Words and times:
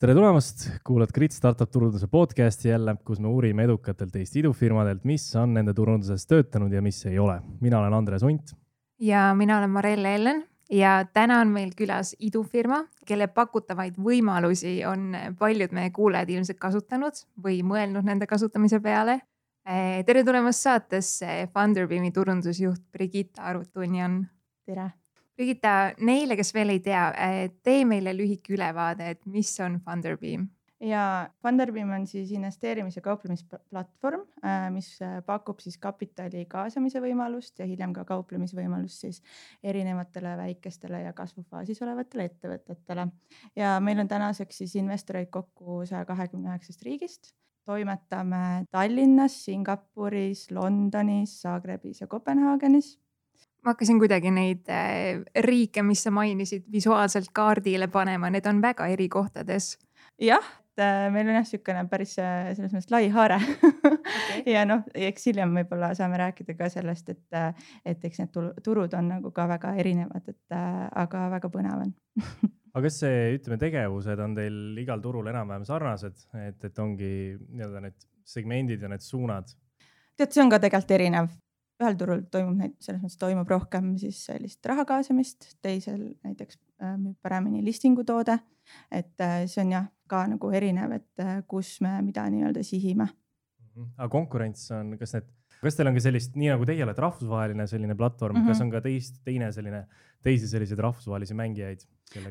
tere 0.00 0.14
tulemast, 0.16 0.62
kuulad 0.84 1.10
Grit 1.12 1.34
Startup 1.36 1.68
turunduse 1.70 2.06
podcasti 2.08 2.68
jälle, 2.68 2.94
kus 3.04 3.18
me 3.20 3.28
uurime 3.28 3.66
edukatelt 3.66 4.14
Eesti 4.16 4.38
idufirmadelt, 4.40 5.02
mis 5.04 5.26
on 5.36 5.52
nende 5.52 5.74
turunduses 5.76 6.24
töötanud 6.26 6.72
ja 6.72 6.80
mis 6.82 7.02
ei 7.06 7.18
ole. 7.18 7.40
mina 7.60 7.78
olen 7.78 7.94
Andres 7.94 8.22
Unt. 8.22 8.54
ja 9.00 9.34
mina 9.34 9.58
olen 9.58 9.70
Marelle 9.70 10.14
Ellen 10.14 10.40
ja 10.70 11.04
täna 11.12 11.40
on 11.40 11.48
meil 11.48 11.74
külas 11.76 12.14
idufirma, 12.18 12.84
kelle 13.06 13.26
pakutavaid 13.26 13.98
võimalusi 14.00 14.78
on 14.88 15.12
paljud 15.38 15.72
meie 15.76 15.90
kuulajad 15.90 16.32
ilmselt 16.32 16.58
kasutanud 16.58 17.20
või 17.44 17.60
mõelnud 17.62 18.04
nende 18.04 18.26
kasutamise 18.26 18.80
peale. 18.80 19.20
tere 20.06 20.24
tulemast 20.24 20.62
saatesse, 20.62 21.48
Funderbeami 21.52 22.10
turundusjuht 22.10 22.88
Brigitta 22.92 23.42
Arut-Tunjan. 23.42 24.24
tere 24.64 24.92
Brigitta, 25.40 25.94
neile, 26.04 26.36
kes 26.36 26.50
veel 26.52 26.74
ei 26.74 26.80
tea, 26.84 27.02
eh, 27.16 27.42
tee 27.64 27.84
meile 27.88 28.12
lühike 28.12 28.52
ülevaade, 28.52 29.06
et 29.14 29.22
mis 29.24 29.54
on 29.64 29.78
Funderbeam 29.80 30.50
ja 30.80 31.30
Funderbeam 31.42 31.90
on 31.90 32.06
siis 32.06 32.30
investeerimis- 32.32 32.96
ja 32.96 33.02
kauplemisplatvorm, 33.02 34.20
äh, 34.44 34.70
mis 34.72 35.02
äh, 35.02 35.24
pakub 35.26 35.58
siis 35.60 35.78
kapitali 35.78 36.44
kaasamise 36.48 37.00
võimalust 37.00 37.58
ja 37.60 37.66
hiljem 37.66 37.92
ka 37.92 38.04
kauplemisvõimalust 38.04 39.04
siis 39.04 39.22
erinevatele 39.62 40.36
väikestele 40.36 41.02
ja 41.02 41.12
kasvufaasis 41.12 41.82
olevatele 41.82 42.24
ettevõtetele. 42.30 43.08
ja 43.56 43.80
meil 43.80 44.00
on 44.00 44.08
tänaseks 44.08 44.58
siis 44.58 44.76
investoreid 44.76 45.28
kokku 45.30 45.84
saja 45.84 46.04
kahekümne 46.04 46.48
üheksast 46.48 46.82
riigist. 46.82 47.34
toimetame 47.64 48.64
Tallinnas, 48.70 49.44
Singapuris, 49.44 50.50
Londonis, 50.50 51.40
Zagrebis 51.42 52.00
ja 52.00 52.06
Kopenhaagenis 52.06 52.98
ma 53.64 53.74
hakkasin 53.74 54.00
kuidagi 54.00 54.32
neid 54.34 54.70
äh, 54.72 55.20
riike, 55.44 55.84
mis 55.86 56.04
sa 56.06 56.12
mainisid, 56.14 56.66
visuaalselt 56.72 57.30
kaardile 57.36 57.90
panema, 57.92 58.30
need 58.32 58.46
on 58.48 58.62
väga 58.62 58.88
eri 58.92 59.08
kohtades. 59.12 59.76
jah, 60.20 60.46
et 60.74 60.84
äh, 60.84 61.08
meil 61.12 61.28
on 61.28 61.38
jah, 61.38 61.46
niisugune 61.46 61.84
päris 61.90 62.14
äh, 62.20 62.52
selles 62.56 62.72
mõttes 62.74 62.92
lai 62.92 63.08
haare 63.12 63.40
okay. 63.40 64.44
ja 64.54 64.64
noh, 64.68 64.84
eks 64.94 65.28
hiljem 65.30 65.54
võib-olla 65.60 65.92
saame 65.98 66.20
rääkida 66.20 66.56
ka 66.58 66.70
sellest, 66.72 67.12
et, 67.12 67.58
et 67.84 68.04
eks 68.08 68.22
need 68.22 68.62
turud 68.64 68.96
on 68.96 69.12
nagu 69.16 69.34
ka 69.36 69.48
väga 69.50 69.74
erinevad, 69.80 70.28
et 70.28 70.56
aga 70.56 71.26
väga 71.36 71.52
põnev 71.52 71.84
on 71.84 71.94
aga 72.74 72.84
kas 72.86 73.00
see, 73.02 73.22
ütleme, 73.36 73.58
tegevused 73.60 74.24
on 74.24 74.36
teil 74.38 74.78
igal 74.80 75.02
turul 75.02 75.28
enam-vähem 75.32 75.66
sarnased, 75.68 76.24
et, 76.46 76.64
et 76.68 76.82
ongi 76.82 77.12
nii-öelda 77.36 77.84
need 77.86 78.08
segmendid 78.30 78.84
ja 78.84 78.90
need 78.92 79.04
suunad? 79.04 79.52
tead, 80.20 80.32
see 80.34 80.42
on 80.44 80.52
ka 80.52 80.60
tegelikult 80.62 80.96
erinev, 80.98 81.30
ühel 81.80 81.96
turul 82.00 82.22
toimub 82.32 82.58
neid, 82.60 82.76
selles 82.82 83.00
mõttes 83.02 83.18
toimub 83.20 83.48
rohkem 83.50 83.94
siis 84.00 84.20
sellist 84.28 84.66
raha 84.68 84.84
kaasamist, 84.88 85.54
teisel 85.64 86.12
näiteks 86.26 86.58
äh, 86.82 86.94
müüb 87.00 87.16
paremini 87.24 87.64
listingu 87.64 88.04
toode. 88.06 88.38
et 88.90 89.18
äh, 89.20 89.46
see 89.50 89.64
on 89.64 89.72
jah, 89.72 89.86
ka 90.06 90.26
nagu 90.30 90.50
erinev, 90.54 90.92
et 91.00 91.22
äh, 91.24 91.40
kus 91.50 91.80
me 91.82 91.96
mida 92.06 92.28
nii-öelda 92.30 92.62
sihime. 92.66 93.08
Mhm. 93.70 93.92
aga 93.96 94.08
konkurents 94.12 94.70
on, 94.74 94.96
kas 94.98 95.14
need, 95.16 95.26
kas 95.60 95.76
teil 95.76 95.90
on 95.90 95.96
ka 95.96 96.02
sellist, 96.04 96.36
nii 96.38 96.50
nagu 96.52 96.66
teie 96.68 96.84
olete 96.84 97.02
rahvusvaheline 97.02 97.66
selline 97.70 97.96
platvorm 97.96 98.36
mm, 98.36 98.42
-hmm. 98.42 98.52
kas 98.52 98.60
on 98.60 98.70
ka 98.70 98.80
teist, 98.84 99.20
teine 99.24 99.52
selline, 99.52 99.84
teisi 100.22 100.48
selliseid 100.48 100.78
rahvusvahelisi 100.78 101.34
mängijaid? 101.34 101.86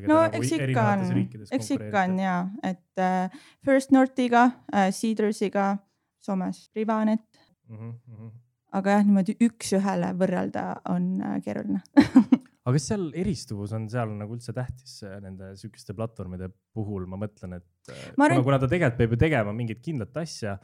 no 0.06 0.20
nagu 0.20 0.36
eks 0.36 0.52
ikka 0.52 0.82
on, 0.92 1.24
eks 1.56 1.70
ikka 1.76 2.02
on 2.04 2.18
ja, 2.20 2.36
et 2.62 2.98
äh, 3.00 3.40
First 3.64 3.90
Northiga 3.90 4.50
äh,, 4.74 4.90
Seedersiga, 4.92 5.78
Soomes 6.20 6.70
Rivanet 6.76 7.24
mm. 7.68 7.76
-hmm 7.76 8.30
aga 8.76 8.96
jah, 8.96 9.06
niimoodi 9.06 9.36
üks-ühele 9.46 10.12
võrrelda 10.18 10.64
on 10.92 11.12
äh, 11.24 11.38
keeruline. 11.44 11.82
Aga 12.60 12.76
kas 12.76 12.90
seal 12.90 13.06
eristuvus 13.16 13.72
on 13.74 13.86
seal 13.90 14.12
nagu 14.18 14.36
üldse 14.36 14.52
tähtis 14.54 14.98
äh, 15.06 15.16
nende 15.24 15.54
sihukeste 15.58 15.96
platvormide 15.96 16.50
puhul, 16.76 17.06
ma 17.10 17.18
mõtlen, 17.22 17.56
et 17.58 17.92
äh, 17.92 18.10
ma 18.20 18.28
arvan... 18.28 18.42
kuna, 18.42 18.46
kuna 18.50 18.60
ta 18.62 18.68
tegelikult 18.70 19.00
peab 19.00 19.16
ju 19.16 19.20
tegema 19.24 19.54
mingit 19.56 19.80
kindlat 19.84 20.20
asja, 20.22 20.58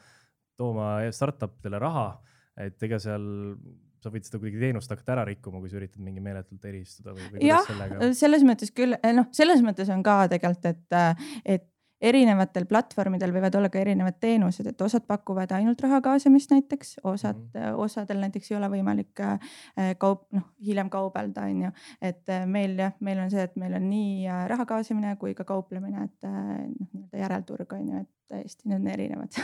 tooma 0.61 0.99
startup 1.13 1.57
idele 1.61 1.81
raha, 1.83 2.07
et 2.67 2.83
ega 2.87 3.01
seal 3.03 3.27
sa 4.05 4.13
võid 4.13 4.27
seda 4.29 4.39
kuidagi 4.39 4.61
teenust 4.61 4.93
hakata 4.93 5.17
ära 5.17 5.25
rikkuma, 5.27 5.59
kui 5.61 5.73
sa 5.73 5.81
üritad 5.81 6.05
mingi 6.05 6.23
meeletult 6.23 6.65
eristuda 6.69 7.15
või, 7.17 7.31
või 7.33 7.49
jah, 7.49 7.65
selles 8.17 8.45
mõttes 8.47 8.71
küll, 8.77 8.95
noh, 9.17 9.27
selles 9.35 9.65
mõttes 9.65 9.91
on 9.93 10.05
ka 10.07 10.19
tegelikult, 10.31 10.69
et, 10.69 11.25
et 11.57 11.67
erinevatel 12.01 12.67
platvormidel 12.69 13.33
võivad 13.33 13.55
olla 13.57 13.71
ka 13.73 13.81
erinevad 13.81 14.19
teenused, 14.21 14.67
et 14.69 14.83
osad 14.85 15.07
pakuvad 15.09 15.53
ainult 15.57 15.81
raha 15.81 16.01
kaasamist 16.05 16.53
näiteks, 16.53 16.97
osad 17.05 17.39
mm, 17.39 17.61
-hmm. 17.61 17.79
osadel 17.85 18.21
näiteks 18.21 18.51
ei 18.51 18.57
ole 18.59 18.69
võimalik 18.73 19.21
äh, 19.25 19.39
kaup, 19.99 20.27
noh 20.33 20.51
hiljem 20.67 20.91
kaubelda, 20.91 21.47
on 21.49 21.63
ju. 21.63 21.71
et 22.01 22.29
äh, 22.29 22.47
meil 22.47 22.79
jah, 22.79 22.93
meil 23.01 23.19
on 23.25 23.31
see, 23.31 23.43
et 23.43 23.57
meil 23.57 23.75
on 23.75 23.89
nii 23.91 24.29
raha 24.47 24.67
kaasamine 24.67 25.17
kui 25.17 25.35
ka 25.35 25.45
kauplemine, 25.45 26.05
et 26.05 26.29
noh, 26.29 26.89
nii-öelda 26.93 27.23
järelturg 27.25 27.73
on 27.73 27.89
ju, 27.89 28.05
et 28.05 28.13
täiesti 28.29 28.69
need 28.69 28.81
on 28.81 28.89
erinevad 28.89 29.41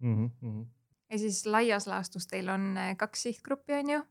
mm. 0.00 0.30
-hmm. 0.30 0.64
ja 1.10 1.18
siis 1.18 1.46
laias 1.46 1.86
laastus 1.86 2.26
teil 2.26 2.48
on 2.48 2.74
kaks 2.96 3.22
sihtgruppi, 3.22 3.72
on 3.72 3.90
ju? 3.90 4.02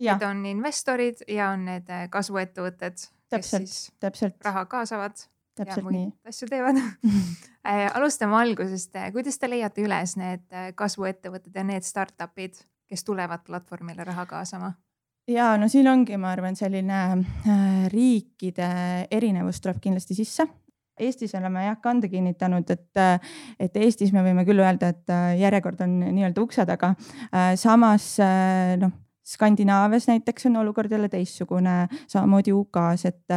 Need 0.00 0.22
on 0.22 0.46
investorid 0.46 1.24
ja 1.28 1.50
on 1.50 1.64
need 1.64 1.88
kasvuettevõtted, 2.10 3.08
kes 3.30 3.50
siis 3.50 3.92
täpselt. 4.00 4.36
raha 4.44 4.64
kaasavad 4.64 5.26
täpselt 5.58 5.90
nii. 5.92 6.08
asju 6.28 6.48
teevad 6.50 6.80
äh, 7.68 7.86
alustame 7.94 8.38
algusest, 8.40 8.96
kuidas 9.14 9.38
te 9.38 9.50
leiate 9.50 9.84
üles 9.84 10.16
need 10.20 10.44
äh, 10.52 10.70
kasvuettevõtted 10.78 11.56
ja 11.56 11.64
need 11.66 11.86
startup'id, 11.86 12.60
kes 12.88 13.04
tulevad 13.06 13.44
platvormile 13.46 14.06
raha 14.08 14.26
kaasama? 14.30 14.72
ja 15.28 15.50
no 15.60 15.68
siin 15.68 15.88
ongi, 15.90 16.16
ma 16.20 16.32
arvan, 16.32 16.56
selline 16.56 17.02
äh, 17.18 17.66
riikide 17.92 18.70
erinevus 19.10 19.60
tuleb 19.64 19.82
kindlasti 19.84 20.16
sisse. 20.22 20.48
Eestis 20.98 21.30
oleme 21.38 21.62
jah 21.62 21.76
kande 21.78 22.08
kinnitanud, 22.10 22.70
et, 22.74 22.98
et 23.62 23.76
Eestis 23.78 24.10
me 24.10 24.24
võime 24.26 24.42
küll 24.42 24.58
öelda, 24.58 24.88
et 24.90 25.12
järjekord 25.38 25.84
on 25.84 25.92
nii-öelda 26.02 26.42
ukse 26.42 26.64
taga. 26.66 26.88
samas 27.54 28.16
noh 28.82 28.96
Skandinaavias 29.28 30.06
näiteks 30.08 30.46
on 30.48 30.56
olukord 30.56 30.92
jälle 30.92 31.08
teistsugune, 31.12 31.88
samamoodi 32.08 32.52
UK-s, 32.56 33.04
et, 33.04 33.34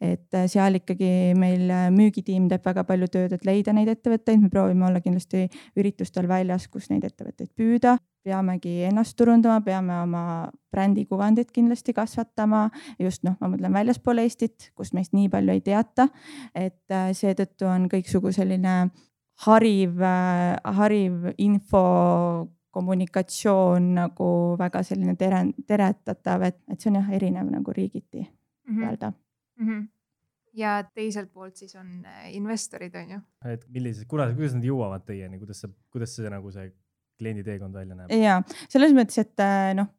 et 0.00 0.38
seal 0.50 0.80
ikkagi 0.80 1.10
meil 1.38 1.70
müügitiim 1.94 2.48
teeb 2.50 2.66
väga 2.66 2.82
palju 2.88 3.06
tööd, 3.14 3.36
et 3.36 3.46
leida 3.46 3.74
neid 3.76 3.90
ettevõtteid, 3.92 4.42
me 4.42 4.50
proovime 4.50 4.88
olla 4.88 5.02
kindlasti 5.04 5.44
üritustel 5.78 6.26
väljas, 6.28 6.66
kus 6.72 6.90
neid 6.90 7.06
ettevõtteid 7.06 7.52
püüda. 7.54 7.96
Peamegi 8.26 8.82
ennast 8.88 9.14
turundama, 9.16 9.62
peame 9.64 9.94
oma 10.02 10.22
brändi 10.74 11.06
kuvandit 11.06 11.52
kindlasti 11.54 11.94
kasvatama. 11.96 12.66
Just 12.98 13.22
noh, 13.24 13.38
ma 13.40 13.48
mõtlen 13.52 13.72
väljaspool 13.72 14.18
Eestit, 14.24 14.72
kust 14.76 14.96
meist 14.98 15.14
nii 15.14 15.30
palju 15.32 15.54
ei 15.54 15.62
teata. 15.64 16.08
et 16.54 16.98
seetõttu 17.14 17.70
on 17.70 17.86
kõiksugu 17.88 18.32
selline 18.34 18.90
hariv, 19.46 20.02
hariv 20.82 21.32
info 21.38 21.84
kommunikatsioon 22.78 23.92
nagu 23.98 24.30
väga 24.60 24.82
selline 24.86 25.16
tere, 25.18 25.44
teretatav, 25.66 26.46
et, 26.48 26.58
et 26.70 26.80
see 26.80 26.92
on 26.92 27.00
jah 27.00 27.14
erinev 27.18 27.50
nagu 27.50 27.74
riigiti 27.74 28.22
mm 28.22 28.76
-hmm. 28.76 29.14
mm. 29.56 29.68
-hmm 29.68 29.86
ja 30.58 30.78
teiselt 30.94 31.32
poolt 31.32 31.56
siis 31.56 31.76
on 31.76 32.04
äh, 32.06 32.34
investorid, 32.34 32.94
on 32.94 33.10
ju. 33.10 33.20
et 33.44 33.64
millised, 33.68 34.06
kuidas, 34.10 34.34
kuidas 34.34 34.54
nad 34.56 34.64
jõuavad 34.64 35.04
teieni, 35.06 35.38
kuidas 35.38 35.60
see, 35.62 35.70
kuidas 35.92 36.14
see 36.16 36.30
nagu 36.32 36.50
see 36.54 36.70
kliendi 37.18 37.44
teekond 37.46 37.74
välja 37.74 37.94
näeb? 37.98 38.12
ja 38.22 38.40
selles 38.68 38.94
mõttes, 38.96 39.20
et 39.22 39.44
äh, 39.44 39.72
noh, 39.78 39.90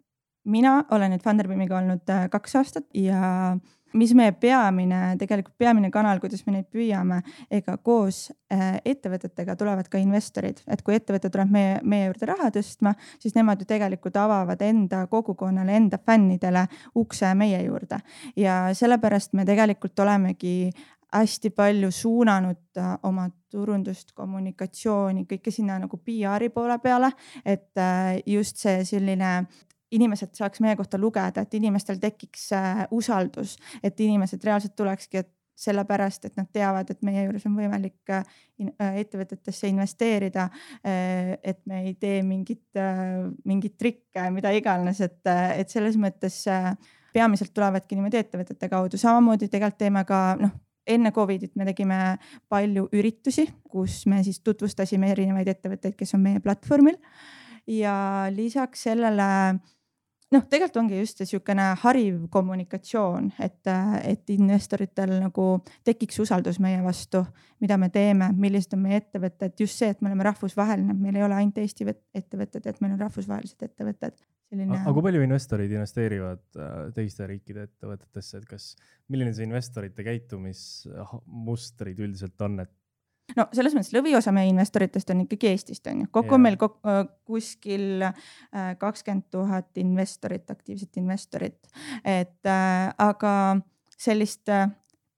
mina 0.50 0.79
olen 0.96 1.13
nüüd 1.13 1.25
Funderbeamiga 1.25 1.79
olnud 1.79 2.13
äh, 2.13 2.28
kaks 2.34 2.56
aastat 2.61 2.88
ja 2.97 3.57
mis 3.94 4.14
meie 4.18 4.34
peamine, 4.38 5.16
tegelikult 5.20 5.56
peamine 5.58 5.90
kanal, 5.94 6.20
kuidas 6.22 6.44
me 6.46 6.58
neid 6.58 6.68
püüame, 6.74 7.22
ega 7.52 7.78
koos 7.78 8.28
äh, 8.54 8.78
ettevõtetega 8.86 9.56
tulevad 9.60 9.90
ka 9.90 10.02
investorid, 10.02 10.62
et 10.68 10.84
kui 10.86 10.98
ettevõte 10.98 11.32
tuleb 11.32 11.52
meie, 11.54 11.80
meie 11.84 12.10
juurde 12.10 12.30
raha 12.30 12.52
tõstma, 12.56 12.94
siis 13.22 13.36
nemad 13.38 13.62
ju 13.62 13.70
tegelikult 13.70 14.20
avavad 14.20 14.62
enda 14.66 15.06
kogukonnale, 15.12 15.76
enda 15.80 16.00
fännidele 16.06 16.68
ukse 17.00 17.34
meie 17.38 17.64
juurde. 17.66 18.02
Ja 18.40 18.62
sellepärast 18.78 19.34
me 19.38 19.46
tegelikult 19.48 20.00
olemegi 20.00 20.72
hästi 21.14 21.50
palju 21.50 21.92
suunanud 21.92 22.78
äh, 22.78 22.98
oma 23.04 23.30
turundust, 23.50 24.14
kommunikatsiooni, 24.14 25.26
kõike 25.30 25.52
sinna 25.53 25.80
nagu 25.82 25.97
PR-i 25.97 26.52
poole 26.53 26.78
peale, 26.84 27.09
et 27.46 27.82
äh, 27.82 28.20
just 28.30 28.62
see 28.62 28.84
selline 28.85 29.32
inimesed 29.91 30.36
saaks 30.38 30.62
meie 30.64 30.76
kohta 30.80 31.00
lugeda, 31.02 31.44
et 31.44 31.53
inimestel 31.58 32.00
tekiks 32.02 32.52
äh, 32.58 32.86
usaldus, 32.91 33.58
et 33.84 34.00
inimesed 34.00 34.44
reaalselt 34.46 34.76
tulekski, 34.78 35.24
et 35.24 35.32
sellepärast, 35.59 36.24
et 36.30 36.38
nad 36.40 36.47
teavad, 36.56 36.88
et 36.88 37.02
meie 37.03 37.26
juures 37.26 37.44
on 37.50 37.58
võimalik 37.58 38.14
äh, 38.16 38.38
äh, 38.64 39.02
ettevõtetesse 39.02 39.68
investeerida. 39.68 40.50
et 40.84 41.59
me 41.66 41.82
ei 41.84 41.94
tee 42.00 42.22
mingit, 42.24 42.64
mingeid 43.46 43.76
trikke, 43.78 44.30
mida 44.32 44.53
iganes, 44.56 45.02
et, 45.02 45.20
et 45.28 45.70
selles 45.70 45.97
mõttes 46.00 46.46
peamiselt 47.14 47.52
tulevadki 47.53 47.97
niimoodi 47.97 48.22
ettevõtete 48.22 48.70
kaudu, 48.70 48.97
samamoodi 48.97 49.50
tegelikult 49.50 49.80
teeme 49.82 50.06
ka 50.08 50.22
noh 50.40 50.56
enne 50.90 51.12
Covidit 51.12 51.56
me 51.56 51.68
tegime 51.68 51.97
palju 52.50 52.88
üritusi, 52.96 53.46
kus 53.70 54.03
me 54.09 54.24
siis 54.26 54.42
tutvustasime 54.46 55.12
erinevaid 55.14 55.52
ettevõtteid, 55.53 55.96
kes 56.00 56.16
on 56.18 56.26
meie 56.26 56.42
platvormil. 56.44 56.97
ja 57.70 58.26
lisaks 58.34 58.88
sellele 58.88 59.59
noh, 60.34 60.46
tegelikult 60.49 60.79
ongi 60.84 60.99
just 60.99 61.22
niisugune 61.23 61.66
hariv 61.84 62.22
kommunikatsioon, 62.34 63.31
et, 63.41 63.70
et 64.05 64.34
investoritel 64.35 65.16
nagu 65.17 65.46
tekiks 65.87 66.20
usaldus 66.23 66.59
meie 66.64 66.81
vastu, 66.85 67.23
mida 67.64 67.78
me 67.81 67.90
teeme, 67.93 68.31
millised 68.37 68.76
on 68.78 68.84
meie 68.85 68.99
ettevõtted, 69.02 69.55
just 69.59 69.79
see, 69.81 69.90
et 69.93 70.02
me 70.02 70.11
oleme 70.11 70.28
rahvusvaheline, 70.29 70.96
meil 70.99 71.20
ei 71.20 71.26
ole 71.26 71.40
ainult 71.40 71.58
Eesti 71.64 71.87
ettevõtted, 71.90 72.67
et 72.70 72.81
meil 72.84 72.93
on 72.96 73.02
rahvusvahelised 73.08 73.66
ettevõtted. 73.70 74.16
selline. 74.49 74.79
aga 74.79 74.93
kui 74.96 75.05
palju 75.05 75.22
investorid 75.26 75.72
investeerivad 75.76 76.43
äh, 76.58 76.78
teiste 76.96 77.28
riikide 77.29 77.67
ettevõtetesse, 77.67 78.41
et 78.41 78.47
kas, 78.49 78.64
milline 79.09 79.34
see 79.34 79.46
investorite 79.49 80.05
käitumismustrid 80.05 81.99
üldiselt 82.05 82.41
on, 82.46 82.59
et 82.66 82.73
no 83.37 83.47
selles 83.55 83.76
mõttes 83.78 83.93
lõviosa 83.96 84.34
meie 84.35 84.49
investoritest 84.52 85.14
on 85.14 85.26
ikkagi 85.26 85.53
Eestist 85.53 85.87
on 85.91 86.03
ju, 86.05 86.11
kokku 86.20 86.37
on 86.37 86.46
meil 86.46 86.58
kok 86.61 86.79
äh, 86.87 87.03
kuskil 87.29 88.05
äh, 88.09 88.76
kakskümmend 88.81 89.29
tuhat 89.34 89.81
investorit, 89.81 90.49
aktiivset 90.52 91.02
investorit, 91.02 91.59
et 92.03 92.49
äh, 92.49 92.90
aga 92.97 93.34
sellist 93.99 94.49
äh, 94.53 94.70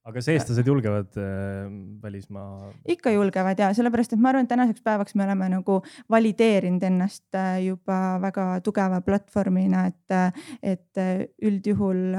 aga 0.02 0.18
kas 0.18 0.28
eestlased 0.32 0.66
julgevad 0.66 1.18
äh, 1.20 1.66
välismaa? 2.02 2.72
ikka 2.96 3.14
julgevad 3.14 3.60
ja 3.62 3.70
sellepärast, 3.76 4.16
et 4.16 4.22
ma 4.22 4.32
arvan, 4.32 4.48
et 4.48 4.52
tänaseks 4.52 4.84
päevaks 4.84 5.14
me 5.18 5.26
oleme 5.26 5.50
nagu 5.52 5.80
valideerinud 6.10 6.82
ennast 6.88 7.38
äh, 7.38 7.60
juba 7.68 8.18
väga 8.22 8.48
tugeva 8.66 9.00
platvormina, 9.06 9.86
et, 9.92 10.38
et 10.62 11.04
üldjuhul 11.42 12.16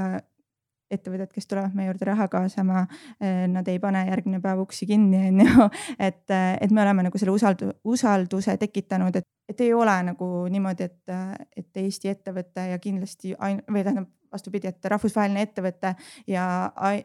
ettevõtted, 0.96 1.32
kes 1.34 1.48
tulevad 1.50 1.76
meie 1.76 1.90
juurde 1.90 2.08
raha 2.08 2.26
kaasama, 2.32 2.86
eh, 3.20 3.44
nad 3.50 3.68
ei 3.68 3.78
pane 3.82 4.04
järgmine 4.08 4.40
päev 4.44 4.64
uksi 4.64 4.88
kinni, 4.90 5.22
on 5.30 5.44
ju. 5.44 5.68
et, 5.98 6.24
eh, 6.30 6.50
et 6.60 6.74
me 6.74 6.82
oleme 6.82 7.06
nagu 7.08 7.20
selle 7.20 7.34
usaldu, 7.34 7.70
usalduse 7.84 8.56
tekitanud, 8.60 9.16
et, 9.20 9.28
et 9.48 9.64
ei 9.66 9.72
ole 9.74 9.94
nagu 10.10 10.28
niimoodi, 10.50 10.90
et, 10.90 11.16
et 11.56 11.82
Eesti 11.84 12.12
ettevõte 12.12 12.68
ja 12.70 12.78
kindlasti 12.82 13.34
ain-, 13.38 13.62
või 13.70 13.82
tähendab 13.84 14.10
vastupidi, 14.34 14.70
et 14.70 14.88
rahvusvaheline 14.90 15.44
ettevõte 15.46 15.94
ja, 16.30 16.46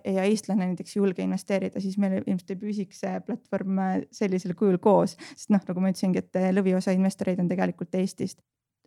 ja 0.02 0.24
eestlane 0.26 0.72
näiteks 0.72 0.96
ei 0.96 1.02
julge 1.02 1.22
investeerida, 1.26 1.82
siis 1.84 2.00
meil 2.02 2.20
ilmselt 2.24 2.56
ei 2.56 2.62
püsiks 2.62 3.04
see 3.04 3.20
platvorm 3.26 3.84
sellisel 4.16 4.56
kujul 4.58 4.80
koos. 4.82 5.14
sest 5.36 5.54
noh, 5.54 5.62
nagu 5.68 5.84
ma 5.84 5.92
ütlesingi, 5.94 6.24
et 6.24 6.40
lõviosa 6.56 6.96
investoreid 6.98 7.42
on 7.44 7.52
tegelikult 7.52 8.00
Eestist. 8.02 8.42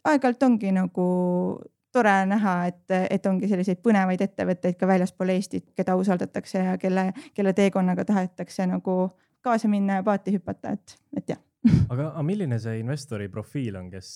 aeg-ajalt 0.08 0.43
ongi 0.48 0.72
nagu 0.75 1.06
tore 1.93 2.15
näha, 2.27 2.56
et, 2.71 2.97
et 3.11 3.27
ongi 3.27 3.49
selliseid 3.50 3.83
põnevaid 3.85 4.25
ettevõtteid 4.25 4.79
ka 4.81 4.89
väljaspool 4.89 5.35
Eestit, 5.35 5.71
keda 5.77 5.97
usaldatakse 6.00 6.67
ja 6.71 6.77
kelle, 6.81 7.11
kelle 7.35 7.53
teekonnaga 7.56 8.05
tahetakse 8.09 8.67
nagu 8.71 8.97
kaasa 9.43 9.69
minna 9.69 10.00
ja 10.00 10.06
paati 10.06 10.37
hüpata, 10.37 10.77
et, 10.77 10.99
et 11.17 11.35
jah 11.35 11.41
aga, 11.62 12.09
aga 12.11 12.23
milline 12.27 12.59
see 12.62 12.81
investori 12.81 13.29
profiil 13.33 13.79
on, 13.79 13.89
kes, 13.93 14.11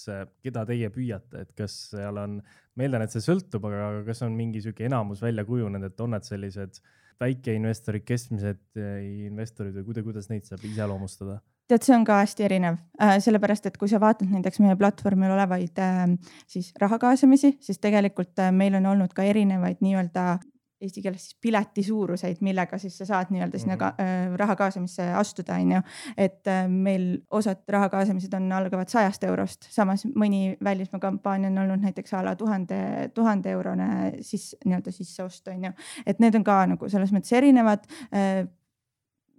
keda 0.44 0.64
teie 0.69 0.90
püüate, 0.94 1.44
et 1.44 1.52
kas 1.58 1.75
seal 1.93 2.20
on, 2.23 2.38
ma 2.76 2.87
eeldan, 2.87 3.06
et 3.06 3.14
see 3.14 3.25
sõltub, 3.25 3.69
aga 3.70 4.05
kas 4.08 4.25
on 4.26 4.37
mingi 4.38 4.62
sihuke 4.64 4.87
enamus 4.88 5.23
välja 5.25 5.46
kujunenud, 5.49 5.93
et 5.93 6.02
on 6.05 6.14
need 6.17 6.26
sellised 6.26 6.81
väikeinvestorid, 7.23 8.05
keskmised 8.05 8.81
investorid 9.26 9.76
või 9.78 9.87
kuidas, 9.90 10.08
kuidas 10.08 10.32
neid 10.32 10.49
saab 10.49 10.67
iseloomustada? 10.69 11.38
Tead, 11.68 11.82
see 11.82 11.94
on 11.96 12.04
ka 12.06 12.20
hästi 12.22 12.46
erinev 12.46 12.76
äh,, 13.02 13.16
sellepärast 13.22 13.66
et 13.70 13.78
kui 13.80 13.90
sa 13.90 14.00
vaatad 14.02 14.30
näiteks 14.30 14.60
meie 14.64 14.76
platvormil 14.78 15.34
olevaid 15.36 15.80
äh, 15.82 16.04
siis 16.46 16.72
raha 16.80 16.98
kaasamisi, 17.02 17.56
siis 17.60 17.82
tegelikult 17.82 18.38
äh, 18.42 18.52
meil 18.52 18.78
on 18.78 18.86
olnud 18.94 19.16
ka 19.16 19.26
erinevaid 19.26 19.82
nii-öelda 19.84 20.36
eesti 20.80 21.02
keeles 21.02 21.22
siis 21.24 21.36
pileti 21.40 21.82
suuruseid, 21.82 22.40
millega 22.44 22.78
siis 22.78 22.98
sa 22.98 23.06
saad 23.08 23.30
nii-öelda 23.32 23.58
sinna 23.60 23.76
ka, 23.80 23.92
äh, 24.00 24.34
raha 24.36 24.56
kaasamisse 24.56 25.06
astuda, 25.16 25.56
on 25.56 25.72
ju. 25.72 25.80
et 26.16 26.48
äh, 26.52 26.66
meil 26.68 27.06
osad 27.30 27.62
raha 27.72 27.88
kaasamised 27.92 28.34
on, 28.36 28.50
algavad 28.52 28.92
sajast 28.92 29.24
eurost, 29.24 29.68
samas 29.72 30.04
mõni 30.14 30.56
välismaa 30.64 31.00
kampaania 31.00 31.50
on 31.50 31.62
olnud 31.64 31.84
näiteks 31.86 32.14
a 32.14 32.22
la 32.24 32.36
tuhande, 32.36 32.78
tuhande 33.14 33.50
eurone 33.56 33.88
siis 34.20 34.52
nii-öelda 34.64 34.92
sisseost, 34.92 35.48
on 35.48 35.70
ju. 35.70 35.72
et 36.06 36.20
need 36.20 36.36
on 36.36 36.44
ka 36.44 36.60
nagu 36.74 36.92
selles 36.92 37.14
mõttes 37.16 37.32
erinevad 37.36 37.88
äh,. 38.12 38.44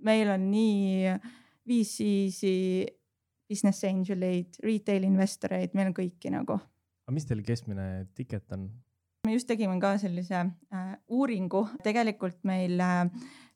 meil 0.05 0.29
on 0.29 0.49
nii 0.51 1.13
äh, 1.13 1.35
VC-si, 1.67 2.85
business 3.47 3.85
angel 3.87 4.23
eid, 4.27 4.57
retail 4.63 5.05
investoreid, 5.07 5.75
meil 5.77 5.91
on 5.91 5.95
kõiki 5.97 6.33
nagu. 6.33 6.59
aga 7.07 7.15
mis 7.15 7.27
teil 7.27 7.43
keskmine 7.47 8.07
ticket 8.15 8.51
on? 8.55 8.69
me 9.27 9.35
just 9.35 9.47
tegime 9.49 9.75
ka 9.83 9.97
sellise 9.99 10.39
äh, 10.39 10.93
uuringu, 11.11 11.65
tegelikult 11.83 12.39
meil 12.47 12.79
äh, 12.79 13.05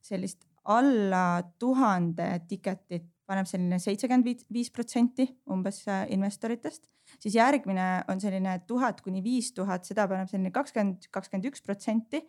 sellist 0.03 0.43
alla 0.71 1.41
tuhande 1.59 2.27
ticket'it 2.49 3.07
paneb 3.31 3.47
selline 3.47 3.79
seitsekümmend 3.79 4.43
viis 4.51 4.69
protsenti 4.73 5.25
umbes 5.51 5.81
äh, 5.87 6.03
investoritest, 6.15 6.89
siis 7.21 7.37
järgmine 7.37 8.03
on 8.11 8.19
selline 8.21 8.57
tuhat 8.67 9.01
kuni 9.05 9.23
viis 9.23 9.53
tuhat, 9.55 9.87
seda 9.87 10.07
paneb 10.11 10.29
selline 10.31 10.51
kakskümmend, 10.55 11.07
kakskümmend 11.13 11.47
üks 11.51 11.63
protsenti 11.63 12.21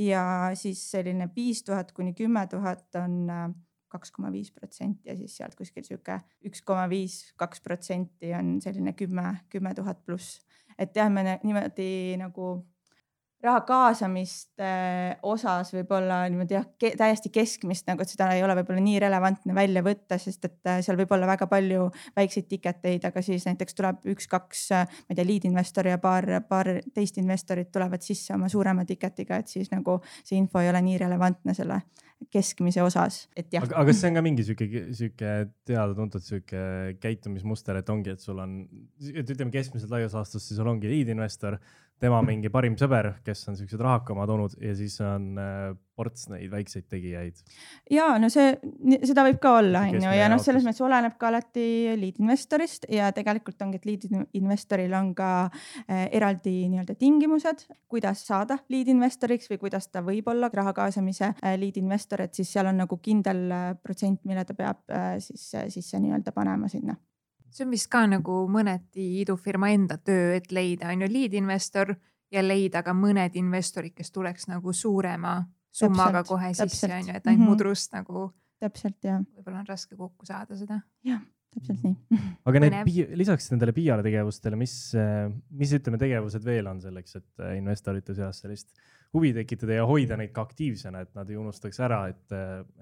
ja 0.00 0.24
siis 0.56 0.80
selline 0.90 1.28
viis 1.36 1.62
tuhat 1.66 1.92
kuni 1.96 2.14
kümme 2.16 2.46
tuhat 2.50 3.00
on 3.02 3.18
äh, 3.30 3.48
kaks 3.96 4.12
koma 4.14 4.30
viis 4.34 4.52
protsenti 4.54 5.10
ja 5.10 5.16
siis 5.18 5.36
sealt 5.40 5.56
kuskil 5.58 5.86
sihuke 5.86 6.20
üks 6.46 6.62
koma 6.66 6.86
viis, 6.92 7.18
kaks 7.40 7.64
protsenti 7.64 8.34
on 8.36 8.56
selline 8.64 8.94
kümme, 8.98 9.40
kümme 9.52 9.74
tuhat 9.74 10.04
pluss. 10.04 10.40
et 10.78 10.96
jah, 10.96 11.10
me 11.12 11.38
niimoodi 11.42 12.16
nagu 12.20 12.56
raha 13.44 13.60
kaasamiste 13.68 14.68
osas 15.26 15.70
võib-olla 15.74 16.22
niimoodi 16.30 16.56
jah 16.56 16.64
täiesti 16.98 17.30
keskmist 17.34 17.88
nagu, 17.90 18.02
et 18.02 18.12
seda 18.12 18.30
ei 18.34 18.42
ole 18.44 18.56
võib-olla 18.58 18.82
nii 18.82 19.00
relevantne 19.02 19.54
välja 19.56 19.82
võtta, 19.86 20.18
sest 20.20 20.48
et 20.48 20.70
äh, 20.70 20.80
seal 20.84 20.98
võib 21.00 21.12
olla 21.14 21.28
väga 21.28 21.48
palju 21.50 21.88
väikseid 22.16 22.48
ticket 22.50 22.88
eid, 22.88 23.04
aga 23.08 23.22
siis 23.24 23.46
näiteks 23.48 23.76
tuleb 23.76 24.08
üks-kaks, 24.14 24.64
äh, 24.76 24.88
ma 24.88 25.14
ei 25.14 25.20
tea, 25.20 25.28
lead 25.28 25.48
investor 25.50 25.90
ja 25.90 26.00
paar, 26.02 26.28
paar 26.48 26.72
teist 26.96 27.20
investorit 27.22 27.70
tulevad 27.74 28.04
sisse 28.04 28.34
oma 28.34 28.50
suurema 28.52 28.86
ticket'iga, 28.88 29.42
et 29.42 29.52
siis 29.52 29.70
nagu 29.74 30.00
see 30.22 30.38
info 30.40 30.62
ei 30.62 30.72
ole 30.72 30.82
nii 30.88 31.00
relevantne 31.04 31.54
selle 31.56 31.82
keskmise 32.32 32.82
osas, 32.82 33.26
et 33.36 33.52
jah. 33.52 33.64
aga 33.66 33.84
kas 33.90 34.00
see 34.00 34.10
on 34.10 34.18
ka 34.18 34.22
mingi 34.24 34.44
sihuke, 34.46 34.82
sihuke 34.96 35.32
teada-tuntud 35.68 36.24
sihuke 36.24 36.62
käitumismuster, 37.02 37.78
et 37.80 37.92
ongi, 37.92 38.14
et 38.16 38.24
sul 38.24 38.40
on, 38.42 38.58
et 39.12 39.34
ütleme 39.34 39.52
keskmiselt 39.54 39.92
laias 39.92 40.16
laastus, 40.16 40.46
siis 40.48 40.58
sul 40.60 40.70
ongi 40.72 40.90
lead 40.90 41.12
investor 41.12 41.58
tema 42.02 42.20
mingi 42.24 42.50
parim 42.52 42.76
sõber, 42.78 43.14
kes 43.24 43.46
on 43.50 43.56
siuksed 43.56 43.80
rahakama 43.80 44.26
toonud 44.28 44.56
ja 44.60 44.74
siis 44.76 44.98
on 45.04 45.30
äh, 45.40 45.70
ports 45.96 46.26
neid 46.28 46.50
väikseid 46.52 46.84
tegijaid. 46.92 47.38
ja 47.90 48.10
no 48.20 48.28
see, 48.32 48.52
seda 49.08 49.24
võib 49.24 49.38
ka 49.40 49.54
olla, 49.62 49.86
on 49.86 49.96
ju, 50.04 50.12
ja 50.18 50.28
noh, 50.28 50.40
selles 50.42 50.66
mõttes 50.66 50.84
oleneb 50.84 51.16
ka 51.20 51.30
alati 51.30 51.96
lead 51.96 52.20
investorist 52.20 52.84
ja 52.92 53.08
tegelikult 53.16 53.64
ongi, 53.64 53.80
et 53.80 53.88
lead 53.88 54.06
investoril 54.36 54.92
on 54.98 55.14
ka 55.16 55.30
äh, 55.46 56.04
eraldi 56.18 56.58
nii-öelda 56.68 56.98
tingimused, 57.00 57.64
kuidas 57.88 58.26
saada 58.28 58.60
lead 58.72 58.92
investoriks 58.92 59.48
või 59.52 59.62
kuidas 59.64 59.88
ta 59.88 60.04
võib 60.04 60.28
olla 60.32 60.52
raha 60.52 60.76
kaasamise 60.76 61.32
äh, 61.32 61.56
lead 61.60 61.80
investor, 61.80 62.26
et 62.26 62.36
siis 62.36 62.52
seal 62.52 62.68
on 62.68 62.84
nagu 62.84 63.00
kindel 63.00 63.46
protsent, 63.82 64.20
mille 64.28 64.44
ta 64.44 64.56
peab 64.56 64.84
siis 65.22 65.52
sisse 65.72 66.00
nii-öelda 66.00 66.32
panema 66.36 66.68
sinna 66.68 66.96
see 67.50 67.64
on 67.64 67.70
vist 67.70 67.90
ka 67.90 68.06
nagu 68.06 68.42
mõneti 68.52 69.06
idufirma 69.22 69.70
enda 69.74 69.98
töö, 69.98 70.34
et 70.36 70.52
leida 70.52 70.90
on 70.92 71.02
ju 71.02 71.10
lead 71.12 71.34
investor 71.34 71.94
ja 72.32 72.42
leida 72.42 72.82
ka 72.82 72.94
mõned 72.96 73.36
investorid, 73.38 73.94
kes 73.94 74.10
tuleks 74.12 74.48
nagu 74.48 74.72
suurema 74.72 75.38
summaga 75.70 76.22
täpselt, 76.22 76.28
kohe 76.28 76.52
sisse 76.54 76.92
on 76.92 77.08
ju, 77.08 77.14
et 77.14 77.26
ainult 77.26 77.38
mm 77.38 77.44
-hmm. 77.44 77.48
mudrust 77.48 77.92
nagu. 77.92 78.32
täpselt 78.58 79.04
jah. 79.04 79.20
võib-olla 79.36 79.58
on 79.58 79.66
raske 79.68 79.96
kokku 79.96 80.26
saada 80.26 80.56
seda. 80.56 80.80
jah 81.04 81.20
täpselt 81.56 81.86
nii. 81.86 82.20
aga 82.48 82.64
need 82.64 83.16
lisaks 83.18 83.50
nendele 83.52 83.74
PR 83.76 84.04
tegevustele, 84.06 84.58
mis, 84.60 84.76
mis 85.56 85.72
ütleme, 85.78 86.00
tegevused 86.02 86.44
veel 86.46 86.68
on 86.70 86.82
selleks, 86.84 87.18
et 87.20 87.48
investorite 87.56 88.16
seas 88.16 88.44
sellist 88.44 88.76
huvi 89.16 89.32
tekitada 89.34 89.78
ja 89.78 89.86
hoida 89.86 90.16
neid 90.18 90.32
ka 90.34 90.44
aktiivsena, 90.46 91.00
et 91.04 91.12
nad 91.16 91.30
ei 91.30 91.38
unustaks 91.40 91.78
ära, 91.84 92.00
et, 92.10 92.34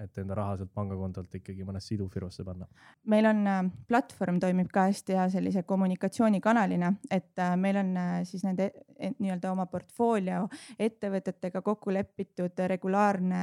et 0.02 0.20
enda 0.22 0.36
raha 0.38 0.56
sealt 0.58 0.72
pangakontolt 0.74 1.36
ikkagi 1.38 1.66
mõnesse 1.66 1.94
idufirmasse 1.96 2.44
panna. 2.46 2.66
meil 3.10 3.28
on 3.30 3.42
äh, 3.50 3.60
platvorm 3.88 4.40
toimib 4.42 4.70
ka 4.72 4.88
hästi 4.88 5.18
hea 5.18 5.28
sellise 5.36 5.64
kommunikatsioonikanalina, 5.68 6.92
et 7.10 7.38
äh, 7.38 7.54
meil 7.60 7.78
on 7.82 7.94
äh, 8.00 8.16
siis 8.28 8.44
nende 8.46 8.70
nii-öelda 9.18 9.52
oma 9.52 9.66
portfoolio 9.70 10.46
ettevõtetega 10.78 11.62
kokku 11.62 11.94
lepitud 11.94 12.64
regulaarne 12.74 13.42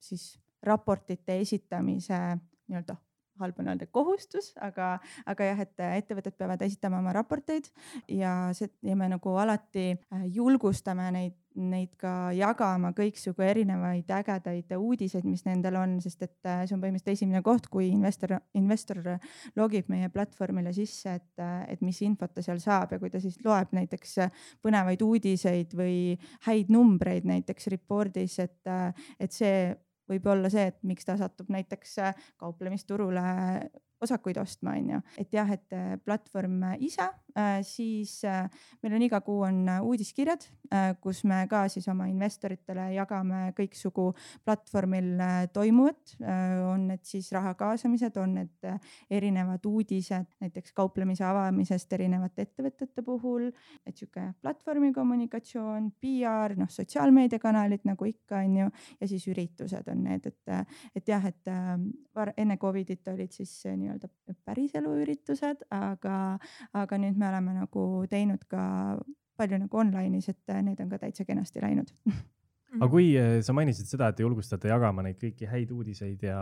siis 0.00 0.34
raportite 0.64 1.38
esitamise 1.40 2.20
nii-öelda 2.68 2.96
halb 3.40 3.58
on 3.58 3.70
öelda 3.72 3.86
kohustus, 3.90 4.52
aga, 4.62 4.96
aga 5.26 5.48
jah, 5.50 5.62
et 5.64 5.84
ettevõtted 5.84 6.36
peavad 6.38 6.62
esitama 6.66 7.00
oma 7.02 7.14
raporteid 7.16 7.70
ja 8.10 8.52
see 8.54 8.70
ja 8.84 8.96
me 8.98 9.08
nagu 9.10 9.34
alati 9.40 9.92
äh, 9.94 10.26
julgustame 10.34 11.08
neid, 11.14 11.36
neid 11.54 11.92
ka 11.98 12.32
jagama 12.34 12.92
kõiksugu 12.96 13.44
erinevaid 13.46 14.10
ägedaid 14.16 14.72
uudiseid, 14.76 15.26
mis 15.28 15.44
nendel 15.46 15.78
on, 15.80 15.96
sest 16.04 16.26
et 16.26 16.50
äh, 16.50 16.64
see 16.66 16.76
on 16.76 16.82
põhimõtteliselt 16.82 17.14
esimene 17.18 17.42
koht, 17.46 17.68
kui 17.72 17.88
investor, 17.90 18.36
investor 18.58 19.02
logib 19.58 19.90
meie 19.92 20.10
platvormile 20.14 20.74
sisse, 20.76 21.16
et, 21.18 21.46
et 21.70 21.82
mis 21.84 22.02
infot 22.06 22.34
ta 22.34 22.44
seal 22.44 22.62
saab 22.62 22.94
ja 22.94 23.00
kui 23.02 23.10
ta 23.10 23.22
siis 23.22 23.40
loeb 23.44 23.74
näiteks 23.74 24.18
põnevaid 24.64 25.02
uudiseid 25.02 25.74
või 25.78 25.96
häid 26.46 26.70
numbreid 26.74 27.26
näiteks 27.28 27.72
report'is, 27.74 28.38
et, 28.44 28.74
et 29.18 29.34
see 29.34 29.74
võib 30.10 30.26
olla 30.30 30.50
see, 30.52 30.66
et 30.72 30.78
miks 30.86 31.06
ta 31.08 31.16
satub 31.20 31.50
näiteks 31.52 31.98
äh, 32.04 32.26
kauplemisturule 32.40 33.24
osakuid 34.04 34.38
ostma, 34.42 34.76
on 34.78 34.94
ju. 34.94 35.02
et 35.18 35.32
jah, 35.34 35.50
et 35.50 35.76
platvorm 36.04 36.62
ise, 36.84 37.08
siis 37.66 38.20
meil 38.82 38.94
on 38.94 39.02
iga 39.02 39.18
kuu 39.26 39.40
on 39.48 39.64
uudiskirjad, 39.82 40.44
kus 41.02 41.24
me 41.26 41.40
ka 41.50 41.64
siis 41.72 41.88
oma 41.90 42.06
investoritele 42.10 42.92
jagame 42.94 43.48
kõiksugu 43.56 44.12
platvormil 44.46 45.18
toimuvat. 45.52 46.14
on 46.70 46.86
need 46.92 47.02
siis 47.06 47.32
raha 47.34 47.54
kaasamised, 47.58 48.16
on 48.22 48.36
need 48.38 48.68
erinevad 49.10 49.66
uudised 49.66 50.38
näiteks 50.40 50.72
kauplemise 50.76 51.24
avamisest 51.26 51.92
erinevate 51.96 52.46
ettevõtete 52.46 53.02
puhul, 53.04 53.48
et 53.86 53.96
sihuke 53.96 54.26
platvormi 54.42 54.92
kommunikatsioon, 54.94 55.90
PR, 56.00 56.56
noh, 56.58 56.70
sotsiaalmeediakanalid 56.70 57.86
nagu 57.88 58.08
ikka, 58.08 58.42
on 58.44 58.56
ju, 58.62 58.70
ja 59.00 59.10
siis 59.10 59.26
üritused 59.30 59.90
on 59.90 60.04
need, 60.08 60.28
et, 60.30 60.74
et 60.94 61.08
jah, 61.08 61.24
et 61.30 61.52
äh, 61.52 62.32
enne 62.36 62.58
Covidit 62.60 63.08
olid 63.12 63.32
siis 63.34 63.52
nii-öelda 63.66 63.93
päriselu 64.44 64.94
üritused, 65.02 65.64
aga, 65.74 66.38
aga 66.72 67.00
nüüd 67.00 67.18
me 67.20 67.28
oleme 67.30 67.58
nagu 67.60 67.88
teinud 68.10 68.44
ka 68.50 68.64
palju 69.38 69.58
nagu 69.64 69.82
online'is, 69.82 70.30
et 70.30 70.56
need 70.62 70.80
on 70.80 70.92
ka 70.92 71.00
täitsa 71.02 71.26
kenasti 71.26 71.62
läinud 71.64 71.90
aga 72.74 72.88
kui 72.90 73.10
eh, 73.18 73.38
sa 73.44 73.54
mainisid 73.56 73.88
seda, 73.88 74.08
et 74.10 74.18
te 74.18 74.24
julgustate 74.24 74.70
jagama 74.70 75.04
neid 75.06 75.18
kõiki 75.20 75.46
häid 75.50 75.70
uudiseid 75.74 76.24
ja, 76.26 76.38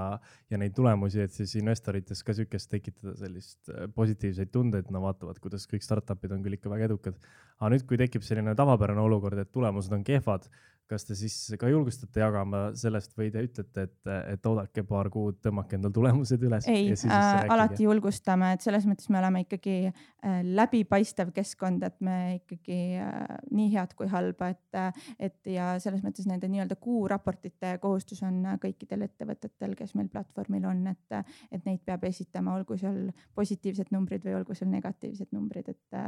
ja 0.50 0.61
neid 0.61 0.75
tulemusi, 0.76 1.21
et 1.25 1.35
siis 1.35 1.54
investorites 1.61 2.23
ka 2.25 2.35
sihukest 2.37 2.71
tekitada 2.73 3.14
sellist 3.21 3.73
eh, 3.73 3.87
positiivseid 3.97 4.52
tundeid, 4.54 4.90
no 4.94 5.02
vaatavad, 5.04 5.40
kuidas 5.42 5.66
kõik 5.71 5.85
startup'id 5.85 6.32
on 6.37 6.44
küll 6.44 6.56
ikka 6.56 6.73
väga 6.73 6.88
edukad. 6.88 7.18
aga 7.59 7.73
nüüd, 7.75 7.87
kui 7.88 8.00
tekib 8.00 8.25
selline 8.26 8.54
tavapärane 8.59 9.04
olukord, 9.04 9.42
et 9.42 9.52
tulemused 9.52 9.92
on 9.92 10.04
kehvad, 10.06 10.49
kas 10.93 11.07
te 11.09 11.17
siis 11.17 11.35
ka 11.61 11.71
julgustate 11.71 12.23
jagama 12.23 12.63
sellest 12.79 13.15
või 13.19 13.31
te 13.33 13.43
ütlete, 13.47 13.87
et, 13.89 14.11
et 14.35 14.49
oodake 14.49 14.85
paar 14.89 15.09
kuud, 15.13 15.39
tõmmake 15.45 15.79
endal 15.79 15.95
tulemused 15.95 16.43
üles? 16.45 16.69
ei, 16.71 16.93
äh, 16.93 17.45
alati 17.53 17.87
julgustame, 17.87 18.53
et 18.57 18.65
selles 18.65 18.87
mõttes 18.89 19.09
me 19.13 19.21
oleme 19.23 19.45
ikkagi 19.47 19.77
äh, 19.89 20.43
läbipaistev 20.45 21.33
keskkond, 21.37 21.85
et 21.87 21.99
me 22.05 22.19
ikkagi 22.41 22.79
äh, 23.03 23.35
nii 23.51 23.71
head 23.75 23.97
kui 23.99 24.11
halba, 24.13 24.53
et, 24.53 24.79
äh, 24.79 25.03
et 25.31 25.53
ja 25.55 25.73
selles 25.83 26.05
mõttes 26.05 26.29
nende 26.29 26.51
nii-öelda 26.53 26.77
kuuraportite 26.83 27.77
kohustus 27.83 28.23
on 28.27 28.43
kõikidel 28.63 29.07
ettevõtetel, 29.09 29.77
kes 29.79 29.97
meil 29.99 30.11
platvormil 30.13 30.69
on, 30.69 30.85
et, 30.93 31.19
et 31.51 31.69
neid 31.69 31.83
peab 31.87 32.05
esitama, 32.09 32.57
olgu 32.61 32.79
seal 32.81 33.09
positiivsed 33.39 33.93
numbrid 33.95 34.25
või 34.27 34.39
olgu 34.41 34.57
seal 34.59 34.73
negatiivsed 34.73 35.33
numbrid, 35.33 35.73
et, 35.73 36.01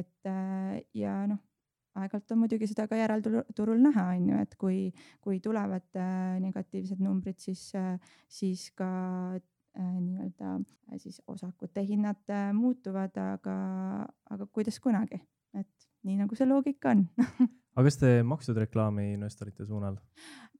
et 0.00 0.30
äh, 0.30 0.80
ja 0.94 1.22
noh 1.30 1.42
aeg-ajalt 2.04 2.34
on 2.34 2.42
muidugi 2.42 2.68
seda 2.70 2.86
ka 2.90 2.98
järelturul 2.98 3.80
näha, 3.84 4.06
on 4.16 4.28
ju, 4.32 4.40
et 4.46 4.56
kui, 4.60 4.80
kui 5.24 5.40
tulevad 5.44 5.86
äh, 5.98 6.40
negatiivsed 6.42 7.02
numbrid, 7.04 7.38
siis 7.42 7.68
äh,, 7.78 7.94
siis 8.28 8.68
ka 8.76 8.90
äh, 9.36 9.94
nii-öelda 10.00 10.58
siis 10.98 11.22
osakute 11.30 11.84
hinnad 11.86 12.34
muutuvad, 12.56 13.14
aga, 13.36 13.56
aga 14.30 14.50
kuidas 14.50 14.80
kunagi, 14.82 15.22
et 15.54 15.90
nii 16.04 16.18
nagu 16.22 16.36
see 16.36 16.48
loogika 16.48 16.94
on 16.94 17.06
aga 17.76 17.86
kas 17.86 18.00
te 18.00 18.14
maksud 18.26 18.58
reklaami 18.60 19.12
investorite 19.14 19.66
suunal? 19.68 19.98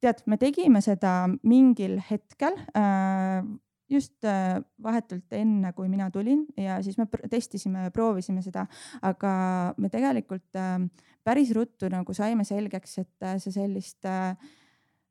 tead, 0.01 0.23
me 0.31 0.39
tegime 0.41 0.83
seda 0.85 1.15
mingil 1.43 1.99
hetkel 2.11 2.57
äh, 2.77 3.43
just 3.91 4.25
äh, 4.25 4.61
vahetult 4.83 5.33
enne, 5.35 5.73
kui 5.77 5.89
mina 5.91 6.11
tulin 6.15 6.45
ja 6.59 6.79
siis 6.85 6.99
me 6.99 7.07
testisime 7.31 7.87
ja 7.89 7.95
proovisime 7.95 8.43
seda, 8.45 8.67
aga 9.03 9.33
me 9.79 9.91
tegelikult 9.93 10.59
äh, 10.59 10.79
päris 11.25 11.53
ruttu 11.57 11.91
nagu 11.93 12.15
saime 12.17 12.47
selgeks, 12.49 12.99
et 13.03 13.27
äh, 13.27 13.37
see 13.43 13.55
sellist 13.55 14.07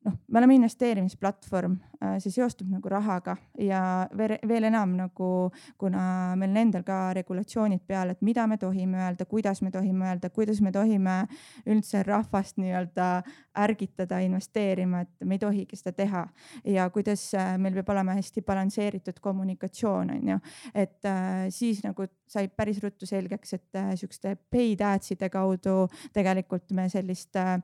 noh, 0.06 0.16
me 0.28 0.40
oleme 0.40 0.56
investeerimisplatvorm, 0.56 1.76
äh, 2.04 2.16
see 2.24 2.32
seostub 2.32 2.70
nagu 2.72 2.90
rahaga 2.92 3.36
ja 3.60 3.82
veel 4.16 4.68
enam 4.70 4.96
nagu, 4.98 5.30
kuna 5.80 6.36
meil 6.40 6.56
endal 6.62 6.86
ka 6.88 7.00
regulatsioonid 7.18 7.84
peal, 7.88 8.14
et 8.14 8.22
mida 8.26 8.46
me 8.48 8.58
tohime 8.62 9.02
öelda, 9.04 9.28
kuidas 9.30 9.62
me 9.66 9.72
tohime 9.72 10.08
öelda, 10.08 10.30
kuidas 10.34 10.62
me 10.64 10.72
tohime 10.72 11.18
üldse 11.68 12.04
rahvast 12.08 12.60
nii-öelda 12.62 13.10
ärgitada 13.60 14.22
investeerima, 14.24 15.04
et 15.04 15.28
me 15.28 15.36
ei 15.36 15.44
tohigi 15.44 15.80
seda 15.80 15.96
teha. 15.98 16.26
ja 16.66 16.90
kuidas 16.90 17.34
äh, 17.36 17.58
meil 17.58 17.76
peab 17.80 17.92
olema 17.96 18.16
hästi 18.16 18.42
balansseeritud 18.48 19.20
kommunikatsioon, 19.22 20.16
on 20.16 20.34
ju, 20.34 20.40
et 20.74 21.06
äh, 21.06 21.50
siis 21.50 21.84
nagu 21.84 22.08
sai 22.30 22.48
päris 22.48 22.80
ruttu 22.84 23.08
selgeks, 23.10 23.54
et 23.58 23.84
sihukeste 24.00 24.36
paid 24.52 24.82
ads'ide 24.86 25.30
kaudu 25.34 25.88
tegelikult 26.14 26.72
me 26.78 26.88
sellist 26.90 27.36
äh, 27.36 27.58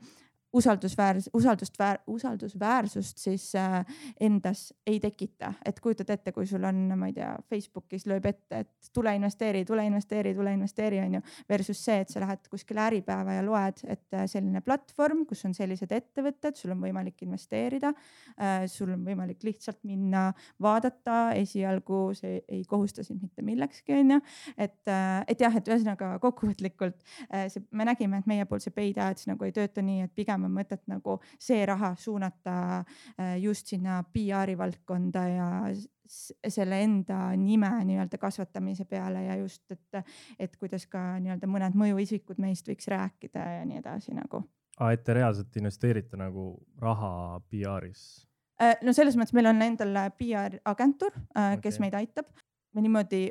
usaldusväär-, 0.56 1.22
usaldust 1.34 1.80
väär-, 1.80 2.02
usaldusväärsust 2.08 3.18
siis 3.18 3.50
äh, 3.56 3.86
endas 4.20 4.74
ei 4.88 5.00
tekita, 5.00 5.54
et 5.66 5.80
kujutad 5.84 6.10
ette, 6.14 6.32
kui 6.36 6.48
sul 6.48 6.64
on, 6.64 6.82
ma 6.98 7.10
ei 7.10 7.16
tea, 7.16 7.32
Facebookis 7.50 8.08
lööb 8.10 8.28
ette, 8.30 8.64
et 8.64 8.92
tule 8.96 9.16
investeeri, 9.18 9.66
tule 9.68 9.86
investeeri, 9.86 10.34
tule 10.36 10.54
investeeri, 10.56 11.02
on 11.04 11.18
ju. 11.18 11.24
Versus 11.50 11.82
see, 11.86 12.00
et 12.04 12.12
sa 12.12 12.22
lähed 12.24 12.48
kuskile 12.52 12.86
Äripäeva 12.86 13.38
ja 13.38 13.44
loed, 13.46 13.84
et 13.88 14.16
äh, 14.16 14.26
selline 14.32 14.62
platvorm, 14.66 15.26
kus 15.30 15.46
on 15.48 15.56
sellised 15.58 15.92
ettevõtted, 15.96 16.58
sul 16.60 16.76
on 16.76 16.84
võimalik 16.84 17.26
investeerida 17.26 17.92
äh,. 18.40 18.66
sul 18.72 18.94
on 18.94 19.04
võimalik 19.06 19.44
lihtsalt 19.46 19.82
minna 19.88 20.28
vaadata, 20.62 21.36
esialgu 21.38 22.00
see 22.18 22.40
ei 22.48 22.64
kohusta 22.70 23.04
sind 23.04 23.22
mitte 23.24 23.44
millekski, 23.46 24.00
on 24.00 24.16
ju. 24.18 24.22
et, 24.58 24.82
äh, 24.88 25.22
et 25.28 25.42
jah, 25.42 25.56
et 25.56 25.68
ühesõnaga 25.70 26.16
kokkuvõtlikult 26.24 27.04
äh, 27.28 27.48
see, 27.52 27.66
me 27.72 27.88
nägime, 27.88 28.22
et 28.22 28.30
meie 28.30 28.48
poolt 28.50 28.66
see 28.66 28.76
paid 28.76 29.00
ads 29.02 29.28
nagu 29.30 29.48
ei 29.48 29.54
tööta 29.56 29.84
nii, 29.86 30.06
et 30.08 30.16
pigem 30.16 30.45
on 30.46 30.54
mõtet 30.56 30.84
nagu 30.92 31.20
see 31.40 31.66
raha 31.66 31.94
suunata 32.00 32.56
äh, 32.80 33.36
just 33.42 33.68
sinna 33.72 34.02
PR-i 34.14 34.58
valdkonda 34.58 35.28
ja 35.32 35.50
selle 36.06 36.82
enda 36.84 37.32
nime 37.38 37.72
nii-öelda 37.86 38.18
kasvatamise 38.22 38.86
peale 38.86 39.24
ja 39.26 39.36
just, 39.40 39.64
et, 39.72 40.06
et 40.40 40.56
kuidas 40.62 40.86
ka 40.88 41.16
nii-öelda 41.22 41.50
mõned 41.50 41.78
mõjuisikud 41.80 42.40
meist 42.42 42.70
võiks 42.70 42.88
rääkida 42.92 43.48
ja 43.60 43.66
nii 43.66 43.82
edasi 43.82 44.14
nagu. 44.14 44.44
aa, 44.80 44.92
et 44.94 45.04
te 45.04 45.18
reaalselt 45.18 45.56
investeerite 45.58 46.18
nagu 46.20 46.52
raha 46.82 47.42
PR-is? 47.50 48.26
Äh, 48.62 48.78
no 48.86 48.94
selles 48.96 49.18
mõttes 49.20 49.36
meil 49.36 49.50
on 49.52 49.62
endal 49.66 49.98
PR 50.20 50.60
agentuur, 50.66 51.16
äh, 51.36 51.58
kes 51.60 51.76
okay. 51.76 51.88
meid 51.88 52.00
aitab. 52.04 52.30
me 52.76 52.84
niimoodi 52.84 53.30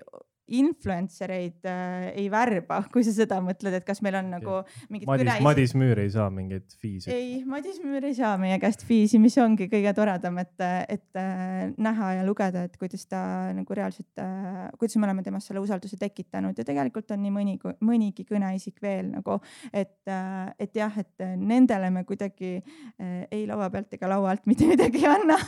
influencer 0.52 1.32
eid 1.32 1.64
äh, 1.68 2.10
ei 2.20 2.26
värba, 2.32 2.82
kui 2.92 3.04
sa 3.06 3.14
seda 3.16 3.40
mõtled, 3.44 3.78
et 3.78 3.86
kas 3.86 4.02
meil 4.04 4.18
on 4.18 4.30
nagu 4.34 4.58
mingid 4.92 5.08
Madis, 5.08 5.28
kõne... 5.30 5.36
Madis 5.46 5.74
Müür 5.78 6.00
ei 6.02 6.10
saa 6.12 6.28
mingeid 6.34 6.76
fiisi? 6.80 7.10
ei, 7.12 7.38
Madis 7.48 7.80
Müür 7.84 8.04
ei 8.04 8.16
saa 8.16 8.34
meie 8.40 8.58
käest 8.62 8.84
fiisi, 8.86 9.20
mis 9.22 9.36
ongi 9.40 9.68
kõige 9.72 9.94
toredam, 9.96 10.38
et, 10.42 10.54
et 10.92 11.20
äh, 11.20 11.70
näha 11.80 12.10
ja 12.18 12.26
lugeda, 12.26 12.66
et 12.68 12.76
kuidas 12.80 13.06
ta 13.08 13.22
nagu 13.56 13.78
reaalselt 13.78 14.20
äh,, 14.20 14.66
kuidas 14.78 14.98
me 15.00 15.08
oleme 15.08 15.24
temast 15.24 15.50
selle 15.50 15.62
usalduse 15.64 15.96
tekitanud. 16.00 16.58
Ja 16.58 16.66
tegelikult 16.66 17.14
on 17.14 17.24
nii 17.24 17.32
mõni, 17.34 17.56
mõnigi 17.84 18.26
kõneisik 18.28 18.82
veel 18.84 19.14
nagu, 19.14 19.38
et 19.72 20.12
äh,, 20.12 20.52
et 20.60 20.76
jah, 20.76 20.92
et 21.00 21.24
nendele 21.40 21.88
me 21.94 22.04
kuidagi 22.04 22.58
äh, 22.58 23.24
ei 23.32 23.46
laua 23.48 23.70
pealt 23.72 23.96
ega 23.96 24.12
laua 24.12 24.34
alt 24.34 24.44
mitte 24.50 24.68
midagi 24.72 25.00
ei 25.00 25.08
anna. 25.08 25.38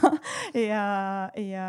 Ja, 0.57 0.85
ja 1.37 1.69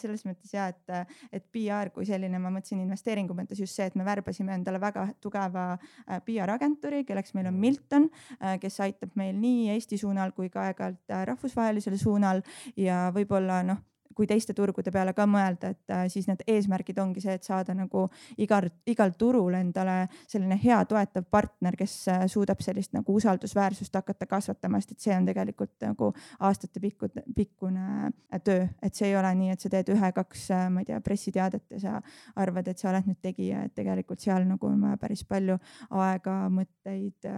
selles 0.00 0.24
mõttes 0.26 0.52
ja, 0.54 0.68
et, 0.72 1.14
et 1.34 1.44
PR 1.54 1.92
kui 1.94 2.06
selline 2.08 2.40
ma 2.48 2.56
mõtlesin 2.58 2.80
investeeringu 2.82 3.36
mõttes 3.36 3.60
just 3.60 3.76
see, 3.76 3.86
et 3.88 3.96
me 3.98 4.06
värbasime 4.06 4.54
endale 4.56 4.80
väga 4.82 5.08
tugeva 5.22 5.66
äh, 5.76 6.20
PR-agentuuri, 6.24 7.04
kelleks 7.08 7.36
meil 7.36 7.50
on 7.50 7.60
Milton, 7.60 8.08
äh, 8.40 8.56
kes 8.62 8.80
aitab 8.86 9.12
meil 9.20 9.36
nii 9.36 9.68
Eesti 9.74 10.00
suunal 10.00 10.32
kui 10.36 10.48
ka 10.52 10.68
aeg-ajalt 10.68 11.12
äh, 11.12 11.26
rahvusvahelisel 11.28 11.98
suunal. 12.00 12.42
Ja 12.76 13.08
võib-olla 13.14 13.62
noh 13.66 13.84
kui 14.18 14.26
teiste 14.26 14.54
turgude 14.56 14.90
peale 14.90 15.12
ka 15.14 15.28
mõelda, 15.30 15.70
et 15.74 15.92
äh, 15.94 16.06
siis 16.10 16.26
need 16.26 16.42
eesmärgid 16.50 16.98
ongi 16.98 17.22
see, 17.22 17.36
et 17.38 17.46
saada 17.46 17.76
nagu 17.78 18.08
igal, 18.42 18.66
igal 18.90 19.12
turul 19.18 19.54
endale 19.54 20.08
selline 20.26 20.58
hea 20.58 20.78
toetav 20.90 21.28
partner, 21.30 21.76
kes 21.78 21.94
äh, 22.10 22.24
suudab 22.30 22.58
sellist 22.64 22.96
nagu 22.96 23.14
usaldusväärsust 23.20 23.94
hakata 23.94 24.26
kasvatama, 24.26 24.80
sest 24.82 24.96
et 24.96 25.06
see 25.06 25.14
on 25.14 25.28
tegelikult 25.28 25.86
nagu 25.86 26.10
aastatepikku, 26.48 27.12
pikkune 27.36 27.86
äh, 28.08 28.42
töö, 28.42 28.66
et 28.82 28.98
see 28.98 29.12
ei 29.12 29.16
ole 29.20 29.30
nii, 29.38 29.54
et 29.54 29.62
sa 29.62 29.70
teed 29.76 29.94
ühe-kaks, 29.94 30.48
ma 30.74 30.82
ei 30.82 30.90
tea, 30.90 30.98
pressiteadet 31.04 31.76
ja 31.76 31.80
sa 31.84 31.94
arvad, 32.42 32.72
et 32.72 32.82
sa 32.82 32.90
oled 32.90 33.06
nüüd 33.06 33.22
tegija, 33.22 33.62
et 33.68 33.76
tegelikult 33.78 34.24
seal 34.24 34.48
nagu 34.50 34.66
on 34.66 34.82
vaja 34.82 34.98
päris 34.98 35.22
palju 35.28 35.60
aega, 35.94 36.40
mõtteid, 36.58 37.30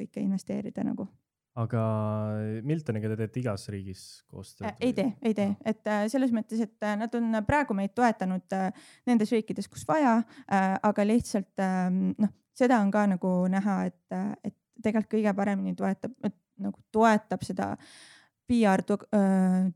kõike 0.00 0.24
investeerida 0.24 0.84
nagu 0.86 1.10
aga 1.56 1.82
Miltoniga 2.66 3.10
te 3.10 3.16
teete 3.22 3.40
igas 3.40 3.66
riigis 3.72 4.02
koostööd? 4.28 4.68
Äh, 4.68 4.76
ei 4.88 4.96
tee, 4.96 5.08
ei 5.24 5.36
tee, 5.36 5.54
et 5.64 5.88
äh, 5.88 6.04
selles 6.12 6.32
mõttes, 6.36 6.60
et 6.66 6.84
äh, 6.84 6.96
nad 7.00 7.14
on 7.16 7.38
praegu 7.48 7.76
meid 7.76 7.94
toetanud 7.96 8.56
nendes 9.08 9.32
riikides, 9.32 9.68
kus 9.72 9.86
vaja, 9.88 10.18
aga 10.46 11.06
lihtsalt 11.06 11.64
ähm, 11.64 12.10
noh, 12.20 12.32
seda 12.56 12.80
on 12.84 12.92
ka 12.92 13.06
nagu 13.14 13.32
näha, 13.52 13.78
et, 13.88 14.18
et 14.44 14.56
tegelikult 14.84 15.14
kõige 15.16 15.32
paremini 15.36 15.72
toetab, 15.78 16.12
nagu 16.60 16.84
toetab 16.92 17.44
seda 17.46 17.72
PR 18.46 18.82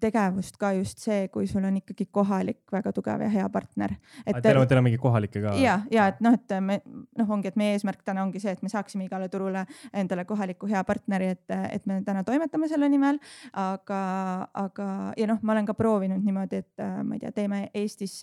tegevust 0.01 0.57
ka 0.61 0.73
just 0.79 1.03
see, 1.03 1.29
kui 1.33 1.47
sul 1.51 1.65
on 1.67 1.77
ikkagi 1.81 2.07
kohalik 2.13 2.71
väga 2.73 2.93
tugev 2.95 3.25
ja 3.25 3.29
hea 3.33 3.49
partner. 3.51 3.97
teil 4.43 4.61
on, 4.61 4.67
teil 4.69 4.79
on 4.79 4.87
mingi 4.87 5.01
kohalikke 5.01 5.43
ka? 5.43 5.55
ja, 5.59 5.81
ja 5.91 6.07
et 6.13 6.21
noh, 6.23 6.37
et 6.39 6.55
me 6.63 6.81
noh, 6.87 7.31
ongi, 7.31 7.51
et 7.51 7.59
meie 7.59 7.75
eesmärk 7.75 8.05
täna 8.07 8.23
ongi 8.23 8.43
see, 8.43 8.53
et 8.55 8.63
me 8.63 8.71
saaksime 8.71 9.09
igale 9.09 9.29
turule 9.33 9.65
endale 9.93 10.25
kohaliku 10.29 10.71
hea 10.71 10.83
partneri, 10.87 11.33
et, 11.35 11.57
et 11.71 11.87
me 11.91 12.01
täna 12.07 12.23
toimetame 12.27 12.69
selle 12.71 12.89
nimel. 12.93 13.19
aga, 13.59 14.01
aga 14.55 14.89
ja 15.19 15.27
noh, 15.31 15.41
ma 15.43 15.57
olen 15.57 15.67
ka 15.67 15.75
proovinud 15.75 16.23
niimoodi, 16.25 16.63
et 16.63 16.85
ma 17.05 17.19
ei 17.19 17.25
tea, 17.25 17.33
teeme 17.35 17.61
Eestis 17.75 18.21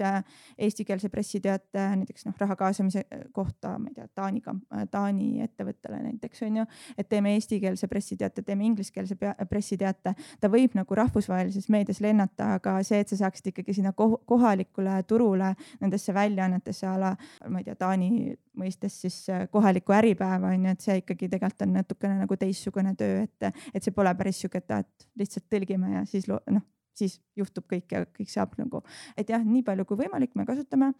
eestikeelse 0.57 1.09
pressiteate 1.09 1.89
näiteks 1.95 2.27
noh, 2.27 2.35
raha 2.39 2.55
kaasamise 2.55 3.03
kohta, 3.35 3.75
ma 3.81 3.91
ei 3.91 3.99
tea, 3.99 4.07
Taaniga, 4.15 4.55
Taani 4.91 5.43
ettevõttele 5.43 5.99
näiteks 6.05 6.45
on 6.47 6.61
ju, 6.61 6.65
et 6.97 7.09
teeme 7.09 7.35
eestikeelse 7.35 7.87
pressiteate, 7.91 8.43
teeme 8.47 8.65
ingliskeelse 8.69 9.17
pressiteate 9.49 10.15
ta 10.41 10.49
võib 10.51 10.75
nagu 10.77 10.97
rahvusvahelises 10.99 11.69
meedias 11.73 12.01
lennata, 12.03 12.53
aga 12.57 12.77
see, 12.87 12.99
et 13.03 13.11
sa 13.11 13.19
saaksid 13.23 13.51
ikkagi 13.51 13.75
sinna 13.77 13.93
kohalikule 13.97 14.99
turule, 15.09 15.53
nendesse 15.81 16.13
väljaannetesse 16.15 16.87
a 16.89 16.95
la, 17.01 17.11
ma 17.49 17.61
ei 17.61 17.67
tea, 17.67 17.77
Taani 17.79 18.11
mõistes 18.57 19.01
siis 19.03 19.19
äh, 19.33 19.45
kohalikku 19.51 19.95
Äripäeva 19.97 20.53
on 20.53 20.65
ju, 20.65 20.77
et 20.77 20.87
see 20.87 20.97
ikkagi 21.03 21.29
tegelikult 21.33 21.67
on 21.67 21.75
natukene 21.79 22.21
nagu 22.21 22.39
teistsugune 22.39 22.95
töö, 22.99 23.21
et, 23.27 23.51
et 23.73 23.83
see 23.83 23.95
pole 23.95 24.13
päris 24.17 24.41
sihuke, 24.41 24.63
et, 24.63 24.73
et 24.81 25.09
lihtsalt 25.21 25.47
tõlgime 25.53 25.93
ja 25.97 26.05
siis 26.09 26.27
noh, 26.29 26.65
siis 26.97 27.19
juhtub 27.37 27.67
kõik 27.69 27.93
ja 27.93 28.05
kõik 28.05 28.31
saab 28.31 28.57
nagu, 28.61 28.81
et 29.17 29.29
jah, 29.29 29.43
nii 29.43 29.63
palju 29.65 29.85
kui 29.87 30.05
võimalik 30.05 30.33
me 30.35 30.47
kasutame 30.47 30.93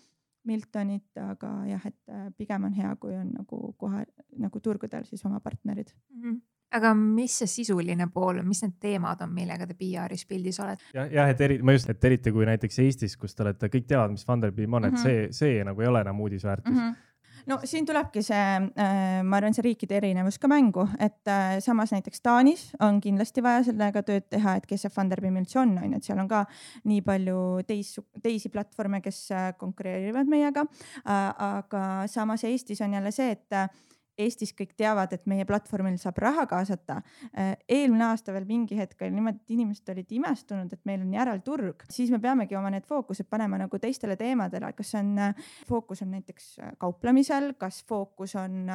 Miltonit, 0.47 1.09
aga 1.21 1.53
jah, 1.67 1.87
et 1.89 2.13
äh, 2.13 2.27
pigem 2.37 2.69
on 2.69 2.75
hea, 2.77 2.93
kui 3.01 3.15
on 3.17 3.33
nagu 3.35 3.73
kohe 3.77 4.05
nagu 4.37 4.61
turgudel 4.63 5.05
siis 5.05 5.25
oma 5.25 5.41
partnerid 5.43 5.91
mm. 5.93 6.21
-hmm 6.21 6.45
aga 6.71 6.93
mis 6.93 7.31
see 7.39 7.47
sisuline 7.47 8.09
pool 8.13 8.41
on, 8.41 8.47
mis 8.47 8.61
need 8.63 8.73
teemad 8.83 9.21
on, 9.23 9.33
millega 9.33 9.67
te 9.67 9.75
PR-is 9.79 10.25
pildis 10.27 10.59
olete? 10.59 10.83
jah, 10.93 11.07
jah, 11.13 11.29
et 11.31 11.41
eri, 11.41 11.61
ma 11.63 11.75
just, 11.77 11.89
et 11.89 12.07
eriti 12.09 12.33
kui 12.35 12.45
näiteks 12.45 12.79
Eestis, 12.83 13.15
kus 13.17 13.35
te 13.35 13.45
olete, 13.45 13.69
kõik 13.71 13.87
teavad, 13.87 14.11
mis 14.11 14.25
Funderbeam 14.27 14.73
on 14.73 14.81
mm, 14.81 14.95
-hmm. 14.95 14.99
et 14.99 14.99
mhm. 14.99 15.31
see, 15.31 15.53
see 15.55 15.63
nagu 15.63 15.81
ei 15.81 15.87
ole 15.87 16.01
enam 16.01 16.19
uudisväärtus 16.19 16.73
mm. 16.73 16.79
-hmm 16.79 17.06
no 17.47 17.59
siin 17.63 17.85
tulebki 17.87 18.21
see, 18.25 18.43
äh, 18.79 19.23
ma 19.23 19.39
arvan, 19.39 19.55
see 19.55 19.65
riikide 19.65 19.97
erinevus 19.99 20.39
ka 20.41 20.49
mängu, 20.51 20.85
et 20.99 21.31
äh, 21.31 21.57
samas 21.63 21.93
näiteks 21.95 22.21
Taanis 22.25 22.67
on 22.83 23.01
kindlasti 23.03 23.43
vaja 23.43 23.63
sellega 23.69 24.03
tööd 24.07 24.27
teha, 24.31 24.57
et 24.59 24.67
kes 24.69 24.85
see 24.85 24.93
Funderbeam 24.93 25.39
üldse 25.41 25.61
on, 25.63 25.75
on 25.81 25.95
ju, 25.95 26.01
et 26.01 26.09
seal 26.09 26.21
on 26.23 26.29
ka 26.31 26.43
nii 26.89 27.03
palju 27.07 27.39
teisi, 27.67 28.03
teisi 28.23 28.51
platvorme, 28.53 29.01
kes 29.05 29.21
äh, 29.35 29.49
konkureerivad 29.59 30.29
meiega. 30.29 30.65
aga 31.07 31.81
samas 32.11 32.43
Eestis 32.47 32.81
on 32.81 32.93
jälle 32.93 33.11
see, 33.11 33.31
et 33.31 33.96
Eestis 34.17 34.53
kõik 34.57 34.71
teavad, 34.77 35.11
et 35.13 35.27
meie 35.29 35.45
platvormil 35.45 35.97
saab 36.01 36.17
raha 36.23 36.47
kaasata. 36.49 37.01
Äh, 37.37 37.51
eelmine 37.69 38.07
aasta 38.09 38.33
veel 38.33 38.47
mingi 38.49 38.77
hetk 38.79 39.03
oli 39.05 39.13
niimoodi, 39.13 39.43
et 39.43 39.53
inimesed 39.53 39.91
olid 39.93 40.15
imestunud, 40.17 40.73
et 40.73 40.81
meil 40.89 41.03
on 41.05 41.11
järelturg, 41.13 41.85
siis 41.93 42.09
me 42.13 42.17
peamegi 42.23 42.57
oma 42.57 42.71
need 42.73 42.87
fookused 42.89 43.29
panema 43.29 43.59
nagu 43.61 43.79
teistele 43.81 44.17
teemadele, 44.17 44.71
kas 44.77 44.95
on, 44.97 45.13
äh, 45.21 45.51
fookus 45.69 46.01
on 46.05 46.15
näiteks 46.17 46.49
äh, 46.63 46.73
kauplemisel, 46.81 47.53
kas 47.61 47.83
fookus 47.87 48.33
on 48.41 48.65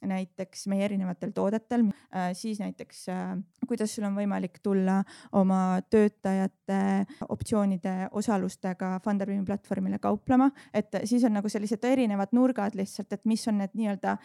näiteks 0.00 0.64
meie 0.72 0.86
erinevatel 0.86 1.34
toodetel, 1.36 1.82
siis 2.32 2.56
näiteks 2.62 3.02
kuidas 3.68 3.92
sul 3.94 4.06
on 4.08 4.16
võimalik 4.16 4.58
tulla 4.64 5.02
oma 5.36 5.80
töötajate 5.92 6.80
optsioonide 7.28 8.08
osalustega 8.16 8.94
Funderbeami 9.04 9.44
platvormile 9.46 10.00
kauplema, 10.00 10.48
et 10.74 11.02
siis 11.04 11.24
on 11.28 11.36
nagu 11.36 11.52
sellised 11.52 11.84
erinevad 11.84 12.32
nurgad 12.32 12.78
lihtsalt, 12.80 13.12
et 13.12 13.28
mis 13.28 13.44
on 13.52 13.60
need 13.60 13.76
nii-öelda 13.76 14.16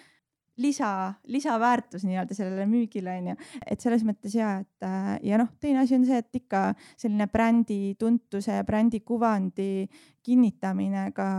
lisa, 0.57 1.13
lisaväärtus 1.27 2.05
nii-öelda 2.07 2.35
sellele 2.38 2.65
müügile 2.69 3.17
on 3.19 3.31
ju, 3.31 3.35
et 3.67 3.83
selles 3.83 4.05
mõttes 4.07 4.35
ja, 4.38 4.55
et 4.63 4.88
äh, 4.88 5.13
ja 5.29 5.39
noh, 5.41 5.51
teine 5.62 5.83
asi 5.83 5.97
on 5.97 6.05
see, 6.07 6.19
et 6.24 6.41
ikka 6.41 6.65
selline 6.95 7.27
brändi 7.31 7.95
tuntuse 8.00 8.59
ja 8.59 8.65
brändi 8.67 9.01
kuvandi 9.05 9.88
kinnitamine 10.25 11.09
ka 11.15 11.29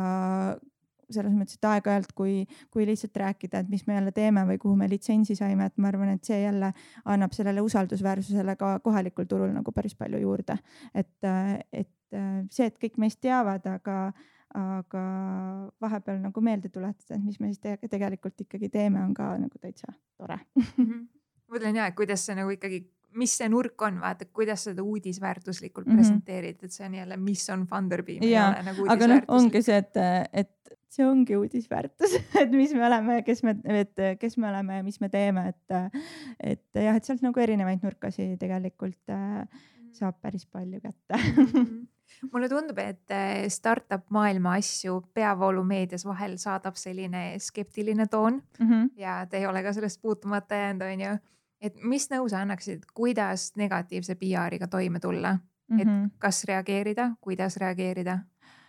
selles 1.12 1.35
mõttes, 1.37 1.58
et 1.58 1.68
aeg-ajalt, 1.70 2.12
kui, 2.18 2.40
kui 2.73 2.87
lihtsalt 2.88 3.16
rääkida, 3.20 3.62
et 3.62 3.68
mis 3.70 3.85
me 3.87 3.94
jälle 3.94 4.12
teeme 4.14 4.42
või 4.49 4.58
kuhu 4.62 4.75
me 4.78 4.88
litsentsi 4.90 5.37
saime, 5.38 5.68
et 5.68 5.76
ma 5.78 5.90
arvan, 5.92 6.11
et 6.16 6.26
see 6.26 6.40
jälle 6.42 6.73
annab 7.04 7.35
sellele 7.37 7.62
usaldusväärsusele 7.62 8.56
ka 8.58 8.76
kohalikul 8.85 9.28
turul 9.30 9.52
nagu 9.54 9.73
päris 9.73 9.94
palju 9.94 10.20
juurde. 10.23 10.58
et, 10.94 11.14
äh, 11.25 11.58
et 11.73 12.14
äh, 12.14 12.42
see, 12.50 12.66
et 12.66 12.78
kõik 12.82 12.99
meist 12.99 13.20
teavad, 13.20 13.66
aga 13.66 14.12
aga 14.56 15.04
vahepeal 15.82 16.20
nagu 16.22 16.42
meelde 16.44 16.70
tuletada, 16.72 17.16
et 17.16 17.25
mis 17.25 17.38
me 17.40 17.50
siis 17.52 17.62
te 17.62 17.76
tegelikult 17.90 18.46
ikkagi 18.46 18.70
teeme, 18.72 19.02
on 19.04 19.14
ka 19.16 19.32
nagu 19.40 19.60
täitsa 19.60 19.92
tore 20.16 20.38
mhm. 20.56 21.06
mõtlen 21.52 21.80
ja, 21.80 21.88
et 21.90 21.96
kuidas 21.98 22.25
see 22.26 22.36
nagu 22.38 22.52
ikkagi, 22.54 22.82
mis 23.16 23.32
see 23.38 23.48
nurk 23.52 23.80
on, 23.86 24.00
vaata, 24.02 24.28
kuidas 24.34 24.66
seda 24.68 24.84
uudisväärtuslikult 24.84 25.86
mm 25.86 25.92
-hmm. 25.92 26.02
presenteerida, 26.02 26.66
et 26.66 26.72
see 26.72 26.86
on 26.86 26.94
jälle, 26.94 27.16
mis 27.16 27.50
on 27.50 27.66
Funderbeam. 27.66 28.25
Nagu 28.66 28.88
aga 28.92 29.08
noh, 29.08 29.22
ongi 29.28 29.62
see, 29.62 29.76
et, 29.76 29.96
et 30.32 30.52
see 30.92 31.06
ongi 31.06 31.36
uudisväärtus 31.36 32.16
et 32.42 32.50
mis 32.50 32.74
me 32.74 32.87
oleme, 32.87 33.22
kes 33.22 33.42
me, 33.42 33.57
et 33.64 34.04
kes 34.20 34.37
me 34.37 34.48
oleme 34.50 34.76
ja 34.81 34.83
mis 34.83 35.00
me 35.00 35.09
teeme, 35.09 35.48
et, 35.48 35.96
et 36.40 36.83
jah, 36.83 36.96
et 36.96 37.04
sealt 37.04 37.24
nagu 37.24 37.40
erinevaid 37.40 37.85
nurkasid 37.85 38.37
tegelikult 38.40 39.14
äh, 39.14 39.44
saab 39.96 40.20
päris 40.20 40.46
palju 40.46 40.81
kätte 40.81 41.16
mhm 41.16 41.85
mulle 42.33 42.49
tundub, 42.49 42.79
et 42.79 43.11
äh, 43.11 43.47
startup 43.49 44.11
maailma 44.11 44.57
asju 44.61 45.01
peavoolumeedias 45.14 46.07
vahel 46.07 46.37
saadab 46.40 46.79
selline 46.81 47.38
skeptiline 47.38 48.07
toon 48.07 48.42
mm 48.59 48.69
-hmm. 48.69 48.88
ja 48.97 49.27
te 49.31 49.37
ei 49.37 49.47
ole 49.47 49.62
ka 49.62 49.73
sellest 49.73 50.03
puutumata 50.03 50.55
jäänud, 50.55 50.83
onju. 50.83 51.19
et 51.61 51.83
mis 51.83 52.11
nõu 52.11 52.29
sa 52.29 52.40
annaksid, 52.40 52.83
kuidas 52.95 53.53
negatiivse 53.57 54.14
PR-iga 54.14 54.66
toime 54.66 55.01
tulla 55.01 55.33
mm, 55.33 55.77
-hmm. 55.77 55.81
et 55.81 55.88
mhm. 55.88 56.07
kas 56.19 56.45
reageerida, 56.45 57.11
kuidas 57.21 57.57
reageerida? 57.57 58.19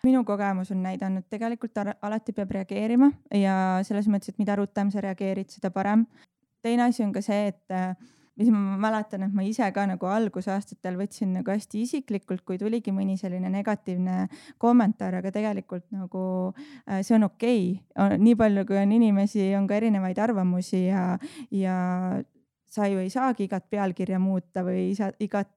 minu 0.04 0.24
kogemus 0.24 0.72
on 0.72 0.84
näidanud, 0.84 1.24
tegelikult 1.30 1.78
alati 2.02 2.34
peab 2.34 2.52
reageerima 2.52 3.12
ja 3.34 3.80
selles 3.84 4.08
mõttes, 4.08 4.30
et 4.30 4.40
mida 4.40 4.56
rutem 4.56 4.92
sa 4.92 5.02
reageerid, 5.02 5.50
seda 5.50 5.72
parem. 5.72 6.06
teine 6.62 6.84
asi 6.84 7.04
on 7.04 7.14
ka 7.14 7.22
see, 7.22 7.48
et 7.48 7.72
äh, 7.72 7.96
mis 8.38 8.52
ma 8.54 8.78
mäletan, 8.88 9.26
et 9.28 9.34
ma 9.34 9.46
ise 9.46 9.68
ka 9.74 9.86
nagu 9.90 10.10
algusaastatel 10.12 10.98
võtsin 11.00 11.34
nagu 11.40 11.54
hästi 11.54 11.82
isiklikult, 11.84 12.44
kui 12.48 12.60
tuligi 12.62 12.94
mõni 12.96 13.18
selline 13.20 13.50
negatiivne 13.54 14.28
kommentaar, 14.62 15.20
aga 15.22 15.34
tegelikult 15.34 15.88
nagu 15.96 16.24
äh, 16.54 17.02
see 17.02 17.18
on 17.18 17.28
okei 17.30 17.62
okay.. 17.96 18.18
nii 18.22 18.38
palju, 18.40 18.66
kui 18.70 18.80
on 18.82 18.96
inimesi, 18.98 19.50
on 19.58 19.68
ka 19.70 19.78
erinevaid 19.82 20.20
arvamusi 20.22 20.88
ja, 20.88 21.06
ja 21.52 21.78
sa 22.70 22.88
ju 22.88 23.00
ei 23.00 23.10
saagi 23.10 23.48
igat 23.48 23.70
pealkirja 23.70 24.20
muuta 24.20 24.64
või 24.66 24.92
isa, 24.92 25.10
igat, 25.24 25.54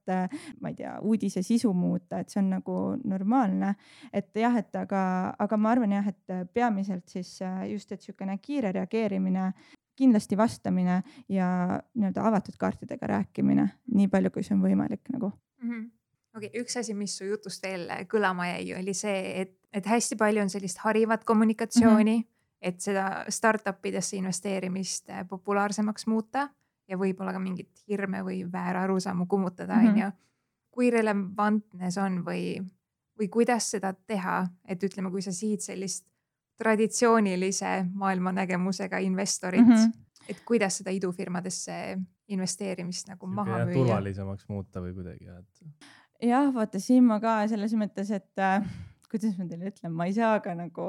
ma 0.61 0.71
ei 0.71 0.77
tea, 0.77 0.95
uudise 1.05 1.43
sisu 1.45 1.73
muuta, 1.75 2.21
et 2.21 2.31
see 2.31 2.39
on 2.41 2.49
nagu 2.55 2.77
normaalne. 3.03 3.75
et 4.13 4.31
jah, 4.35 4.55
et 4.57 4.75
aga, 4.75 5.03
aga 5.39 5.57
ma 5.57 5.75
arvan 5.75 5.91
jah, 5.97 6.07
et 6.07 6.53
peamiselt 6.53 7.07
siis 7.11 7.37
äh, 7.45 7.67
just, 7.73 7.91
et 7.91 8.01
niisugune 8.01 8.37
kiire 8.41 8.71
reageerimine 8.71 9.51
kindlasti 9.95 10.37
vastamine 10.37 11.01
ja 11.29 11.47
nii-öelda 11.93 12.23
avatud 12.27 12.55
kaartidega 12.57 13.07
rääkimine, 13.07 13.67
nii 13.93 14.07
palju, 14.07 14.31
kui 14.31 14.43
see 14.43 14.55
on 14.55 14.63
võimalik 14.63 15.11
nagu 15.13 15.31
mm 15.61 15.69
-hmm 15.69 15.89
okei 16.35 16.49
okay,, 16.49 16.61
üks 16.61 16.77
asi, 16.79 16.93
mis 16.97 17.17
su 17.17 17.27
jutust 17.27 17.63
veel 17.63 17.87
kõlama 18.11 18.47
jäi, 18.53 18.73
oli 18.79 18.93
see, 18.97 19.41
et, 19.41 19.55
et 19.73 19.85
hästi 19.87 20.17
palju 20.19 20.43
on 20.43 20.49
sellist 20.49 20.81
harivat 20.85 21.23
kommunikatsiooni 21.23 22.17
mm, 22.17 22.23
-hmm. 22.23 22.27
et 22.61 22.81
seda 22.81 23.25
startup 23.29 23.85
idesse 23.85 24.17
investeerimist 24.17 25.11
populaarsemaks 25.29 26.07
muuta 26.07 26.49
ja 26.87 26.97
võib-olla 26.97 27.33
ka 27.33 27.39
mingit 27.39 27.83
hirme 27.87 28.23
või 28.23 28.43
väärarusaamu 28.51 29.25
kummutada, 29.25 29.75
mhm. 29.75 29.87
onju. 29.87 30.11
kui 30.71 30.89
relevantne 30.91 31.91
see 31.91 32.03
on 32.03 32.21
või, 32.25 32.61
või 33.19 33.27
kuidas 33.29 33.71
seda 33.71 33.93
teha, 33.93 34.47
et 34.65 34.83
ütleme, 34.83 35.11
kui 35.11 35.21
sa 35.21 35.31
siit 35.35 35.61
sellist 35.61 36.05
traditsioonilise 36.61 37.71
maailmanägemusega 37.93 39.01
investorit 39.01 39.65
mm, 39.65 39.73
-hmm. 39.73 40.29
et 40.29 40.43
kuidas 40.45 40.77
seda 40.81 40.93
idufirmadesse 40.93 41.97
investeerimist 42.31 43.09
nagu 43.09 43.25
Siuke 43.25 43.35
maha 43.35 43.63
müüa. 43.65 43.73
turvalisemaks 43.79 44.47
muuta 44.49 44.83
või 44.83 44.93
kuidagi, 44.99 45.27
et. 45.39 45.89
jah, 46.29 46.53
vaata 46.53 46.79
siin 46.79 47.03
ma 47.07 47.19
ka 47.23 47.41
selles 47.51 47.73
mõttes, 47.77 48.13
et 48.15 48.39
äh, 48.39 48.61
kuidas 49.11 49.35
ma 49.39 49.47
teile 49.49 49.71
ütlen, 49.71 49.95
ma 49.95 50.07
ei 50.07 50.15
saa 50.15 50.39
ka 50.43 50.53
nagu 50.55 50.87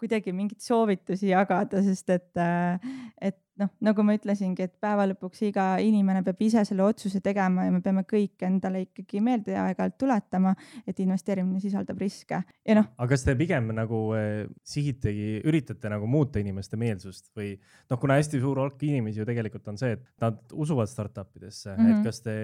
kuidagi 0.00 0.34
mingeid 0.36 0.60
soovitusi 0.64 1.30
jagada, 1.30 1.82
sest 1.86 2.10
et, 2.12 2.30
äh, 2.36 2.92
et 3.20 3.40
noh, 3.60 3.68
nagu 3.84 4.04
ma 4.06 4.14
ütlesingi, 4.16 4.64
et 4.64 4.74
päeva 4.80 5.04
lõpuks 5.10 5.42
iga 5.48 5.66
inimene 5.84 6.22
peab 6.24 6.40
ise 6.44 6.62
selle 6.68 6.84
otsuse 6.86 7.20
tegema 7.24 7.66
ja 7.66 7.74
me 7.74 7.82
peame 7.84 8.04
kõik 8.08 8.44
endale 8.46 8.84
ikkagi 8.86 9.20
meelde 9.24 9.56
aeg-ajalt 9.60 9.98
tuletama, 10.00 10.54
et 10.88 11.00
investeerimine 11.04 11.60
sisaldab 11.62 12.00
riske 12.00 12.40
ja 12.40 12.76
noh. 12.78 12.88
aga 12.96 13.10
kas 13.12 13.26
te 13.26 13.36
pigem 13.38 13.68
nagu 13.76 14.02
eh, 14.16 14.46
sihitegi, 14.64 15.42
üritate 15.48 15.92
nagu 15.92 16.08
muuta 16.10 16.40
inimeste 16.40 16.80
meelsust 16.80 17.28
või 17.36 17.54
noh, 17.92 18.00
kuna 18.00 18.16
hästi 18.20 18.40
suur 18.42 18.62
hulk 18.62 18.86
inimesi 18.88 19.20
ju 19.20 19.28
tegelikult 19.28 19.68
on 19.72 19.80
see, 19.80 19.98
et 19.98 20.06
nad 20.22 20.40
usuvad 20.52 20.90
startup 20.90 21.28
idesse 21.36 21.74
mm, 21.74 21.76
-hmm. 21.76 21.90
et 21.90 21.96
mhm. 21.98 22.04
kas 22.08 22.22
te 22.24 22.36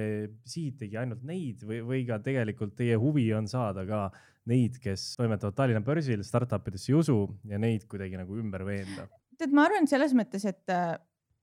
sihitegi 0.44 1.01
ainult 1.01 1.25
neid 1.25 1.64
või, 1.64 1.81
või 1.87 2.03
ka 2.09 2.21
tegelikult 2.25 2.77
teie 2.77 2.99
huvi 3.01 3.31
on 3.37 3.49
saada 3.49 3.87
ka 3.88 4.09
neid, 4.49 4.77
kes 4.81 5.14
toimetavad 5.16 5.57
Tallinna 5.57 5.81
börsil, 5.85 6.23
startup 6.25 6.68
idesse 6.68 6.92
ei 6.92 6.99
usu 6.99 7.18
ja 7.49 7.59
neid 7.61 7.85
kuidagi 7.88 8.16
nagu 8.21 8.37
ümber 8.40 8.64
veenda 8.64 9.09
tead, 9.38 9.55
ma 9.55 9.66
arvan 9.68 9.88
selles 9.90 10.14
mõttes, 10.16 10.44
et 10.48 10.74
äh, 10.74 10.94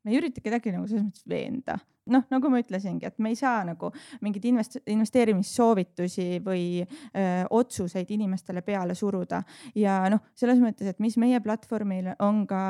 me 0.06 0.14
ei 0.14 0.20
ürita 0.20 0.44
kedagi 0.44 0.74
nagu 0.76 0.88
selles 0.90 1.08
mõttes 1.08 1.28
veenda. 1.30 1.78
Noh, 2.14 2.22
nagu 2.30 2.52
ma 2.54 2.60
ütlesingi, 2.62 3.08
et 3.10 3.18
me 3.18 3.32
ei 3.34 3.38
saa 3.40 3.64
nagu 3.66 3.90
mingeid 4.22 4.44
invest-, 4.46 4.84
investeerimissoovitusi 4.94 6.28
või 6.46 6.84
öö, 6.84 7.24
otsuseid 7.58 8.12
inimestele 8.14 8.62
peale 8.62 8.94
suruda. 8.94 9.40
Ja 9.74 10.04
noh, 10.14 10.22
selles 10.38 10.62
mõttes, 10.62 10.92
et 10.92 11.02
mis 11.02 11.18
meie 11.18 11.40
platvormil 11.42 12.12
on 12.22 12.44
ka 12.46 12.62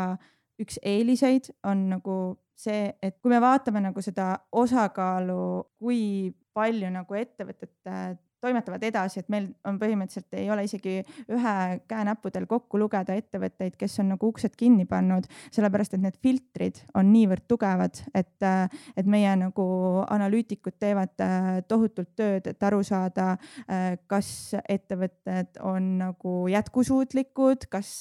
üks 0.63 0.79
eeliseid, 0.79 1.51
on 1.67 1.89
nagu 1.97 2.15
see, 2.55 2.87
et 3.03 3.19
kui 3.19 3.33
me 3.33 3.41
vaatame 3.43 3.83
nagu 3.83 3.99
seda 4.03 4.37
osakaalu, 4.55 5.65
kui 5.83 6.31
palju 6.55 6.93
nagu 6.95 7.19
ettevõtete 7.19 7.97
toimetavad 8.45 8.83
edasi, 8.85 9.21
et 9.21 9.31
meil 9.33 9.49
on 9.67 9.79
põhimõtteliselt 9.81 10.37
ei 10.37 10.49
ole 10.53 10.65
isegi 10.67 10.99
ühe 11.33 11.55
käenäppudel 11.89 12.45
kokku 12.49 12.79
lugeda 12.79 13.15
ettevõtteid, 13.17 13.77
kes 13.79 13.99
on 14.03 14.11
nagu 14.13 14.29
uksed 14.29 14.55
kinni 14.59 14.85
pannud, 14.89 15.27
sellepärast 15.55 15.97
et 15.97 16.03
need 16.03 16.19
filtrid 16.21 16.81
on 16.97 17.09
niivõrd 17.13 17.47
tugevad, 17.49 18.01
et, 18.17 18.47
et 18.95 19.09
meie 19.09 19.33
nagu 19.39 19.65
analüütikud 20.13 20.77
teevad 20.81 21.25
äh, 21.25 21.49
tohutult 21.69 22.13
tööd, 22.17 22.49
et 22.51 22.67
aru 22.69 22.83
saada, 22.85 23.33
äh, 23.65 23.95
kas 24.11 24.29
ettevõtted 24.61 25.61
on 25.65 25.95
nagu 26.03 26.37
jätkusuutlikud, 26.51 27.67
kas, 27.71 27.91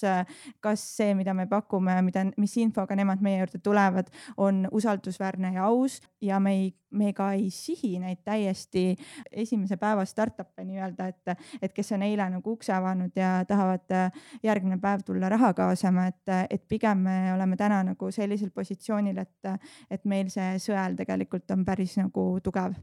kas 0.64 0.86
see, 0.98 1.12
mida 1.18 1.34
me 1.36 1.48
pakume, 1.50 1.96
mida, 2.06 2.26
mis 2.40 2.56
infoga 2.60 2.96
nemad 2.98 3.24
meie 3.24 3.42
juurde 3.42 3.62
tulevad, 3.64 4.10
on 4.36 4.64
usaldusväärne 4.72 5.54
ja 5.56 5.68
aus. 5.70 6.00
Ja 6.24 6.40
me 6.40 6.54
ei 6.56 6.72
me 6.94 7.12
ka 7.12 7.32
ei 7.34 7.48
sihi 7.50 7.98
neid 8.02 8.22
täiesti 8.26 8.94
esimese 9.32 9.76
päeva 9.80 10.04
startup'e 10.34 10.64
nii-öelda, 10.66 11.08
et, 11.08 11.48
et 11.62 11.74
kes 11.74 11.92
on 11.96 12.04
eile 12.06 12.26
nagu 12.36 12.54
ukse 12.56 12.72
avanud 12.74 13.14
ja 13.16 13.44
tahavad 13.48 13.94
äh, 13.94 14.24
järgmine 14.42 14.78
päev 14.82 15.04
tulla 15.06 15.28
raha 15.32 15.52
kaasama, 15.54 16.08
et, 16.10 16.34
et 16.50 16.64
pigem 16.68 17.04
me 17.06 17.18
oleme 17.34 17.56
täna 17.60 17.82
nagu 17.86 18.10
sellisel 18.14 18.50
positsioonil, 18.54 19.18
et, 19.22 19.52
et 19.90 20.04
meil 20.10 20.30
see 20.32 20.56
sõel 20.62 20.96
tegelikult 20.98 21.50
on 21.54 21.64
päris 21.64 21.96
nagu 22.00 22.26
tugev. 22.44 22.74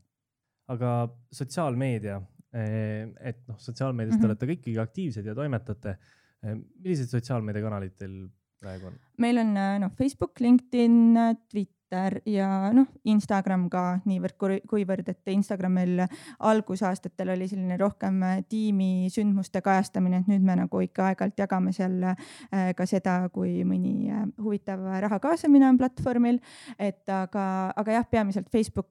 aga 0.72 0.92
sotsiaalmeedia, 1.36 2.22
eh, 2.56 3.10
et 3.20 3.42
noh, 3.48 3.58
sotsiaalmeedias 3.60 4.16
mm 4.16 4.18
-hmm. 4.18 4.22
te 4.22 4.28
olete 4.28 4.46
ka 4.46 4.52
ikkagi 4.52 4.80
aktiivsed 4.80 5.26
ja 5.26 5.36
toimetate. 5.36 5.98
Eh, 6.44 6.56
millised 6.56 7.10
sotsiaalmeediakanalid 7.12 7.98
teil 7.98 8.30
praegu 8.60 8.88
on? 8.88 8.94
meil 9.18 9.38
on 9.38 9.58
äh, 9.58 9.80
noh, 9.80 9.92
Facebook, 9.98 10.40
LinkedIn, 10.40 11.14
Twitter 11.50 11.81
Twitter 11.92 12.22
ja 12.26 12.72
noh, 12.72 12.88
Instagram 13.04 13.66
ka 13.72 14.00
niivõrd 14.08 14.64
kuivõrd, 14.70 15.10
et 15.12 15.32
Instagramil 15.34 16.00
algusaastatel 16.40 17.34
oli 17.34 17.50
selline 17.52 17.76
rohkem 17.80 18.22
äh, 18.24 18.38
tiimi 18.48 19.10
sündmuste 19.12 19.62
kajastamine, 19.62 20.22
et 20.22 20.30
nüüd 20.32 20.46
me 20.46 20.56
nagu 20.62 20.82
ikka 20.82 21.10
aeg-ajalt 21.10 21.44
jagame 21.44 21.74
seal 21.76 22.00
äh, 22.14 22.72
ka 22.78 22.88
seda, 22.88 23.18
kui 23.34 23.66
mõni 23.68 24.08
äh, 24.08 24.24
huvitav 24.40 24.88
raha 25.04 25.20
kaasamine 25.20 25.68
on 25.68 25.82
platvormil. 25.82 26.40
et 26.80 27.10
aga, 27.10 27.74
aga 27.76 28.00
jah, 28.00 28.08
peamiselt 28.08 28.48
Facebook 28.52 28.88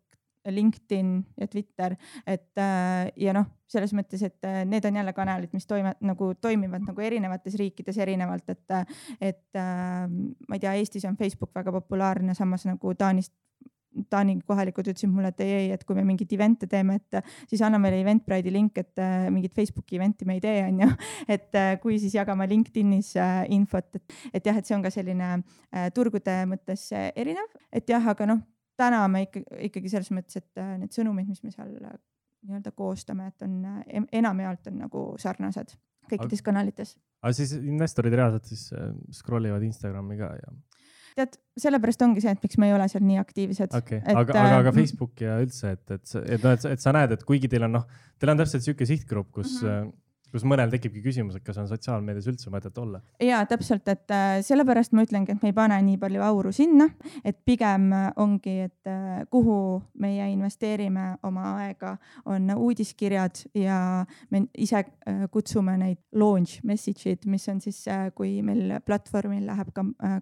LinkedIn 0.48 1.10
ja 1.40 1.48
Twitter, 1.50 1.96
et 2.26 2.58
äh, 2.58 3.10
ja 3.20 3.34
noh, 3.36 3.48
selles 3.70 3.92
mõttes, 3.96 4.22
et 4.26 4.48
äh, 4.48 4.62
need 4.68 4.86
on 4.88 4.96
jälle 4.96 5.12
kanalid, 5.16 5.52
mis 5.52 5.68
toime, 5.68 5.94
nagu 6.00 6.32
toimivad 6.40 6.86
nagu 6.86 7.04
erinevates 7.04 7.58
riikides 7.60 8.00
erinevalt, 8.00 8.48
et, 8.48 8.96
et 9.20 9.60
äh, 9.60 10.08
ma 10.08 10.56
ei 10.56 10.62
tea, 10.62 10.74
Eestis 10.80 11.04
on 11.08 11.18
Facebook 11.20 11.52
väga 11.54 11.74
populaarne, 11.76 12.34
samas 12.38 12.64
nagu 12.68 12.94
Taanist 12.98 13.34
Taani 14.10 14.36
kohalikud 14.46 14.86
ütlesid 14.86 15.10
mulle, 15.10 15.32
et 15.32 15.40
ei, 15.42 15.52
ei, 15.56 15.70
et 15.74 15.82
kui 15.86 15.96
me 15.98 16.04
mingeid 16.06 16.30
event'e 16.36 16.68
teeme, 16.70 17.00
et 17.00 17.18
siis 17.50 17.62
anna 17.66 17.78
meile 17.82 17.98
Eventbride'i 18.04 18.52
link, 18.54 18.78
et 18.78 19.02
äh, 19.02 19.26
mingit 19.34 19.54
Facebooki 19.56 19.98
event'i 19.98 20.28
me 20.28 20.36
ei 20.38 20.44
tee, 20.44 20.60
onju. 20.68 20.88
et 21.34 21.58
äh, 21.58 21.72
kui 21.82 21.98
siis 21.98 22.14
jagame 22.14 22.46
LinkedInis 22.50 23.16
äh, 23.18 23.42
infot, 23.56 23.90
et, 23.98 24.16
et 24.32 24.46
jah, 24.46 24.56
et 24.56 24.68
see 24.68 24.76
on 24.78 24.86
ka 24.86 24.94
selline 24.94 25.32
äh, 25.34 25.90
turgude 25.96 26.38
mõttes 26.50 26.86
erinev, 26.94 27.50
et 27.74 27.90
jah, 27.90 28.06
aga 28.14 28.30
noh 28.30 28.46
täna 28.80 29.02
me 29.12 29.26
ikka, 29.26 29.44
ikkagi 29.68 29.92
selles 29.92 30.10
mõttes, 30.14 30.40
et 30.40 30.62
äh, 30.62 30.74
need 30.80 30.96
sõnumid, 30.96 31.28
mis 31.30 31.44
me 31.44 31.52
seal 31.54 31.76
äh, 31.76 31.94
nii-öelda 32.48 32.72
koostame, 32.76 33.30
et 33.30 33.46
on 33.46 33.60
äh, 33.68 34.02
enamjaolt 34.22 34.72
on 34.72 34.82
nagu 34.86 35.04
sarnased 35.20 35.76
kõikides 36.10 36.40
aga, 36.40 36.46
kanalites. 36.48 36.96
aga 37.22 37.36
siis 37.36 37.54
investorid 37.60 38.16
reaalselt 38.18 38.50
siis 38.50 38.66
scroll 39.14 39.46
ivad 39.46 39.62
Instagrami 39.62 40.18
ka 40.18 40.32
ja? 40.40 40.52
tead, 41.20 41.36
sellepärast 41.60 42.02
ongi 42.06 42.22
see, 42.24 42.32
et 42.34 42.42
miks 42.42 42.58
me 42.58 42.70
ei 42.70 42.74
ole 42.74 42.88
seal 42.90 43.04
nii 43.06 43.20
aktiivsed. 43.20 43.76
okei 43.76 44.00
aga, 44.02 44.24
aga, 44.32 44.60
aga 44.64 44.74
Facebook 44.74 45.22
ja 45.22 45.38
üldse, 45.44 45.76
et, 45.76 45.84
et, 45.90 46.14
et 46.24 46.46
noh, 46.46 46.54
et, 46.56 46.68
et 46.74 46.82
sa 46.82 46.94
näed, 46.96 47.14
et 47.14 47.26
kuigi 47.28 47.50
teil 47.52 47.68
on 47.68 47.76
noh, 47.78 47.88
teil 48.18 48.34
on 48.34 48.42
täpselt 48.42 48.66
sihuke 48.66 48.88
sihtgrupp, 48.88 49.30
kus 49.38 49.60
mm 49.60 49.68
-hmm 49.68 49.98
kus 50.32 50.44
mõnel 50.46 50.70
tekibki 50.72 51.02
küsimus, 51.04 51.36
et 51.36 51.44
kas 51.44 51.58
on 51.60 51.68
sotsiaalmeedias 51.70 52.28
üldse 52.30 52.52
mõtet 52.52 52.76
olla. 52.80 53.00
ja 53.22 53.42
täpselt, 53.50 53.86
et 53.90 54.10
äh, 54.14 54.38
sellepärast 54.46 54.94
ma 54.96 55.04
ütlengi, 55.06 55.34
et 55.34 55.42
me 55.42 55.50
ei 55.50 55.56
pane 55.56 55.78
nii 55.86 55.98
palju 56.00 56.22
auru 56.24 56.52
sinna, 56.54 56.88
et 57.24 57.40
pigem 57.46 57.90
äh, 57.96 58.08
ongi, 58.20 58.56
et 58.68 58.90
äh, 58.90 59.22
kuhu 59.30 59.80
meie 60.00 60.30
investeerime 60.32 61.06
oma 61.26 61.54
aega, 61.64 61.96
on 62.30 62.50
uudiskirjad 62.56 63.44
ja 63.58 63.80
me 64.30 64.44
ise 64.58 64.84
kutsume 65.32 65.76
neid 65.80 66.00
launch 66.16 66.64
message'id, 66.66 67.26
mis 67.30 67.46
on 67.50 67.60
siis, 67.62 67.82
kui 68.14 68.38
meil 68.46 68.76
platvormil 68.86 69.46
läheb 69.48 69.72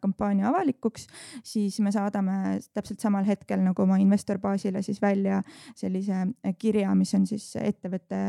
kampaania 0.03 0.49
avalikuks, 0.51 1.07
siis 1.47 1.79
me 1.85 1.93
saadame 1.95 2.59
täpselt 2.75 3.03
samal 3.03 3.27
hetkel 3.29 3.61
nagu 3.65 3.85
oma 3.85 3.99
investorbaasile 4.03 4.83
siis 4.87 5.03
välja 5.03 5.43
sellise 5.77 6.25
kirja, 6.59 6.95
mis 6.99 7.15
on 7.19 7.27
siis 7.29 7.51
ettevõtte 7.61 8.23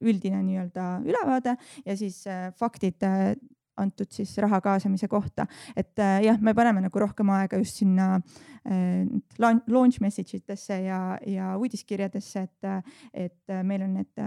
üldine 0.00 0.42
nii-öelda 0.44 0.90
ülevaade 1.04 1.56
ja 1.86 1.96
siis 1.96 2.22
äh, 2.26 2.50
faktid 2.56 3.02
äh, 3.06 3.34
antud 3.80 4.10
siis 4.12 4.34
raha 4.42 4.58
kaasamise 4.60 5.08
kohta, 5.08 5.46
et 5.76 5.98
äh, 5.98 6.18
jah, 6.26 6.40
me 6.40 6.52
paneme 6.54 6.82
nagu 6.84 7.00
rohkem 7.00 7.30
aega 7.32 7.60
just 7.60 7.80
sinna 7.80 8.18
launch 9.40 10.02
message 10.04 10.36
itesse 10.36 10.76
ja, 10.84 10.98
ja 11.24 11.54
uudiskirjadesse, 11.56 12.42
et, 12.44 12.90
et 13.14 13.54
meil 13.64 13.86
on 13.86 13.94
need 13.96 14.20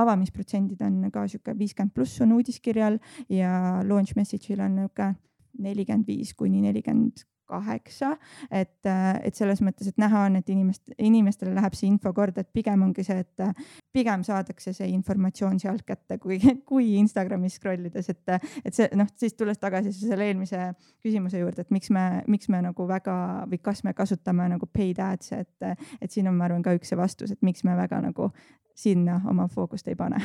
avamisprotsendid 0.00 0.80
on 0.86 1.10
ka 1.12 1.26
sihuke 1.28 1.52
viiskümmend 1.58 1.92
pluss 1.92 2.22
on 2.24 2.32
uudiskirjal 2.38 2.96
ja 3.28 3.52
launch 3.84 4.16
message'il 4.16 4.64
on 4.64 4.78
nihuke 4.80 5.10
nelikümmend 5.60 6.08
viis 6.08 6.32
kuni 6.32 6.64
nelikümmend 6.64 7.26
kaheksa, 7.46 8.14
et, 8.50 8.86
äh, 8.86 9.20
et 9.24 9.36
selles 9.36 9.60
mõttes, 9.64 9.88
et 9.90 9.98
näha 10.00 10.24
on, 10.28 10.38
et 10.40 10.48
inimest, 10.50 10.82
inimestele 10.98 11.54
läheb 11.54 11.76
see 11.76 11.88
info 11.90 12.12
korda, 12.16 12.44
et 12.44 12.50
pigem 12.56 12.82
ongi 12.86 13.04
see, 13.06 13.20
et 13.24 13.44
äh, 13.44 13.52
pigem 13.92 14.24
saadakse 14.26 14.74
see 14.76 14.88
informatsioon 14.94 15.60
sealt 15.62 15.84
kätte, 15.86 16.18
kui, 16.22 16.38
kui 16.70 16.94
Instagramis 17.00 17.58
scroll 17.60 17.88
ides, 17.90 18.10
et, 18.12 18.34
et 18.64 18.74
see 18.74 18.88
noh, 18.98 19.08
siis 19.20 19.36
tulles 19.38 19.60
tagasi 19.60 19.92
selle 19.96 20.28
eelmise 20.30 20.70
küsimuse 21.04 21.42
juurde, 21.42 21.66
et 21.66 21.74
miks 21.74 21.92
me, 21.94 22.06
miks 22.30 22.50
me 22.52 22.62
nagu 22.64 22.88
väga 22.88 23.16
või 23.50 23.60
kas 23.62 23.84
me 23.84 23.94
kasutame 23.96 24.48
nagu 24.56 24.68
paid 24.70 25.00
ads'e, 25.04 25.44
et, 25.44 25.88
et 26.00 26.10
siin 26.10 26.30
on, 26.30 26.38
ma 26.38 26.48
arvan, 26.48 26.64
ka 26.64 26.76
üks 26.78 26.92
see 26.92 27.00
vastus, 27.00 27.34
et 27.34 27.42
miks 27.44 27.64
me 27.66 27.76
väga 27.78 28.00
nagu 28.04 28.30
sinna 28.74 29.20
oma 29.30 29.46
fookust 29.52 29.86
ei 29.92 29.98
pane 29.98 30.18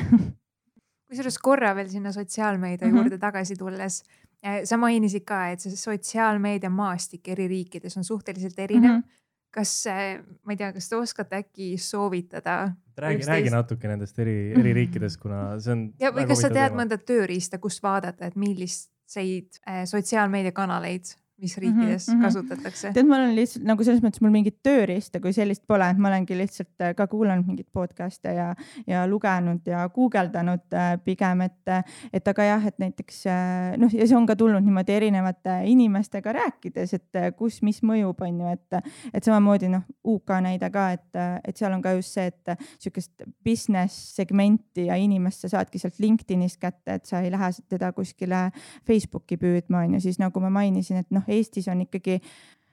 kusjuures 1.10 1.36
korra 1.42 1.70
veel 1.74 1.88
sinna 1.90 2.10
sotsiaalmeedia 2.14 2.86
mm 2.86 2.92
-hmm. 2.92 2.98
juurde 3.02 3.18
tagasi 3.18 3.56
tulles 3.58 4.02
Äh, 4.02 4.29
sa 4.64 4.76
mainisid 4.80 5.24
ka, 5.28 5.50
et 5.52 5.60
see 5.60 5.76
sotsiaalmeedia 5.76 6.70
maastik 6.72 7.28
eri 7.28 7.48
riikides 7.50 7.98
on 8.00 8.04
suhteliselt 8.04 8.58
erinev 8.58 8.90
mm. 8.90 9.00
-hmm 9.00 9.16
kas, 9.50 9.72
äh, 9.86 10.20
ma 10.46 10.54
ei 10.54 10.60
tea, 10.60 10.70
kas 10.74 10.88
te 10.88 10.98
oskate 10.98 11.42
äkki 11.42 11.72
soovitada? 11.80 12.72
räägi, 13.00 13.24
räägi 13.26 13.50
natuke 13.50 13.88
nendest 13.88 14.18
eri, 14.20 14.52
eri 14.52 14.74
riikides, 14.76 15.16
kuna 15.16 15.58
see 15.62 15.72
on. 15.72 15.84
ja, 16.00 16.10
või 16.12 16.26
kas 16.28 16.42
sa 16.44 16.50
tead 16.50 16.68
teema. 16.68 16.82
mõnda 16.82 16.98
tööriista, 17.00 17.58
kust 17.62 17.82
vaadata, 17.82 18.28
et 18.28 18.36
milliseid 18.36 19.60
äh, 19.64 19.82
sotsiaalmeediakanaleid 19.88 21.14
mis 21.40 21.56
mhm, 21.56 21.64
riikides 21.64 22.08
mm 22.08 22.14
-hmm. 22.14 22.22
kasutatakse? 22.22 22.92
tead, 22.92 23.06
ma 23.06 23.16
olen 23.16 23.34
lihtsalt 23.36 23.64
nagu 23.64 23.84
selles 23.84 24.02
mõttes 24.04 24.20
mul 24.20 24.32
mingit 24.34 24.58
tööriista 24.62 25.20
kui 25.20 25.32
sellist 25.32 25.62
pole, 25.66 25.88
et 25.90 25.98
ma 25.98 26.08
olengi 26.08 26.36
lihtsalt 26.36 26.84
äh, 26.84 26.94
ka 26.96 27.06
kuulanud 27.06 27.46
mingeid 27.46 27.68
podcast'e 27.72 28.34
ja, 28.34 28.54
ja 28.86 29.06
lugenud 29.06 29.66
ja 29.66 29.88
guugeldanud 29.88 30.74
äh, 30.74 30.92
pigem, 31.04 31.40
et, 31.40 31.92
et 32.12 32.28
aga 32.28 32.44
jah, 32.44 32.66
et 32.66 32.78
näiteks 32.78 33.22
äh, 33.26 33.78
noh, 33.80 33.92
ja 33.92 34.06
see 34.06 34.16
on 34.16 34.26
ka 34.26 34.36
tulnud 34.36 34.64
niimoodi 34.64 34.92
erinevate 34.92 35.60
inimestega 35.64 36.32
rääkides, 36.32 36.94
et 36.94 37.20
kus, 37.36 37.62
mis 37.62 37.82
mõjub, 37.82 38.20
on 38.26 38.40
ju, 38.40 38.52
et, 38.52 38.94
et 39.14 39.24
samamoodi 39.24 39.70
noh, 39.72 39.86
UK 40.04 40.36
näide 40.44 40.70
ka, 40.70 40.90
et, 40.96 41.20
et 41.44 41.56
seal 41.56 41.72
on 41.72 41.82
ka 41.82 41.94
just 41.96 42.16
see, 42.16 42.26
et 42.26 42.54
sihukest 42.78 43.24
business 43.44 44.16
segmenti 44.16 44.86
ja 44.86 44.96
inimest 45.00 45.46
sa 45.46 45.52
saadki 45.56 45.78
sealt 45.78 45.98
LinkedInist 46.02 46.60
kätte, 46.60 46.98
et 46.98 47.06
sa 47.08 47.20
ei 47.24 47.30
lähe 47.32 47.50
teda 47.68 47.92
kuskile 47.96 48.50
Facebooki 48.86 49.38
püüdma, 49.40 49.84
on 49.84 49.96
ju, 49.96 50.04
siis 50.08 50.20
nagu 50.20 50.42
ma 50.42 50.50
mainisin, 50.60 51.04
et 51.04 51.10
noh, 51.14 51.24
Eestis 51.30 51.68
on 51.70 51.84
ikkagi 51.86 52.20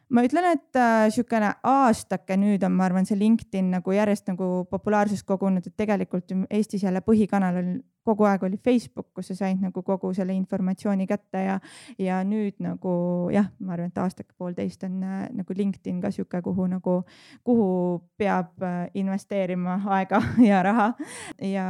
ma 0.09 0.23
ütlen, 0.23 0.45
et 0.55 0.79
äh, 0.79 1.07
sihukene 1.11 1.51
aastake 1.67 2.37
nüüd 2.39 2.63
on, 2.63 2.75
ma 2.77 2.87
arvan, 2.87 3.07
see 3.07 3.17
LinkedIn 3.19 3.71
nagu 3.75 3.95
järjest 3.95 4.31
nagu 4.31 4.65
populaarsust 4.71 5.27
kogunud, 5.27 5.67
et 5.67 5.75
tegelikult 5.79 6.31
Eestis 6.49 6.85
jälle 6.87 7.01
põhikanal 7.05 7.59
on 7.61 7.71
kogu 8.07 8.23
aeg 8.23 8.45
oli 8.47 8.59
Facebook, 8.63 9.09
kus 9.15 9.33
sa 9.33 9.35
said 9.35 9.59
nagu 9.59 9.83
kogu 9.83 10.13
selle 10.15 10.35
informatsiooni 10.37 11.07
kätte 11.09 11.41
ja, 11.43 11.57
ja 11.99 12.21
nüüd 12.23 12.55
nagu 12.63 12.93
jah, 13.33 13.49
ma 13.59 13.75
arvan, 13.75 13.91
et 13.91 13.99
aastake-poolteist 13.99 14.87
on 14.87 15.01
äh, 15.03 15.25
nagu 15.35 15.57
LinkedIn 15.57 15.99
ka 16.03 16.13
sihuke, 16.15 16.41
kuhu 16.45 16.69
nagu, 16.71 17.01
kuhu 17.47 17.67
peab 18.19 18.63
äh, 18.63 18.85
investeerima 18.95 19.81
aega 19.99 20.21
ja 20.49 20.63
raha. 20.63 20.89
Ja, 21.43 21.67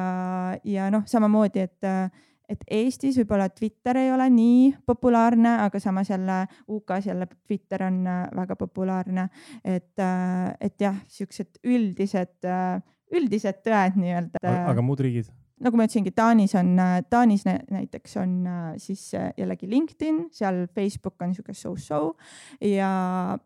ja 0.63 0.91
noh, 0.93 1.07
samamoodi, 1.09 1.65
et 1.65 1.89
äh, 1.89 2.26
et 2.49 2.63
Eestis 2.71 3.17
võib-olla 3.21 3.49
Twitter 3.53 3.99
ei 3.99 4.11
ole 4.13 4.27
nii 4.31 4.69
populaarne, 4.87 5.57
aga 5.65 5.79
samas 5.83 6.11
jälle 6.11 6.43
UK-s 6.71 7.09
jälle 7.09 7.27
Twitter 7.47 7.83
on 7.87 7.99
äh, 8.07 8.21
väga 8.35 8.55
populaarne. 8.55 9.29
et, 9.63 9.99
äh, 9.99 10.55
et 10.61 10.81
jah, 10.81 10.95
siuksed 11.07 11.59
üldised, 11.63 12.39
äh, 12.45 12.79
üldised 13.11 13.61
tõed 13.65 13.99
nii-öelda. 13.99 14.41
aga 14.71 14.81
muud 14.81 15.03
riigid? 15.03 15.29
nagu 15.57 15.77
ma 15.77 15.87
ütlesingi, 15.87 16.11
Taanis 16.13 16.53
on, 16.55 16.75
Taanis 17.09 17.47
näiteks 17.47 18.17
on 18.21 18.33
siis 18.77 19.09
jällegi 19.13 19.69
LinkedIn, 19.69 20.27
seal 20.31 20.67
Facebook 20.75 21.17
on 21.25 21.33
sihuke 21.33 21.55
so-so 21.57 22.13
ja 22.61 22.91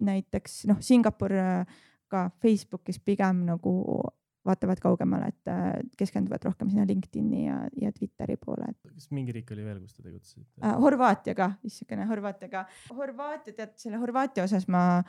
näiteks 0.03 0.65
noh, 0.67 0.81
Singapur 0.83 1.31
ka 2.11 2.25
Facebookis 2.43 2.99
pigem 2.99 3.45
nagu 3.47 3.77
vaatavad 4.47 4.79
kaugemale, 4.81 5.29
et 5.31 5.51
äh, 5.51 5.67
keskenduvad 5.99 6.45
rohkem 6.47 6.71
sinna 6.71 6.85
LinkedIn'i 6.89 7.45
ja, 7.45 7.57
ja 7.81 7.91
Twitteri 7.93 8.37
poole. 8.41 8.71
kas 8.87 9.11
mingi 9.13 9.35
riik 9.35 9.51
oli 9.53 9.65
veel, 9.65 9.83
kus 9.83 9.93
te 9.97 10.05
tegutsesite 10.05 10.63
äh,? 10.63 10.73
Horvaatia 10.81 11.35
ka, 11.37 11.51
issakene 11.67 12.07
Horvaatia 12.09 12.49
ka. 12.49 12.65
Horvaatia, 12.97 13.53
tead 13.57 13.77
selle 13.81 14.01
Horvaatia 14.01 14.47
osas 14.47 14.67
ma 14.71 15.03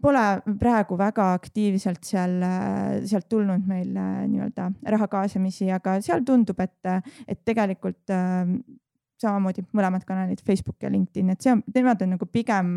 pole 0.00 0.24
praegu 0.58 0.96
väga 0.98 1.30
aktiivselt 1.36 2.02
seal, 2.08 2.38
äh, 2.42 2.98
sealt 3.06 3.28
tulnud 3.30 3.66
meil 3.70 3.94
äh, 3.94 4.24
nii-öelda 4.32 4.70
raha 4.96 5.10
kaasamisi, 5.12 5.70
aga 5.76 6.00
seal 6.04 6.24
tundub, 6.26 6.60
et, 6.64 7.10
et 7.28 7.44
tegelikult 7.46 8.10
samamoodi 9.20 9.64
mõlemad 9.76 10.04
kanalid, 10.08 10.40
Facebook 10.46 10.82
ja 10.82 10.90
LinkedIn, 10.92 11.30
et 11.34 11.44
see 11.44 11.52
on, 11.52 11.62
nemad 11.74 12.02
on 12.04 12.14
nagu 12.14 12.26
pigem 12.30 12.76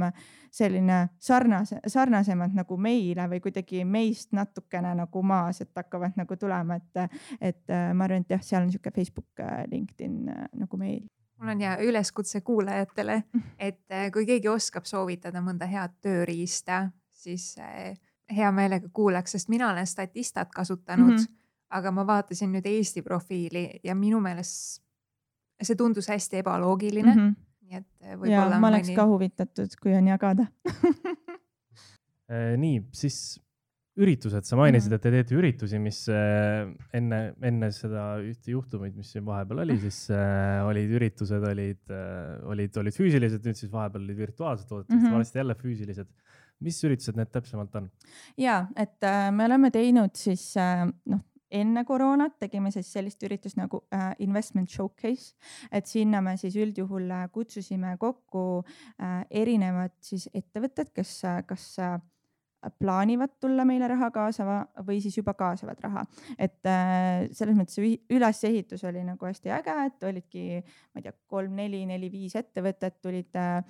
selline 0.54 1.00
sarnase, 1.24 1.80
sarnasemad 1.88 2.54
nagu 2.58 2.78
meile 2.78 3.26
või 3.32 3.42
kuidagi 3.44 3.84
meist 3.90 4.34
natukene 4.36 4.94
nagu 5.00 5.24
maas, 5.26 5.64
et 5.64 5.72
hakkavad 5.76 6.18
nagu 6.20 6.38
tulema, 6.40 6.78
et, 6.78 7.20
et 7.42 7.74
äh, 7.74 7.90
ma 7.96 8.08
arvan, 8.08 8.26
et 8.26 8.36
jah, 8.36 8.44
seal 8.44 8.64
on 8.66 8.72
sihuke 8.74 8.94
Facebook, 8.96 9.32
äh, 9.42 9.64
LinkedIn 9.72 10.30
äh, 10.30 10.48
nagu 10.66 10.80
meil 10.80 11.04
mul 11.44 11.52
on 11.56 11.60
hea 11.60 11.74
üleskutse 11.84 12.40
kuulajatele, 12.46 13.18
et 13.68 13.82
kui 14.14 14.26
keegi 14.30 14.48
oskab 14.48 14.86
soovitada 14.88 15.42
mõnda 15.44 15.68
head 15.68 15.98
tööriista, 16.06 16.86
siis 17.12 17.50
hea 18.32 18.52
meelega 18.56 18.88
kuulaks, 18.94 19.36
sest 19.36 19.50
mina 19.52 19.72
olen 19.72 19.88
Statistat 19.88 20.54
kasutanud 20.56 21.12
mm, 21.12 21.18
-hmm. 21.18 21.42
aga 21.70 21.92
ma 21.92 22.08
vaatasin 22.08 22.54
nüüd 22.54 22.70
Eesti 22.70 23.02
profiili 23.02 23.80
ja 23.84 23.96
minu 23.96 24.22
meelest 24.24 24.83
see 25.62 25.78
tundus 25.80 26.10
hästi 26.12 26.42
ebaloogiline 26.42 27.14
mm. 27.14 27.20
-hmm. 27.20 27.36
nii 27.70 27.80
et 27.80 27.88
eh, 28.02 28.18
võib-olla. 28.18 28.60
ma 28.60 28.74
oleks 28.74 28.90
mõni... 28.92 28.98
ka 28.98 29.08
huvitatud, 29.10 29.80
kui 29.82 29.96
on 29.98 30.08
jagada 30.08 30.48
eh, 32.30 32.54
nii, 32.64 32.84
siis 32.96 33.24
üritused, 33.94 34.46
sa 34.48 34.58
mainisid 34.58 34.90
-hmm. 34.90 34.96
et 34.96 35.02
te 35.02 35.12
teete 35.12 35.36
üritusi, 35.38 35.80
mis 35.80 36.00
äh, 36.10 36.66
enne, 36.98 37.20
enne 37.46 37.70
seda 37.72 38.18
ühte 38.26 38.50
juhtumit, 38.56 38.96
mis 38.98 39.12
siin 39.14 39.26
vahepeal 39.26 39.62
oli, 39.66 39.78
siis 39.84 40.08
äh, 40.10 40.66
olid 40.66 40.96
üritused 40.98 41.46
olid 41.50 41.94
äh,, 41.94 42.40
olid, 42.50 42.78
olid 42.82 42.98
füüsilised, 42.98 43.46
nüüd 43.46 43.60
siis 43.60 43.72
vahepeal 43.72 44.08
olid 44.08 44.18
virtuaalsed, 44.18 44.72
loodetavasti 44.72 44.98
mm 44.98 45.12
-hmm. 45.12 45.20
varsti 45.20 45.38
jälle 45.38 45.56
füüsilised. 45.56 46.10
mis 46.64 46.84
üritused 46.84 47.18
need 47.20 47.30
täpsemalt 47.30 47.76
on? 47.76 47.92
ja, 48.38 48.68
et 48.76 49.04
äh, 49.04 49.30
me 49.32 49.46
oleme 49.46 49.72
teinud 49.72 50.16
siis 50.16 50.58
äh, 50.58 50.88
noh 51.06 51.22
enne 51.54 51.84
koroonat 51.86 52.40
tegime 52.42 52.72
siis 52.74 52.90
sellist 52.94 53.24
üritust 53.24 53.60
nagu 53.60 53.84
äh, 53.94 54.12
investment 54.26 54.70
showcase, 54.70 55.34
et 55.72 55.90
sinna 55.90 56.22
me 56.22 56.36
siis 56.42 56.58
üldjuhul 56.60 57.12
äh, 57.12 57.28
kutsusime 57.34 57.96
kokku 58.02 58.64
äh, 58.64 59.22
erinevad 59.30 59.96
siis 60.02 60.30
ettevõtted, 60.34 60.94
kes 60.96 61.20
äh, 61.30 61.42
kas 61.48 61.68
äh, 61.80 62.00
plaanivad 62.80 63.36
tulla 63.42 63.66
meile 63.68 63.88
raha 63.92 64.10
kaasama 64.14 64.60
või 64.88 65.00
siis 65.04 65.18
juba 65.18 65.34
kaasavad 65.38 65.80
raha. 65.84 66.06
et 66.38 66.66
äh, 66.70 67.28
selles 67.32 67.58
mõttes 67.58 67.80
ülesehitus 68.10 68.84
oli 68.88 69.04
nagu 69.06 69.26
hästi 69.26 69.52
äge, 69.54 69.76
et 69.88 70.08
olidki, 70.08 70.46
ma 70.94 71.02
ei 71.02 71.08
tea, 71.08 71.16
kolm, 71.28 71.56
neli, 71.58 71.84
neli, 71.90 72.10
viis 72.12 72.36
ettevõtet 72.40 73.00
tulid 73.04 73.36
äh, 73.40 73.62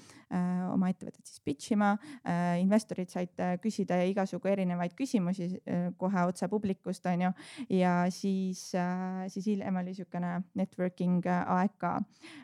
oma 0.73 0.89
ettevõtet 0.91 1.25
siis 1.27 1.41
pitch 1.43 1.73
ima 1.75 1.93
äh,. 2.23 2.59
investorid 2.61 3.09
said 3.09 3.39
äh, 3.39 3.55
küsida 3.61 3.99
igasugu 4.09 4.49
erinevaid 4.51 4.95
küsimusi 4.97 5.49
äh, 5.63 5.89
kohe 5.97 6.25
otse 6.29 6.49
publikust 6.51 7.05
onju 7.09 7.31
ja 7.73 7.93
siis 8.13 8.69
äh,, 8.75 9.25
siis 9.33 9.47
hiljem 9.51 9.81
oli 9.81 9.95
siukene 9.97 10.35
networking 10.59 11.25
äh, 11.25 11.43
aeg 11.57 11.77
ka 11.81 11.95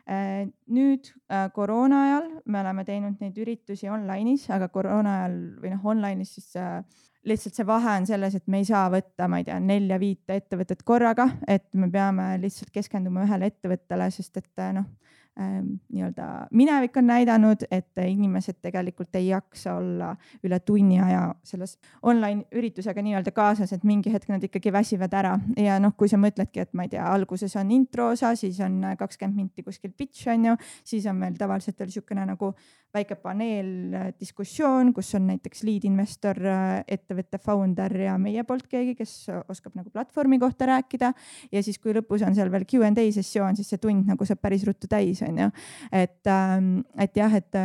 äh,. 0.05 0.47
nüüd 0.67 1.11
äh, 1.29 1.49
koroona 1.53 2.03
ajal 2.07 2.29
me 2.45 2.61
oleme 2.63 2.85
teinud 2.87 3.21
neid 3.23 3.37
üritusi 3.39 3.89
online'is, 3.91 4.47
aga 4.53 4.69
koroona 4.73 5.15
ajal 5.21 5.37
või 5.63 5.73
noh, 5.73 5.87
online'is 5.93 6.38
siis 6.39 6.55
äh, 6.59 6.79
lihtsalt 7.27 7.59
see 7.59 7.67
vahe 7.67 7.97
on 7.99 8.07
selles, 8.07 8.35
et 8.35 8.47
me 8.47 8.61
ei 8.63 8.67
saa 8.67 8.87
võtta, 8.93 9.27
ma 9.29 9.41
ei 9.41 9.47
tea, 9.47 9.59
nelja-viite 9.59 10.39
ettevõtet 10.39 10.85
korraga, 10.87 11.27
et 11.47 11.67
me 11.75 11.91
peame 11.91 12.31
lihtsalt 12.41 12.71
keskenduma 12.73 13.27
ühele 13.27 13.51
ettevõttele, 13.51 14.09
sest 14.15 14.39
et 14.41 14.63
äh, 14.63 14.73
noh 14.79 14.87
nii-öelda 15.39 16.47
minevik 16.51 16.97
on 16.97 17.07
näidanud, 17.07 17.63
et 17.71 18.01
inimesed 18.03 18.57
tegelikult 18.61 19.15
ei 19.15 19.29
jaksa 19.29 19.75
olla 19.79 20.09
üle 20.43 20.59
tunni 20.59 20.99
aja 20.99 21.21
selles 21.43 21.77
online 22.01 22.45
üritusega 22.51 23.01
nii-öelda 23.05 23.31
kaasas, 23.35 23.71
et 23.73 23.85
mingi 23.87 24.11
hetk 24.13 24.29
nad 24.31 24.43
ikkagi 24.43 24.73
väsivad 24.73 25.13
ära 25.15 25.37
ja 25.57 25.79
noh, 25.79 25.95
kui 25.97 26.11
sa 26.11 26.19
mõtledki, 26.19 26.65
et 26.65 26.73
ma 26.73 26.87
ei 26.87 26.93
tea, 26.95 27.05
alguses 27.07 27.55
on 27.59 27.71
intro 27.71 28.09
osa, 28.15 28.33
siis 28.35 28.59
on 28.65 28.81
kakskümmend 28.99 29.39
minti 29.39 29.63
kuskil 29.63 29.93
pitch 29.95 30.27
on 30.33 30.51
ju, 30.51 30.57
siis 30.83 31.07
on 31.07 31.19
meil 31.21 31.39
tavaliselt 31.39 31.79
oli 31.79 31.89
niisugune 31.89 32.25
nagu 32.29 32.53
väike 32.93 33.15
paneeldiskussioon, 33.21 34.93
kus 34.93 35.11
on 35.17 35.27
näiteks 35.29 35.61
lead 35.67 35.85
investor, 35.85 36.37
ettevõtte 36.89 37.37
founder 37.41 37.93
ja 38.01 38.15
meie 38.21 38.43
poolt 38.47 38.65
keegi, 38.69 38.95
kes 38.97 39.13
oskab 39.51 39.75
nagu 39.77 39.91
platvormi 39.93 40.39
kohta 40.41 40.65
rääkida. 40.69 41.13
ja 41.51 41.63
siis, 41.63 41.77
kui 41.77 41.93
lõpus 41.93 42.25
on 42.25 42.35
seal 42.35 42.49
veel 42.51 42.65
Q 42.65 42.85
and 42.87 42.97
A 42.97 43.05
sessioon, 43.13 43.55
siis 43.55 43.69
see 43.69 43.81
tund 43.81 44.09
nagu 44.09 44.25
saab 44.25 44.41
päris 44.41 44.65
ruttu 44.65 44.89
täis 44.89 45.18
on 45.27 45.37
ju. 45.43 45.49
et, 45.91 46.27
ähm, 46.27 46.69
et 46.97 47.17
jah, 47.17 47.35
et, 47.35 47.55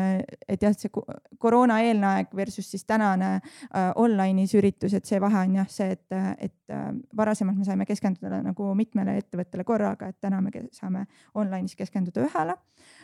et 0.49 0.63
jah, 0.63 0.75
see 0.77 0.91
koroona 1.39 1.81
eelne 1.85 2.11
aeg 2.11 2.35
versus 2.37 2.69
siis 2.71 2.85
tänane 2.89 3.31
äh, 3.37 3.91
online'is 4.01 4.55
üritus, 4.59 4.95
et 4.95 5.07
see 5.07 5.21
vahe 5.23 5.45
on 5.47 5.59
jah 5.61 5.71
see, 5.71 5.97
et, 5.97 6.19
et 6.39 6.75
äh, 6.75 6.87
varasemalt 7.17 7.59
me 7.59 7.67
saime 7.69 7.87
keskenduda 7.89 8.43
nagu 8.45 8.71
mitmele 8.79 9.19
ettevõttele 9.23 9.65
korraga, 9.65 10.11
et 10.11 10.21
täna 10.21 10.41
me 10.45 10.53
saame 10.73 11.07
online'is 11.35 11.77
keskenduda 11.79 12.27
ühele. 12.29 12.57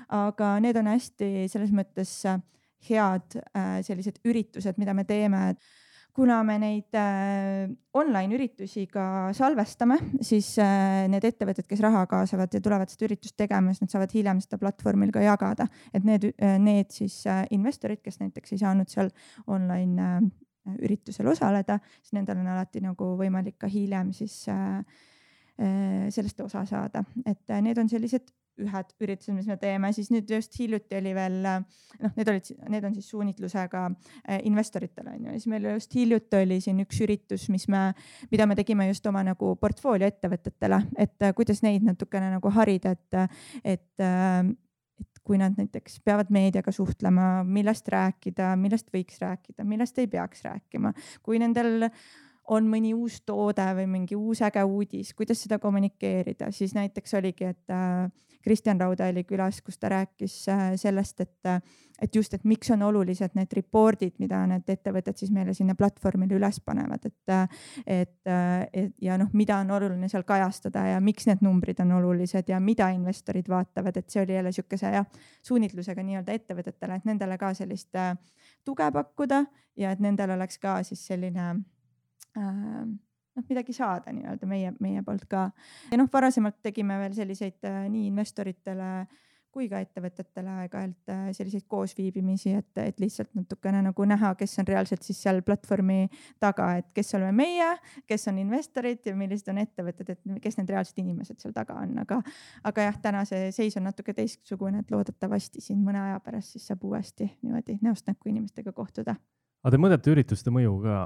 aga 0.09 0.55
need 0.61 0.77
on 0.77 0.91
hästi 0.91 1.49
selles 1.49 1.75
mõttes 1.75 2.15
äh, 2.29 2.41
head 2.89 3.37
sellised 3.85 4.23
üritused, 4.25 4.79
mida 4.81 4.95
me 4.97 5.05
teeme 5.05 5.41
kuna 6.15 6.41
me 6.47 6.57
neid 6.61 6.97
äh, 6.99 7.71
online 7.97 8.37
üritusi 8.37 8.87
ka 8.91 9.31
salvestame, 9.37 9.99
siis 10.27 10.53
äh, 10.63 11.07
need 11.11 11.25
ettevõtted, 11.27 11.69
kes 11.71 11.83
raha 11.85 12.03
kaasavad 12.11 12.53
ja 12.55 12.63
tulevad 12.65 12.91
seda 12.93 13.07
üritust 13.09 13.37
tegema, 13.39 13.73
siis 13.73 13.85
nad 13.85 13.95
saavad 13.95 14.15
hiljem 14.15 14.43
seda 14.43 14.59
platvormil 14.61 15.13
ka 15.15 15.23
jagada, 15.25 15.69
et 15.95 16.07
need 16.07 16.31
need 16.61 16.91
siis 16.95 17.21
äh, 17.31 17.45
investorid, 17.55 18.03
kes 18.05 18.21
näiteks 18.23 18.57
ei 18.57 18.63
saanud 18.63 18.91
seal 18.91 19.11
online 19.51 20.31
üritusel 20.81 21.31
osaleda, 21.31 21.79
siis 22.03 22.15
nendel 22.19 22.43
on 22.43 22.51
alati 22.53 22.83
nagu 22.85 23.15
võimalik 23.19 23.57
ka 23.61 23.71
hiljem 23.71 24.13
siis 24.15 24.43
sellest 25.61 26.39
osa 26.41 26.63
saada, 26.65 27.03
et 27.29 27.51
need 27.61 27.77
on 27.81 27.89
sellised 27.91 28.31
ühed 28.65 28.95
üritused, 29.03 29.35
mis 29.37 29.49
me 29.51 29.57
teeme, 29.61 29.93
siis 29.97 30.11
nüüd 30.13 30.31
just 30.31 30.57
hiljuti 30.61 30.99
oli 31.01 31.15
veel 31.17 31.39
noh, 31.45 32.15
need 32.17 32.31
olid, 32.33 32.51
need 32.73 32.87
on 32.87 32.97
siis 32.97 33.11
suunitlusega 33.13 33.85
äh, 33.91 34.41
investoritele 34.49 35.17
on 35.17 35.29
ju, 35.29 35.37
siis 35.39 35.51
meil 35.53 35.69
just 35.75 35.95
hiljuti 35.97 36.41
oli 36.41 36.61
siin 36.65 36.81
üks 36.85 37.03
üritus, 37.05 37.49
mis 37.53 37.67
me, 37.73 37.91
mida 38.33 38.49
me 38.49 38.57
tegime 38.59 38.89
just 38.91 39.07
oma 39.11 39.25
nagu 39.27 39.55
portfoolio 39.61 40.09
ettevõtetele, 40.11 40.83
et 41.01 41.29
äh, 41.29 41.37
kuidas 41.37 41.65
neid 41.67 41.87
natukene 41.87 42.33
nagu 42.37 42.53
harida, 42.57 42.97
et, 42.97 43.39
et 43.65 44.05
äh, 44.05 44.43
et 45.01 45.21
kui 45.25 45.39
nad 45.41 45.55
näiteks 45.57 46.01
peavad 46.05 46.29
meediaga 46.35 46.73
suhtlema, 46.75 47.41
millest 47.45 47.89
rääkida, 47.89 48.53
millest 48.61 48.91
võiks 48.93 49.21
rääkida, 49.23 49.65
millest 49.65 49.99
ei 50.03 50.11
peaks 50.13 50.45
rääkima, 50.45 50.93
kui 51.25 51.41
nendel 51.41 51.89
on 52.51 52.67
mõni 52.67 52.91
uus 52.97 53.21
toode 53.27 53.65
või 53.79 53.87
mingi 53.91 54.17
uus 54.19 54.43
äge 54.43 54.63
uudis, 54.67 55.13
kuidas 55.15 55.45
seda 55.45 55.61
kommunikeerida, 55.63 56.51
siis 56.55 56.75
näiteks 56.75 57.15
oligi, 57.21 57.53
et 57.53 57.75
äh, 57.75 58.11
Kristjan 58.43 58.81
Rauda 58.81 59.07
oli 59.13 59.23
külas, 59.29 59.61
kus 59.63 59.79
ta 59.79 59.91
rääkis 59.93 60.35
äh, 60.51 60.65
sellest, 60.81 61.21
et, 61.23 61.47
äh, 61.47 61.61
et 62.03 62.17
just, 62.17 62.35
et 62.35 62.45
miks 62.49 62.73
on 62.75 62.83
olulised 62.83 63.39
need 63.39 63.55
report'id, 63.55 64.17
mida 64.19 64.43
need 64.51 64.67
ettevõtted 64.75 65.21
siis 65.21 65.31
meile 65.35 65.55
sinna 65.55 65.77
platvormile 65.79 66.41
üles 66.41 66.59
panevad, 66.67 67.07
et, 67.07 67.55
et, 67.87 68.15
et 68.73 68.95
ja 69.05 69.19
noh, 69.21 69.31
mida 69.37 69.61
on 69.63 69.71
oluline 69.79 70.11
seal 70.11 70.27
kajastada 70.27 70.89
ja 70.95 71.01
miks 71.05 71.31
need 71.31 71.47
numbrid 71.47 71.79
on 71.85 71.95
olulised 72.01 72.51
ja 72.51 72.59
mida 72.61 72.91
investorid 72.97 73.51
vaatavad, 73.53 74.01
et 74.01 74.11
see 74.11 74.25
oli 74.25 74.41
jälle 74.41 74.53
sihukese 74.57 74.97
jah, 74.99 75.27
suunitlusega 75.47 76.03
nii-öelda 76.03 76.41
ettevõtetele, 76.41 76.99
et 76.99 77.07
nendele 77.07 77.39
ka 77.39 77.55
sellist 77.55 77.95
tuge 78.65 78.91
pakkuda 78.91 79.45
ja 79.79 79.93
et 79.93 80.01
nendel 80.03 80.35
oleks 80.35 80.59
ka 80.59 80.81
siis 80.87 81.07
selline 81.07 81.53
noh, 82.37 83.49
midagi 83.49 83.75
saada 83.77 84.13
nii-öelda 84.15 84.47
meie, 84.51 84.75
meie 84.83 85.03
poolt 85.07 85.27
ka. 85.31 85.49
ja 85.91 85.99
noh, 85.99 86.11
varasemalt 86.13 86.61
tegime 86.63 86.99
veel 87.03 87.17
selliseid 87.17 87.69
äh, 87.69 87.83
nii 87.91 88.07
investoritele 88.11 88.93
kui 89.51 89.67
ka 89.67 89.81
ettevõtetele 89.83 90.53
aeg-ajalt 90.63 91.11
äh, 91.11 91.23
selliseid 91.35 91.65
koosviibimisi, 91.71 92.53
et, 92.55 92.71
et 92.79 93.01
lihtsalt 93.03 93.33
natukene 93.35 93.81
nagu 93.83 94.05
näha, 94.07 94.33
kes 94.39 94.55
on 94.63 94.69
reaalselt 94.69 95.03
siis 95.03 95.19
seal 95.25 95.43
platvormi 95.47 96.05
taga, 96.43 96.69
et 96.79 96.93
kes 96.95 97.17
oleme 97.19 97.33
meie, 97.43 97.73
kes 98.07 98.29
on 98.31 98.39
investorid 98.39 99.11
ja 99.11 99.17
millised 99.19 99.51
on 99.51 99.59
ettevõtted, 99.65 100.15
et 100.15 100.39
kes 100.45 100.61
need 100.61 100.71
reaalsed 100.71 101.03
inimesed 101.03 101.43
seal 101.43 101.57
taga 101.57 101.81
on, 101.83 101.99
aga, 102.05 102.21
aga 102.71 102.87
jah, 102.87 103.03
täna 103.03 103.25
see 103.27 103.51
seis 103.57 103.75
on 103.81 103.89
natuke 103.91 104.15
teistsugune, 104.15 104.85
et 104.85 104.95
loodetavasti 104.95 105.63
siin 105.65 105.83
mõne 105.83 105.99
aja 106.05 106.23
pärast 106.23 106.55
siis 106.55 106.71
saab 106.71 106.87
uuesti 106.87 107.27
niimoodi 107.43 107.81
näost 107.83 108.07
näkku 108.07 108.31
inimestega 108.31 108.75
kohtuda 108.77 109.19
aga 109.61 109.75
te 109.75 109.81
mõõdate 109.81 110.13
ürituste 110.15 110.53
mõju 110.55 110.77
ka? 110.85 111.01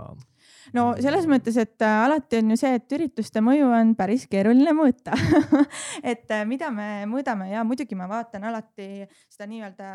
No 0.77 0.87
selles 1.03 1.27
mõttes, 1.31 1.57
et 1.61 1.85
äh, 1.85 1.97
alati 2.07 2.41
on 2.41 2.55
ju 2.55 2.59
see, 2.61 2.75
et 2.79 2.97
ürituste 2.97 3.43
mõju 3.45 3.71
on 3.75 3.95
päris 3.99 4.27
keeruline 4.31 4.75
mõõta 4.77 5.17
et 6.13 6.31
äh, 6.31 6.45
mida 6.49 6.71
me 6.75 7.05
mõõdame 7.11 7.51
ja 7.53 7.65
muidugi 7.67 7.99
ma 7.99 8.09
vaatan 8.11 8.49
alati 8.51 8.89
seda 9.29 9.49
nii-öelda 9.51 9.89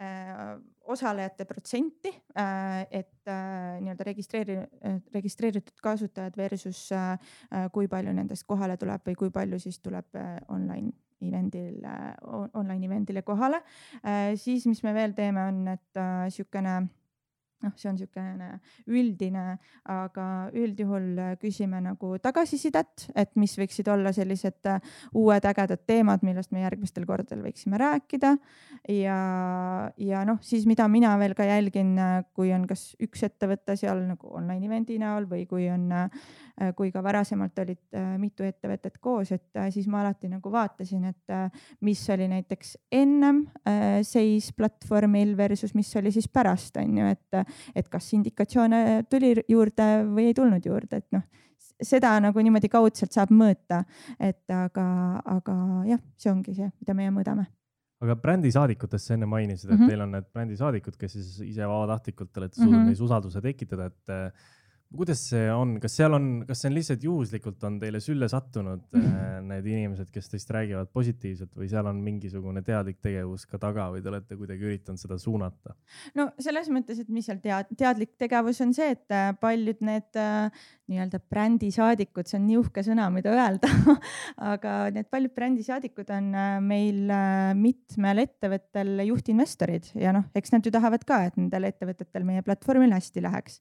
äh, 0.00 0.44
osalejate 0.88 1.44
protsenti 1.44 2.14
et 2.38 3.28
nii-öelda 3.28 4.04
registreeri-, 4.06 4.62
registreeritud 5.12 5.82
kasutajad 5.84 6.38
versus 6.38 6.86
kui 7.74 7.90
palju 7.92 8.14
nendest 8.16 8.46
kohale 8.48 8.78
tuleb 8.80 9.04
või 9.10 9.18
kui 9.20 9.34
palju 9.34 9.58
siis 9.60 9.82
tuleb 9.84 10.16
online 10.48 10.94
event'il 11.20 11.84
online 12.56 12.86
event'ile 12.86 13.20
kohale. 13.26 13.58
Siis, 14.38 14.64
mis 14.70 14.80
me 14.86 14.94
veel 14.96 15.12
teeme, 15.18 15.44
on, 15.50 15.60
et 15.74 16.00
sihukene 16.32 16.78
noh, 17.64 17.74
see 17.78 17.88
on 17.90 17.96
niisugune 17.98 18.48
üldine, 18.86 19.44
aga 19.90 20.26
üldjuhul 20.56 21.08
äh, 21.18 21.32
küsime 21.42 21.80
nagu 21.82 22.14
tagasisidet, 22.22 23.08
et 23.18 23.34
mis 23.40 23.56
võiksid 23.58 23.88
olla 23.90 24.12
sellised 24.14 24.68
äh, 24.70 24.78
uued 25.18 25.46
ägedad 25.48 25.82
teemad, 25.88 26.22
millest 26.26 26.52
me 26.54 26.62
järgmistel 26.62 27.06
kordadel 27.08 27.42
võiksime 27.46 27.80
rääkida. 27.80 28.36
ja, 28.94 29.18
ja 29.98 30.24
noh, 30.28 30.38
siis 30.44 30.66
mida 30.70 30.86
mina 30.88 31.16
veel 31.18 31.34
ka 31.38 31.46
jälgin, 31.48 31.94
äh, 31.98 32.20
kui 32.34 32.52
on 32.54 32.66
kas 32.70 32.92
üks 33.02 33.26
ettevõte 33.26 33.76
seal 33.78 34.04
nagu 34.06 34.30
online 34.38 34.70
event'i 34.70 34.98
näol 35.02 35.26
või 35.30 35.46
kui 35.50 35.68
on, 35.70 35.90
kui 36.76 36.90
ka 36.90 37.02
varasemalt 37.02 37.58
olid 37.62 37.96
mitu 38.18 38.42
ettevõtet 38.46 38.96
koos, 39.02 39.30
et 39.34 39.58
siis 39.74 39.86
ma 39.90 40.00
alati 40.02 40.30
nagu 40.30 40.50
vaatasin, 40.50 41.04
et 41.10 41.34
mis 41.86 42.00
oli 42.10 42.26
näiteks 42.30 42.72
ennem 42.98 43.44
seis 44.06 44.50
platvormil 44.56 45.36
versus 45.38 45.74
mis 45.78 45.90
oli 46.00 46.10
siis 46.14 46.26
pärast 46.32 46.80
on 46.82 46.98
ju, 46.98 47.12
et 47.14 47.38
et 47.74 47.88
kas 47.88 48.12
indikatsioone 48.12 49.04
tuli 49.10 49.34
juurde 49.48 49.88
või 50.06 50.30
ei 50.30 50.34
tulnud 50.34 50.64
juurde, 50.64 51.02
et 51.02 51.06
noh, 51.12 51.22
seda 51.82 52.16
nagu 52.20 52.42
niimoodi 52.42 52.70
kaudselt 52.72 53.14
saab 53.14 53.30
mõõta, 53.34 53.84
et 54.18 54.50
aga, 54.50 54.88
aga 55.38 55.54
jah, 55.88 56.02
see 56.16 56.32
ongi 56.32 56.54
see, 56.54 56.70
mida 56.80 56.94
meie 56.98 57.14
mõõdame 57.14 57.48
aga 58.04 58.14
brändisaadikutest 58.22 59.10
sa 59.10 59.16
enne 59.16 59.26
mainisid, 59.26 59.70
et 59.70 59.74
mm 59.74 59.80
-hmm. 59.80 59.90
teil 59.90 60.02
on 60.04 60.12
need 60.14 60.26
brändisaadikud, 60.34 60.96
kes 61.00 61.12
siis 61.16 61.40
ise 61.42 61.66
vabatahtlikult 61.66 62.36
olete 62.36 62.54
suutnud 62.54 62.72
mm 62.72 62.82
-hmm. 62.82 62.92
neis 62.92 63.00
usalduse 63.02 63.40
tekitada, 63.42 63.86
et 63.86 64.12
kuidas 64.96 65.20
see 65.28 65.48
on, 65.52 65.74
kas 65.82 65.98
seal 65.98 66.16
on, 66.16 66.28
kas 66.48 66.62
see 66.62 66.70
on 66.70 66.76
lihtsalt 66.78 67.02
juhuslikult 67.04 67.64
on 67.68 67.76
teile 67.82 68.00
sülle 68.00 68.28
sattunud 68.32 68.86
mm. 68.96 69.18
need 69.50 69.68
inimesed, 69.68 70.08
kes 70.12 70.32
teist 70.32 70.52
räägivad 70.54 70.88
positiivselt 70.94 71.52
või 71.58 71.68
seal 71.68 71.90
on 71.90 72.00
mingisugune 72.04 72.62
teadlik 72.64 72.96
tegevus 73.04 73.44
ka 73.50 73.60
taga 73.60 73.90
või 73.92 74.00
te 74.04 74.08
olete 74.12 74.38
kuidagi 74.38 74.64
üritanud 74.70 75.00
seda 75.00 75.18
suunata? 75.20 75.76
no 76.16 76.30
selles 76.40 76.70
mõttes, 76.72 77.02
et 77.02 77.12
mis 77.12 77.28
seal 77.28 77.42
tead-, 77.44 77.74
teadlik 77.76 78.14
tegevus 78.20 78.62
on 78.64 78.72
see, 78.76 78.94
et 78.96 79.12
äh, 79.12 79.30
paljud 79.40 79.84
need 79.84 80.20
äh, 80.20 80.64
nii-öelda 80.88 81.20
brändisaadikud, 81.20 82.28
see 82.28 82.38
on 82.40 82.46
nii 82.48 82.58
uhke 82.62 82.84
sõna, 82.86 83.10
mida 83.12 83.34
öelda 83.36 83.68
aga 84.54 84.78
need 84.94 85.10
paljud 85.12 85.36
brändisaadikud 85.36 86.14
on 86.16 86.32
äh, 86.32 86.56
meil 86.64 87.12
äh, 87.12 87.52
mitmel 87.58 88.24
ettevõttel 88.24 89.04
juhtinvestorid 89.10 89.92
ja 90.00 90.16
noh, 90.16 90.24
eks 90.38 90.56
nad 90.56 90.64
ju 90.64 90.72
tahavad 90.72 91.04
ka, 91.08 91.20
et 91.28 91.36
nendel 91.36 91.68
ettevõtetel 91.68 92.24
meie 92.24 92.44
platvormil 92.46 92.96
hästi 92.96 93.24
läheks. 93.28 93.60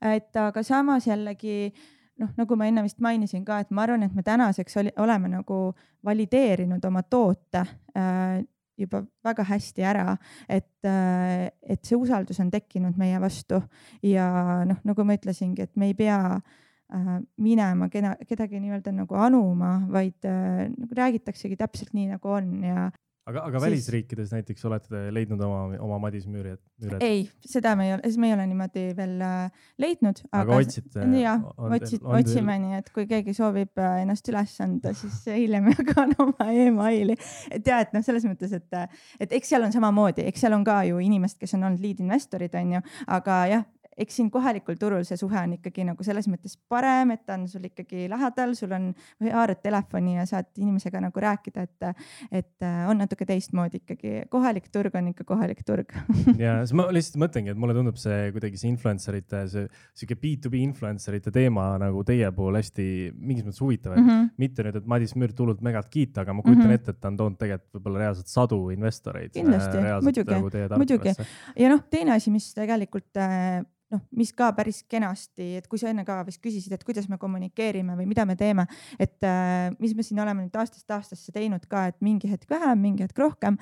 et 0.00 0.40
aga 0.40 0.61
samas 0.66 1.06
jällegi 1.06 1.72
noh, 2.20 2.30
nagu 2.38 2.56
ma 2.58 2.68
enne 2.68 2.84
vist 2.86 3.00
mainisin 3.02 3.44
ka, 3.46 3.60
et 3.62 3.70
ma 3.74 3.86
arvan, 3.86 4.04
et 4.06 4.14
me 4.14 4.24
tänaseks 4.26 4.78
oli, 4.82 4.94
oleme 5.02 5.30
nagu 5.32 5.60
valideerinud 6.04 6.84
oma 6.84 7.02
toote 7.02 7.64
äh, 7.96 8.42
juba 8.78 9.02
väga 9.24 9.44
hästi 9.46 9.84
ära, 9.86 10.16
et, 10.48 10.74
äh, 10.88 11.50
et 11.62 11.84
see 11.86 11.98
usaldus 11.98 12.40
on 12.42 12.50
tekkinud 12.52 12.98
meie 13.00 13.20
vastu. 13.22 13.60
Ja 14.06 14.26
noh, 14.68 14.80
nagu 14.88 15.06
ma 15.06 15.16
ütlesingi, 15.18 15.66
et 15.66 15.76
me 15.76 15.90
ei 15.90 15.96
pea 15.98 16.18
äh, 16.32 17.14
minema 17.42 17.88
keda, 17.92 18.16
kedagi 18.28 18.60
nii-öelda 18.62 18.94
nagu 18.96 19.18
anuma, 19.18 19.76
vaid 19.92 20.28
äh, 20.28 20.66
nagu 20.72 20.98
räägitaksegi 20.98 21.58
täpselt 21.60 21.94
nii, 21.96 22.10
nagu 22.16 22.32
on 22.32 22.54
ja 22.66 22.90
aga, 23.28 23.42
aga 23.46 23.58
siis... 23.58 23.64
välisriikides 23.66 24.32
näiteks 24.34 24.64
olete 24.68 25.02
leidnud 25.14 25.40
oma, 25.46 25.78
oma 25.84 25.98
Madis 26.02 26.26
Müüri, 26.30 26.54
Müüret? 26.82 27.04
ei, 27.04 27.24
seda 27.46 27.74
me 27.78 27.88
ei 27.88 27.94
ole, 27.96 28.12
me 28.22 28.30
ei 28.30 28.36
ole 28.36 28.46
niimoodi 28.50 28.84
veel 28.98 29.14
äh, 29.26 29.66
leidnud. 29.82 30.22
aga 30.38 30.58
otsite? 30.58 31.06
jah, 31.20 31.44
otsid, 31.56 32.02
otsime 32.18 32.58
nii, 32.64 32.80
et 32.82 32.90
kui 32.94 33.06
keegi 33.10 33.34
soovib 33.36 33.82
äh, 33.82 34.00
ennast 34.04 34.32
üles 34.32 34.56
anda, 34.64 34.94
siis 34.98 35.20
hiljem 35.30 35.70
jagan 35.76 36.16
oma 36.22 36.48
emaili. 36.50 37.18
et 37.50 37.66
ja, 37.66 37.82
et 37.84 37.94
noh, 37.94 38.04
selles 38.06 38.26
mõttes, 38.28 38.54
et, 38.58 38.98
et 39.22 39.38
eks 39.38 39.54
seal 39.54 39.66
on 39.66 39.74
samamoodi, 39.74 40.26
eks 40.30 40.46
seal 40.46 40.58
on 40.58 40.66
ka 40.66 40.82
ju 40.88 41.02
inimesed, 41.02 41.38
kes 41.42 41.56
on 41.58 41.70
olnud 41.70 41.84
lead 41.84 42.02
investorid, 42.02 42.58
on 42.58 42.78
ju, 42.78 42.84
aga 43.18 43.44
jah 43.52 43.70
eks 43.98 44.16
siin 44.16 44.30
kohalikul 44.32 44.78
turul 44.80 45.04
see 45.04 45.18
suhe 45.20 45.38
on 45.38 45.56
ikkagi 45.58 45.84
nagu 45.86 46.04
selles 46.06 46.28
mõttes 46.30 46.56
parem, 46.70 47.12
et 47.14 47.24
ta 47.26 47.36
on 47.36 47.46
sul 47.50 47.66
ikkagi 47.68 48.06
lähedal, 48.10 48.54
sul 48.58 48.72
on, 48.76 48.90
haarad 49.24 49.60
telefoni 49.64 50.16
ja 50.16 50.26
saad 50.28 50.48
inimesega 50.60 51.02
nagu 51.04 51.22
rääkida, 51.24 51.66
et, 51.66 52.06
et 52.42 52.66
äh, 52.66 52.82
on 52.90 53.00
natuke 53.02 53.26
teistmoodi 53.28 53.82
ikkagi. 53.82 54.14
kohalik 54.32 54.68
turg 54.72 54.94
on 54.98 55.10
ikka 55.12 55.26
kohalik 55.28 55.62
turg 55.66 55.92
ja 56.44 56.60
siis 56.62 56.76
ma 56.78 56.88
lihtsalt 56.94 57.20
mõtlengi, 57.22 57.52
et 57.52 57.60
mulle 57.60 57.76
tundub 57.76 58.00
see 58.00 58.30
kuidagi 58.34 58.60
see 58.60 58.72
influencer 58.72 59.18
ite, 59.18 59.44
see 59.52 59.66
sihuke 59.98 60.18
B2B 60.22 60.62
influencer 60.62 61.18
ite 61.18 61.34
teema 61.34 61.72
nagu 61.82 62.04
teie 62.08 62.30
puhul 62.34 62.58
hästi 62.60 62.86
mingis 63.16 63.46
mõttes 63.46 63.62
huvitav 63.64 63.96
mm. 63.96 64.08
-hmm. 64.08 64.32
mitte 64.42 64.66
nüüd, 64.66 64.80
et 64.80 64.88
Madis 64.88 65.16
Müür 65.18 65.36
tulnud 65.36 65.60
megalt 65.64 65.90
kiita, 65.92 66.24
aga 66.24 66.36
ma 66.36 66.42
kujutan 66.42 66.64
mm 66.64 66.70
-hmm. 66.70 66.80
ette, 66.80 66.96
et 66.96 67.00
ta 67.00 67.12
on 67.12 67.20
toonud 67.20 67.38
tegelikult 67.38 67.78
võib-olla 67.78 68.04
reaalselt 68.06 68.32
sadu 68.32 68.62
investoreid. 68.70 69.32
kindlasti, 69.36 69.84
muidugi, 70.02 70.30
nagu 70.32 70.78
muidugi 70.78 71.14
ja 71.58 71.68
noh, 71.72 71.84
teine 71.90 72.16
asi, 72.16 72.30
mis 72.30 72.52
tegelikult 72.56 73.20
äh, 73.20 73.62
noh, 73.92 74.02
mis 74.16 74.32
ka 74.36 74.50
päris 74.56 74.82
kenasti, 74.88 75.56
et 75.60 75.68
kui 75.70 75.80
sa 75.80 75.90
enne 75.92 76.04
ka 76.08 76.18
vist 76.26 76.40
küsisid, 76.42 76.72
et 76.74 76.84
kuidas 76.86 77.08
me 77.10 77.18
kommunikeerime 77.20 77.96
või 77.98 78.08
mida 78.10 78.24
me 78.28 78.36
teeme, 78.40 78.66
et 79.00 79.24
äh, 79.26 79.68
mis 79.82 79.94
me 79.96 80.06
siin 80.06 80.22
oleme 80.22 80.46
nüüd 80.46 80.56
aastast 80.58 80.90
aastasse 80.94 81.34
teinud 81.34 81.66
ka, 81.70 81.86
et 81.92 81.98
mingi 82.04 82.30
hetk 82.32 82.48
vähem, 82.50 82.80
mingi 82.82 83.06
hetk 83.06 83.18
rohkem, 83.20 83.58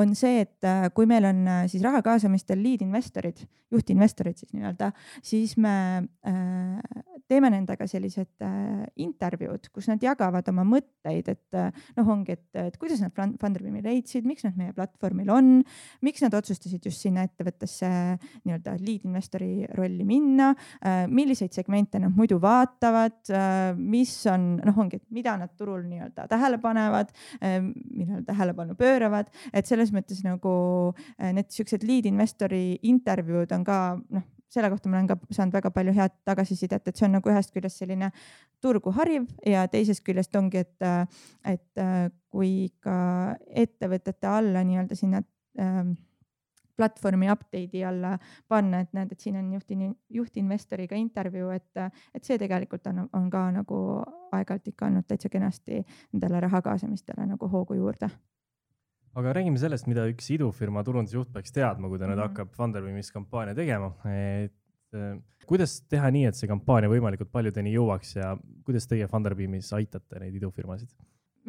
on 0.00 0.14
see, 0.18 0.44
et 0.46 0.68
äh, 0.68 0.88
kui 0.96 1.08
meil 1.10 1.28
on 1.28 1.44
äh, 1.44 1.64
siis 1.72 1.84
raha 1.84 2.02
kaasamistel 2.06 2.62
lead 2.64 2.84
investorid, 2.86 3.44
juhtinvestorid 3.74 4.38
siis 4.38 4.52
nii-öelda, 4.54 4.92
siis 5.24 5.56
me 5.58 5.72
teeme 7.26 7.48
nendega 7.50 7.88
sellised 7.90 8.44
intervjuud, 9.02 9.66
kus 9.74 9.88
nad 9.90 10.02
jagavad 10.04 10.46
oma 10.52 10.62
mõtteid, 10.68 11.30
et 11.32 11.56
noh, 11.96 12.10
ongi, 12.12 12.36
et, 12.36 12.44
et 12.60 12.76
kuidas 12.78 13.02
nad 13.02 13.10
Funderbeami 13.14 13.82
leidsid, 13.82 14.28
miks 14.28 14.46
nad 14.46 14.54
meie 14.60 14.74
platvormil 14.76 15.32
on, 15.34 15.50
miks 16.06 16.22
nad 16.22 16.36
otsustasid 16.38 16.86
just 16.86 17.02
sinna 17.02 17.24
ettevõttesse 17.26 17.90
nii-öelda 18.44 18.76
lead 18.84 19.08
investori 19.08 19.64
rolli 19.76 20.04
minna, 20.08 20.52
äh, 20.80 21.04
milliseid 21.08 21.54
segmente 21.54 22.00
nad 22.02 22.14
muidu 22.16 22.38
vaatavad, 22.42 23.20
äh, 23.30 23.72
mis 23.78 24.12
on, 24.30 24.54
noh, 24.64 24.78
ongi, 24.84 25.00
et 25.00 25.06
mida 25.14 25.36
nad 25.40 25.54
turul 25.58 25.84
nii-öelda 25.88 26.28
tähele 26.30 26.60
panevad, 26.62 27.10
äh, 27.40 27.58
millele 27.62 28.22
tähelepanu 28.26 28.76
pööravad, 28.78 29.32
et 29.52 29.66
selles 29.66 29.92
mõttes 29.94 30.22
nagu 30.24 30.54
need 31.18 31.50
siuksed 31.52 31.84
lead 31.86 32.06
investori 32.08 32.78
intervjuud 32.90 33.52
on 33.54 33.66
ka 33.66 33.80
noh, 33.98 34.24
selle 34.54 34.70
kohta 34.70 34.88
ma 34.88 35.00
olen 35.00 35.08
ka 35.10 35.34
saanud 35.34 35.56
väga 35.56 35.70
palju 35.74 35.94
head 35.96 36.14
tagasisidet, 36.28 36.86
et 36.86 36.96
see 36.96 37.08
on 37.08 37.16
nagu 37.16 37.30
ühest 37.32 37.50
küljest 37.54 37.80
selline 37.82 38.10
turgu 38.62 38.92
hariv 38.94 39.26
ja 39.46 39.64
teisest 39.70 40.04
küljest 40.06 40.36
ongi, 40.38 40.62
et, 40.62 41.10
et 41.42 41.84
kui 42.30 42.70
ka 42.84 42.96
ettevõtete 43.64 44.30
alla 44.30 44.62
nii-öelda 44.66 44.98
sinna 44.98 45.24
ähm, 45.58 45.96
platvormi 46.76 47.30
update'i 47.32 47.84
alla 47.86 48.16
panna, 48.48 48.80
et 48.84 48.92
näed, 48.96 49.12
et 49.12 49.20
siin 49.20 49.38
on 49.40 49.52
juhtin-, 49.54 49.94
juhtinvestoriga 50.10 50.98
intervjuu, 50.98 51.50
et, 51.54 51.82
et 52.14 52.24
see 52.24 52.38
tegelikult 52.40 52.86
on, 52.90 53.04
on 53.12 53.30
ka 53.30 53.46
nagu 53.54 53.80
aeg-ajalt 54.34 54.70
ikka 54.72 54.90
andnud 54.90 55.08
täitsa 55.08 55.30
kenasti 55.32 55.82
nendele 56.12 56.40
raha 56.46 56.62
kaasamistele 56.64 57.26
nagu 57.30 57.50
hoogu 57.50 57.78
juurde 57.78 58.10
aga 59.14 59.32
räägime 59.36 59.60
sellest, 59.62 59.86
mida 59.86 60.08
üks 60.10 60.26
idufirma 60.34 60.82
turundusjuht 60.86 61.30
peaks 61.34 61.54
teadma, 61.54 61.88
kui 61.88 62.00
ta 62.00 62.08
nüüd 62.08 62.16
mm 62.16 62.20
-hmm. 62.20 62.28
hakkab 62.32 62.54
Funderbeamis 62.56 63.12
kampaania 63.14 63.54
tegema, 63.54 63.92
et 64.10 64.52
äh, 64.94 65.18
kuidas 65.46 65.80
teha 65.88 66.10
nii, 66.10 66.24
et 66.26 66.34
see 66.38 66.50
kampaania 66.50 66.90
võimalikult 66.90 67.30
paljudeni 67.30 67.74
jõuaks 67.76 68.16
ja 68.16 68.36
kuidas 68.64 68.88
teie 68.90 69.06
Funderbeamis 69.08 69.72
aitate 69.72 70.20
neid 70.20 70.34
idufirmasid? 70.34 70.90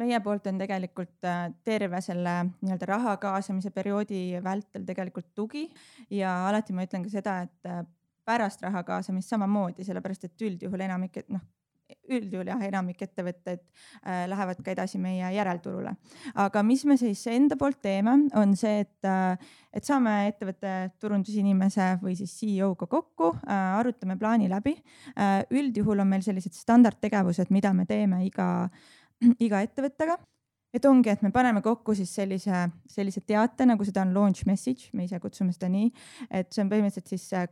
Meie 0.00 0.20
poolt 0.24 0.46
on 0.50 0.58
tegelikult 0.60 1.26
äh, 1.28 1.48
terve 1.64 2.00
selle 2.04 2.34
nii-öelda 2.60 2.88
raha 2.92 3.16
kaasamise 3.22 3.72
perioodi 3.74 4.40
vältel 4.44 4.86
tegelikult 4.88 5.32
tugi 5.34 5.66
ja 6.10 6.38
alati 6.48 6.76
ma 6.76 6.86
ütlen 6.86 7.06
ka 7.06 7.12
seda, 7.12 7.40
et 7.46 7.70
äh, 7.70 7.84
pärast 8.26 8.64
raha 8.66 8.82
kaasamist 8.86 9.30
samamoodi, 9.30 9.86
sellepärast 9.86 10.26
et 10.26 10.48
üldjuhul 10.48 10.82
enamik, 10.88 11.20
et 11.22 11.30
noh, 11.30 11.44
üldjuhul 12.10 12.48
jah, 12.50 12.62
enamik 12.68 13.02
ettevõtteid 13.06 13.62
äh, 13.62 14.24
lähevad 14.30 14.60
ka 14.64 14.72
edasi 14.72 14.98
meie 15.02 15.28
järelturule. 15.36 15.92
aga 16.34 16.62
mis 16.66 16.84
me 16.84 16.96
siis 16.98 17.22
enda 17.30 17.58
poolt 17.58 17.80
teeme, 17.82 18.16
on 18.34 18.56
see, 18.58 18.82
et 18.86 19.08
äh,, 19.08 19.54
et 19.76 19.84
saame 19.84 20.12
ettevõtte 20.30 20.72
turundusinimese 21.02 21.96
või 22.02 22.16
siis 22.18 22.34
CEO-ga 22.40 22.88
kokku 22.90 23.32
äh,, 23.36 23.78
arutame 23.78 24.18
plaani 24.18 24.50
läbi 24.50 24.76
äh,. 25.14 25.42
üldjuhul 25.50 26.02
on 26.02 26.10
meil 26.10 26.26
sellised 26.26 26.54
standardtegevused, 26.56 27.50
mida 27.54 27.72
me 27.74 27.86
teeme 27.86 28.24
iga, 28.26 28.68
iga 29.46 29.62
ettevõttega. 29.64 30.18
Et 30.76 30.84
ongi, 30.84 31.08
et 31.08 31.22
me 31.24 31.30
paneme 31.32 31.62
kokku 31.64 31.94
siis 31.96 32.10
sellise, 32.12 32.66
sellise 32.90 33.22
teate, 33.24 33.64
nagu 33.68 33.84
seda 33.86 34.02
on 34.04 34.12
launch 34.12 34.44
message, 34.48 34.90
me 34.92 35.06
ise 35.06 35.20
kutsume 35.22 35.54
seda 35.54 35.70
nii, 35.72 35.86
et 36.28 36.50
see 36.52 36.64
on 36.64 36.72
põhimõtteliselt 36.72 37.12
siis 37.14 37.30
äh, 37.38 37.46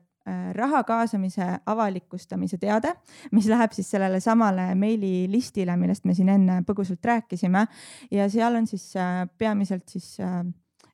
raha 0.56 0.82
kaasamise 0.84 1.46
avalikustamise 1.72 2.58
teade, 2.60 2.92
mis 3.32 3.48
läheb 3.48 3.72
siis 3.76 3.88
sellele 3.94 4.20
samale 4.20 4.66
meililistile, 4.76 5.78
millest 5.80 6.04
me 6.04 6.16
siin 6.18 6.34
enne 6.34 6.58
põgusalt 6.68 7.06
rääkisime. 7.06 7.64
Ja 8.12 8.28
seal 8.32 8.60
on 8.60 8.68
siis 8.68 8.90
äh, 9.00 9.22
peamiselt 9.40 9.88
siis 9.94 10.18
äh, 10.20 10.42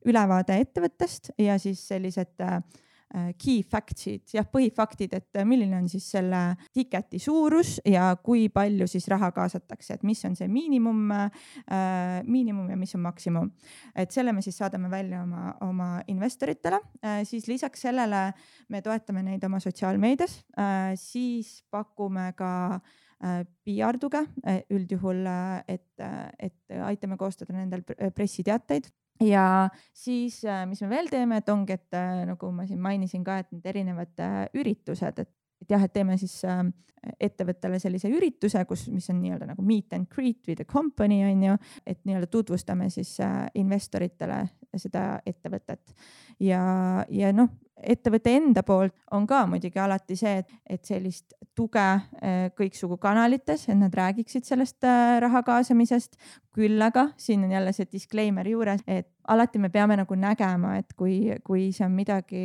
ülevaade 0.07 0.61
ettevõttest 0.61 1.33
ja 1.41 1.59
siis 1.59 1.83
sellised 1.89 2.37
Äh, 2.41 2.63
key 3.41 3.65
facts'id, 3.67 4.23
jah, 4.31 4.47
põhifaktid, 4.47 5.15
et 5.19 5.39
äh, 5.41 5.47
milline 5.49 5.81
on 5.81 5.89
siis 5.91 6.07
selle 6.13 6.41
ticket'i 6.77 7.19
suurus 7.23 7.79
ja 7.89 8.13
kui 8.23 8.47
palju 8.53 8.87
siis 8.91 9.09
raha 9.11 9.33
kaasatakse, 9.35 9.97
et 9.97 10.07
mis 10.07 10.21
on 10.29 10.37
see 10.39 10.47
miinimum 10.51 11.11
äh,, 11.17 12.23
miinimum 12.27 12.71
ja 12.71 12.79
mis 12.79 12.95
on 12.95 13.03
maksimum. 13.09 13.51
et 13.95 14.15
selle 14.15 14.33
me 14.33 14.45
siis 14.47 14.61
saadame 14.63 14.91
välja 14.91 15.25
oma, 15.25 15.55
oma 15.67 15.91
investoritele. 16.09 16.81
Äh,, 17.03 17.25
siis 17.27 17.49
lisaks 17.51 17.83
sellele 17.89 18.31
me 18.69 18.83
toetame 18.83 19.25
neid 19.27 19.45
oma 19.45 19.61
sotsiaalmeedias. 19.61 20.41
Äh,, 20.59 20.95
siis 21.01 21.65
pakume 21.71 22.31
ka 22.39 22.53
äh, 22.79 23.43
PR 23.67 23.99
tuge 24.01 24.23
üldjuhul, 24.71 25.27
et, 25.69 26.07
et 26.39 26.81
aitame 26.87 27.19
koostada 27.19 27.59
nendel 27.59 27.83
pressiteateid 28.15 28.87
ja 29.25 29.69
siis, 29.93 30.45
äh, 30.45 30.65
mis 30.67 30.83
me 30.83 30.91
veel 30.91 31.11
teeme, 31.11 31.41
et 31.41 31.49
ongi, 31.53 31.77
et 31.77 31.99
äh, 31.99 32.23
nagu 32.29 32.53
ma 32.55 32.67
siin 32.69 32.81
mainisin 32.83 33.25
ka, 33.27 33.41
et 33.43 33.51
need 33.55 33.67
erinevad 33.73 34.23
äh, 34.25 34.47
üritused, 34.61 35.19
et 35.19 35.37
et 35.61 35.75
jah, 35.75 35.83
et 35.85 35.93
teeme 35.93 36.15
siis 36.17 36.39
äh, 36.49 36.63
ettevõttele 37.21 37.77
sellise 37.81 38.09
ürituse, 38.09 38.63
kus, 38.65 38.87
mis 38.89 39.11
on 39.13 39.19
nii-öelda 39.21 39.51
nagu 39.51 39.61
meet 39.65 39.93
and 39.93 40.09
greet 40.09 40.49
with 40.49 40.57
the 40.57 40.65
company 40.65 41.19
on 41.29 41.43
ju, 41.45 41.57
et 41.85 42.01
nii-öelda 42.09 42.31
tutvustame 42.33 42.89
siis 42.89 43.19
investoritele 43.61 44.39
seda 44.81 45.03
ettevõtet. 45.29 45.93
Ja, 46.41 46.63
ja 47.13 47.33
noh, 47.37 47.53
ettevõtte 47.83 48.33
enda 48.37 48.63
poolt 48.67 48.95
on 49.17 49.27
ka 49.29 49.45
muidugi 49.49 49.81
alati 49.81 50.17
see, 50.19 50.41
et, 50.43 50.53
et 50.77 50.85
sellist 50.87 51.35
tuge 51.57 51.85
eh, 52.21 52.51
kõiksugu 52.57 52.99
kanalites, 53.01 53.67
et 53.69 53.79
nad 53.79 53.95
räägiksid 53.95 54.47
sellest 54.47 54.85
eh, 54.87 55.17
raha 55.25 55.43
kaasamisest. 55.47 56.17
küll 56.51 56.83
aga 56.83 57.05
siin 57.17 57.45
on 57.47 57.53
jälle 57.55 57.71
see 57.73 57.87
disclaimer 57.87 58.49
juures, 58.49 58.81
et 58.91 59.07
alati 59.31 59.61
me 59.63 59.69
peame 59.71 59.95
nagu 59.97 60.15
nägema, 60.19 60.73
et 60.81 60.97
kui, 60.99 61.37
kui 61.47 61.69
see 61.73 61.85
on 61.87 61.93
midagi 61.95 62.41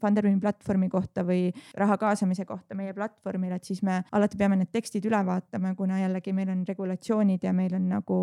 Funderbeami 0.00 0.40
platvormi 0.40 0.88
kohta 0.88 1.20
või 1.28 1.50
raha 1.76 1.98
kaasamise 2.00 2.46
kohta 2.48 2.74
meie 2.74 2.94
platvormil, 2.96 3.52
et 3.52 3.68
siis 3.68 3.82
me 3.84 4.00
alati 4.12 4.40
peame 4.40 4.56
need 4.56 4.72
tekstid 4.72 5.04
üle 5.04 5.20
vaatama, 5.26 5.74
kuna 5.76 6.00
jällegi 6.00 6.32
meil 6.32 6.48
on 6.54 6.64
regulatsioonid 6.68 7.44
ja 7.44 7.52
meil 7.52 7.76
on 7.76 7.90
nagu 7.92 8.22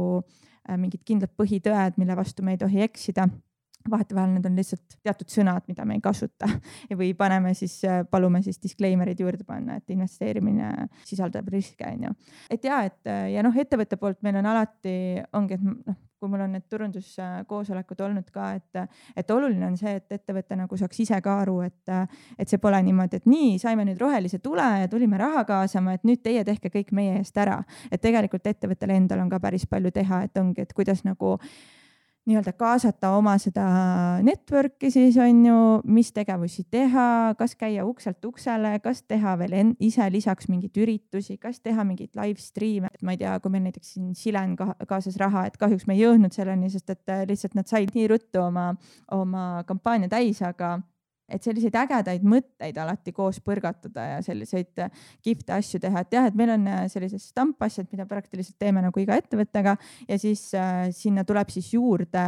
mingid 0.77 1.05
kindlad 1.05 1.31
põhitõed, 1.37 2.01
mille 2.01 2.17
vastu 2.17 2.43
me 2.43 2.57
ei 2.57 2.63
tohi 2.65 2.81
eksida 2.89 3.29
vahetevahel 3.89 4.33
need 4.35 4.49
on 4.49 4.59
lihtsalt 4.59 4.97
teatud 5.03 5.31
sõnad, 5.31 5.63
mida 5.69 5.85
me 5.87 5.97
ei 5.97 6.03
kasuta 6.03 6.49
või 6.99 7.13
paneme 7.17 7.53
siis, 7.57 7.79
palume 8.11 8.41
siis 8.45 8.59
disclaimer'id 8.63 9.21
juurde 9.23 9.47
panna, 9.47 9.79
et 9.79 9.95
investeerimine 9.95 10.89
sisaldab 11.07 11.47
riske, 11.53 11.87
on 11.87 12.09
ju. 12.09 12.13
et 12.51 12.67
ja, 12.67 12.83
et 12.89 13.15
ja 13.33 13.45
noh, 13.45 13.55
ettevõtte 13.55 13.99
poolt 14.01 14.21
meil 14.25 14.39
on 14.41 14.51
alati, 14.51 14.93
ongi, 15.39 15.59
et 15.59 15.65
noh, 15.65 15.97
kui 16.19 16.27
mul 16.27 16.43
on 16.43 16.51
need 16.51 16.65
turunduskoosolekud 16.67 18.01
olnud 18.03 18.27
ka, 18.35 18.51
et, 18.59 18.99
et 19.15 19.31
oluline 19.31 19.69
on 19.69 19.77
see, 19.79 19.95
et 20.01 20.17
ettevõte 20.19 20.57
nagu 20.59 20.77
saaks 20.77 20.99
ise 21.05 21.19
ka 21.23 21.37
aru, 21.45 21.61
et, 21.63 21.93
et 22.35 22.51
see 22.51 22.59
pole 22.61 22.81
niimoodi, 22.83 23.21
et 23.21 23.29
nii, 23.29 23.55
saime 23.61 23.87
nüüd 23.87 24.01
rohelise 24.01 24.41
tule 24.43 24.65
ja 24.81 24.91
tulime 24.91 25.19
raha 25.21 25.45
kaasama, 25.47 25.95
et 25.95 26.03
nüüd 26.07 26.19
teie 26.25 26.43
tehke 26.47 26.73
kõik 26.73 26.91
meie 26.95 27.15
eest 27.21 27.37
ära. 27.39 27.61
et 27.91 28.01
tegelikult 28.03 28.47
ettevõttel 28.51 28.91
endal 28.97 29.23
on 29.23 29.31
ka 29.31 29.39
päris 29.39 29.65
palju 29.69 29.91
teha, 29.95 30.23
et 30.27 30.43
ongi, 30.43 30.67
et 30.67 30.75
kuidas 30.75 31.05
nagu 31.07 31.37
nii-öelda 32.29 32.53
kaasata 32.57 33.11
oma 33.17 33.35
seda 33.41 33.65
network'i 34.25 34.91
siis 34.93 35.17
on 35.21 35.41
ju, 35.45 35.57
mis 35.89 36.11
tegevusi 36.15 36.65
teha, 36.71 37.35
kas 37.39 37.55
käia 37.59 37.85
ukselt 37.87 38.25
uksele, 38.25 38.75
kas 38.83 39.01
teha 39.09 39.35
veel 39.41 39.73
ise 39.83 40.05
lisaks 40.13 40.49
mingeid 40.51 40.77
üritusi, 40.79 41.39
kas 41.41 41.59
teha 41.65 41.85
mingeid 41.87 42.13
live 42.19 42.41
stream'e, 42.43 42.91
et 42.93 43.03
ma 43.05 43.15
ei 43.15 43.21
tea, 43.23 43.33
kui 43.41 43.53
meil 43.53 43.65
näiteks 43.67 43.95
siin 43.95 44.13
Silen 44.17 44.55
ka, 44.59 44.73
kaasas 44.89 45.17
raha, 45.21 45.47
et 45.49 45.57
kahjuks 45.59 45.87
me 45.89 45.97
ei 45.97 46.05
jõudnud 46.05 46.35
selleni, 46.35 46.69
sest 46.73 46.93
et 46.93 47.15
lihtsalt 47.29 47.57
nad 47.57 47.69
said 47.69 47.91
nii 47.95 48.07
ruttu 48.11 48.43
oma, 48.43 48.71
oma 49.15 49.49
kampaania 49.67 50.11
täis, 50.11 50.41
aga 50.45 50.77
et 51.29 51.45
selliseid 51.45 51.75
ägedaid 51.81 52.25
mõtteid 52.27 52.77
alati 52.81 53.13
koos 53.15 53.41
põrgatada 53.45 54.05
ja 54.13 54.21
selliseid 54.25 54.83
äh, 54.85 55.03
kihvte 55.25 55.55
asju 55.57 55.81
teha, 55.83 56.03
et 56.05 56.17
jah, 56.17 56.29
et 56.29 56.39
meil 56.39 56.55
on 56.55 56.67
äh, 56.69 56.87
sellised 56.91 57.23
stampasjad, 57.23 57.89
mida 57.91 58.07
praktiliselt 58.09 58.59
teeme 58.59 58.83
nagu 58.85 59.03
iga 59.03 59.17
ettevõttega 59.19 59.75
ja 60.07 60.19
siis 60.21 60.49
äh, 60.57 60.89
sinna 60.95 61.25
tuleb 61.27 61.51
siis 61.53 61.73
juurde 61.73 62.25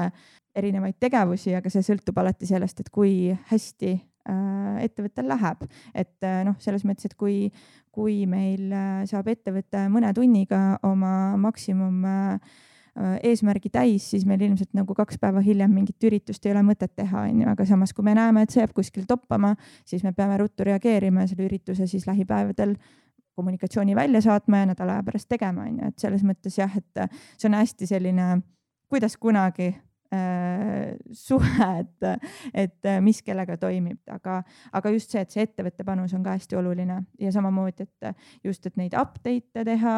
erinevaid 0.56 0.97
tegevusi, 0.99 1.54
aga 1.56 1.72
see 1.72 1.84
sõltub 1.86 2.18
alati 2.20 2.49
sellest, 2.49 2.82
et 2.84 2.89
kui 2.91 3.32
hästi 3.52 3.91
äh, 3.93 4.82
ettevõttel 4.86 5.30
läheb. 5.32 5.64
et 5.93 6.28
äh, 6.28 6.41
noh, 6.47 6.58
selles 6.60 6.84
mõttes, 6.88 7.08
et 7.08 7.16
kui, 7.16 7.52
kui 7.91 8.26
meil 8.30 8.72
äh, 8.72 9.04
saab 9.10 9.32
ettevõte 9.32 9.88
mõne 9.91 10.14
tunniga 10.18 10.80
oma 10.88 11.38
maksimum 11.39 12.04
äh, 12.06 12.60
eesmärgi 12.96 13.70
täis, 13.72 14.10
siis 14.12 14.26
meil 14.28 14.42
ilmselt 14.44 14.74
nagu 14.76 14.96
kaks 14.96 15.20
päeva 15.22 15.39
hiljem 15.44 15.72
mingit 15.72 16.04
üritust 16.04 16.46
ei 16.46 16.52
ole 16.52 16.64
mõtet 16.68 16.92
teha, 16.96 17.28
on 17.30 17.44
ju, 17.44 17.50
aga 17.52 17.66
samas, 17.68 17.94
kui 17.96 18.04
me 18.04 18.16
näeme, 18.18 18.44
et 18.44 18.52
see 18.52 18.60
jääb 18.60 18.74
kuskil 18.76 19.06
toppama, 19.08 19.54
siis 19.88 20.04
me 20.04 20.12
peame 20.16 20.36
ruttu 20.42 20.68
reageerima 20.68 21.24
ja 21.24 21.32
selle 21.32 21.48
ürituse 21.48 21.88
siis 21.88 22.08
lähipäevadel 22.10 22.76
kommunikatsiooni 23.39 23.96
välja 23.96 24.22
saatma 24.22 24.64
ja 24.64 24.72
nädala 24.74 24.98
aja 24.98 25.06
pärast 25.08 25.30
tegema, 25.32 25.64
on 25.70 25.80
ju, 25.80 25.94
et 25.94 26.04
selles 26.04 26.26
mõttes 26.28 26.58
jah, 26.60 26.74
et 26.78 27.06
see 27.38 27.48
on 27.48 27.56
hästi 27.56 27.88
selline, 27.94 28.26
kuidas 28.92 29.16
kunagi 29.18 29.70
äh, 30.12 30.92
suhe, 31.16 31.70
et, 31.80 32.28
et 32.54 32.89
mis 33.00 33.22
kellega 33.24 33.56
toimib, 33.62 34.02
aga, 34.12 34.42
aga 34.74 34.92
just 34.98 35.16
see, 35.16 35.24
et 35.24 35.32
see 35.32 35.48
ettevõtte 35.48 35.88
panus 35.88 36.12
on 36.18 36.28
ka 36.28 36.36
hästi 36.36 36.60
oluline. 36.60 37.06
Ja 37.24 37.32
samamoodi, 37.32 37.88
et 37.88 38.44
just, 38.44 38.68
et 38.68 38.76
neid 38.76 39.00
update'e 39.00 39.64
teha 39.64 39.96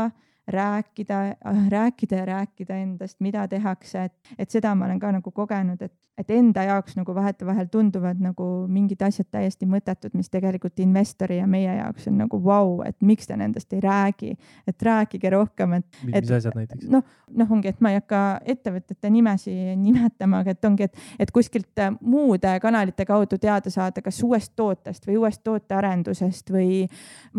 rääkida, 0.47 1.35
rääkida 1.69 2.15
ja 2.15 2.25
rääkida 2.25 2.75
endast, 2.75 3.19
mida 3.19 3.47
tehakse, 3.47 4.03
et, 4.03 4.13
et 4.37 4.49
seda 4.51 4.75
ma 4.75 4.85
olen 4.85 4.99
ka 4.99 5.11
nagu 5.15 5.31
kogenud, 5.31 5.81
et, 5.81 5.93
et 6.19 6.31
enda 6.35 6.65
jaoks 6.67 6.97
nagu 6.99 7.15
vahetevahel 7.15 7.69
tunduvad 7.71 8.19
nagu 8.21 8.47
mingid 8.67 9.01
asjad 9.01 9.29
täiesti 9.31 9.65
mõttetud, 9.69 10.11
mis 10.13 10.29
tegelikult 10.29 10.79
investori 10.83 11.37
ja 11.39 11.47
meie 11.47 11.77
jaoks 11.77 12.09
on 12.11 12.19
nagu 12.25 12.39
vau 12.43 12.73
wow,, 12.75 12.83
et 12.87 12.97
miks 13.01 13.29
te 13.29 13.37
nendest 13.39 13.73
ei 13.73 13.79
räägi, 13.83 14.33
et 14.67 14.83
rääkige 14.83 15.31
rohkem, 15.31 15.77
et. 15.79 15.87
mis 16.03 16.35
asjad 16.35 16.59
näiteks? 16.59 16.89
noh, 16.91 17.07
noh, 17.31 17.55
ongi, 17.55 17.71
et 17.71 17.79
ma 17.79 17.93
ei 17.93 18.01
hakka 18.01 18.21
ettevõtete 18.55 19.13
nimesi 19.15 19.55
nimetama, 19.79 20.43
aga 20.43 20.57
et 20.57 20.69
ongi, 20.69 20.89
et, 20.91 21.07
et 21.23 21.31
kuskilt 21.31 21.85
muude 22.01 22.51
kanalite 22.61 23.07
kaudu 23.07 23.39
teada 23.39 23.71
saada, 23.71 24.03
kas 24.03 24.19
uuest 24.27 24.51
tootest 24.59 25.07
või 25.07 25.21
uuest 25.23 25.43
tootearendusest 25.47 26.51
või 26.51 26.83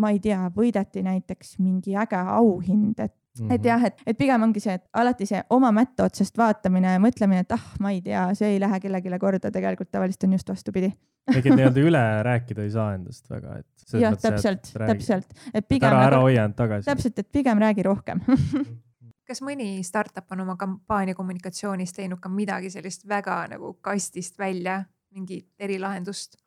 ma 0.01 0.09
ei 0.09 0.19
tea, 0.19 0.41
võideti 0.57 1.05
näiteks 1.05 1.59
mingi 1.61 1.93
äge 2.01 2.17
auhind 2.17 2.94
et 2.94 2.94
Mm 3.39 3.47
-hmm. 3.47 3.55
et 3.55 3.65
jah, 3.65 3.83
et, 3.83 4.01
et 4.07 4.17
pigem 4.17 4.43
ongi 4.43 4.59
see, 4.63 4.73
et 4.73 4.83
alati 4.93 5.25
see 5.25 5.41
oma 5.49 5.71
mätta 5.71 6.05
otsast 6.05 6.37
vaatamine 6.37 6.93
ja 6.93 6.99
mõtlemine, 6.99 7.43
et 7.43 7.51
ah, 7.51 7.65
ma 7.79 7.91
ei 7.91 8.01
tea, 8.01 8.29
see 8.33 8.53
ei 8.53 8.59
lähe 8.59 8.79
kellelegi 8.79 9.19
korda, 9.19 9.51
tegelikult 9.51 9.91
tavaliselt 9.91 10.23
on 10.23 10.33
just 10.33 10.49
vastupidi. 10.49 10.93
ehk 11.35 11.45
et 11.45 11.55
nii-öelda 11.55 11.81
üle 11.81 12.03
rääkida 12.23 12.63
ei 12.63 12.71
saa 12.71 12.93
endast 12.93 13.29
väga, 13.29 13.57
et. 13.57 13.99
jah, 13.99 14.15
täpselt, 14.21 14.71
täpselt, 14.87 15.33
et 15.53 15.67
pigem. 15.67 15.89
ära, 15.89 16.07
ära 16.07 16.21
hoia 16.21 16.45
end 16.45 16.55
tagasi. 16.55 16.85
täpselt, 16.85 17.19
et 17.19 17.31
pigem 17.31 17.59
räägi 17.59 17.83
rohkem 17.83 18.21
kas 19.27 19.41
mõni 19.41 19.83
startup 19.83 20.31
on 20.31 20.45
oma 20.45 20.55
kampaania 20.59 21.17
kommunikatsioonis 21.17 21.93
teinud 21.93 22.21
ka 22.21 22.29
midagi 22.29 22.69
sellist 22.73 23.07
väga 23.09 23.41
nagu 23.55 23.73
kastist 23.81 24.39
välja, 24.39 24.83
mingi 25.15 25.41
erilahendust? 25.59 26.37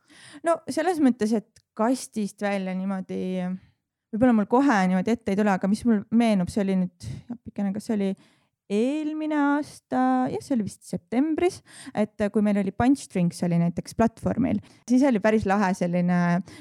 no 0.47 0.61
selles 0.71 1.01
mõttes, 1.05 1.35
et 1.37 1.65
kastist 1.77 2.43
välja 2.43 2.75
niimoodi 2.75 3.45
võib-olla 4.13 4.35
mul 4.37 4.49
kohe 4.51 4.79
niimoodi 4.89 5.15
ette 5.15 5.33
ei 5.33 5.39
tule, 5.39 5.53
aga 5.53 5.71
mis 5.71 5.85
mul 5.89 6.03
meenub, 6.17 6.51
see 6.53 6.63
oli 6.65 6.77
nüüd, 6.83 7.09
appikene, 7.35 7.73
kas 7.75 7.89
see 7.89 7.97
oli 7.99 8.11
eelmine 8.69 9.37
aasta, 9.55 10.01
jah, 10.29 10.43
see 10.45 10.55
oli 10.59 10.67
vist 10.67 10.85
septembris, 10.85 11.63
et 11.97 12.21
kui 12.33 12.43
meil 12.45 12.59
oli 12.61 12.73
Punchstrings 12.77 13.41
oli 13.47 13.57
näiteks 13.63 13.97
platvormil, 13.97 14.59
siis 14.89 15.05
oli 15.09 15.23
päris 15.25 15.47
lahe 15.49 15.71
selline 15.77 16.19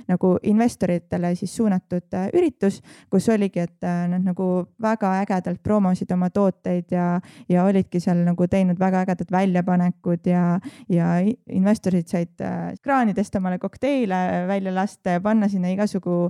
nagu 0.08 0.32
investoritele 0.48 1.34
siis 1.36 1.56
suunatud 1.58 2.16
äh, 2.16 2.30
üritus, 2.38 2.80
kus 3.12 3.28
oligi, 3.34 3.66
et 3.68 3.84
äh, 3.84 4.06
nad 4.08 4.24
nagu 4.24 4.48
väga 4.84 5.12
ägedalt 5.24 5.60
promosid 5.64 6.12
oma 6.16 6.30
tooteid 6.32 6.96
ja, 6.96 7.10
ja 7.52 7.66
olidki 7.68 8.00
seal 8.04 8.24
nagu 8.28 8.48
teinud 8.48 8.80
väga 8.80 9.04
ägedad 9.04 9.34
väljapanekud 9.36 10.32
ja, 10.32 10.46
ja 10.92 11.10
investorid 11.52 12.08
said 12.08 12.40
äh, 12.40 12.72
kraanidest 12.84 13.36
omale 13.36 13.60
kokteile 13.60 14.46
välja 14.48 14.72
lasta 14.72 15.18
ja 15.18 15.22
panna 15.24 15.52
sinna 15.52 15.74
igasugu 15.76 16.30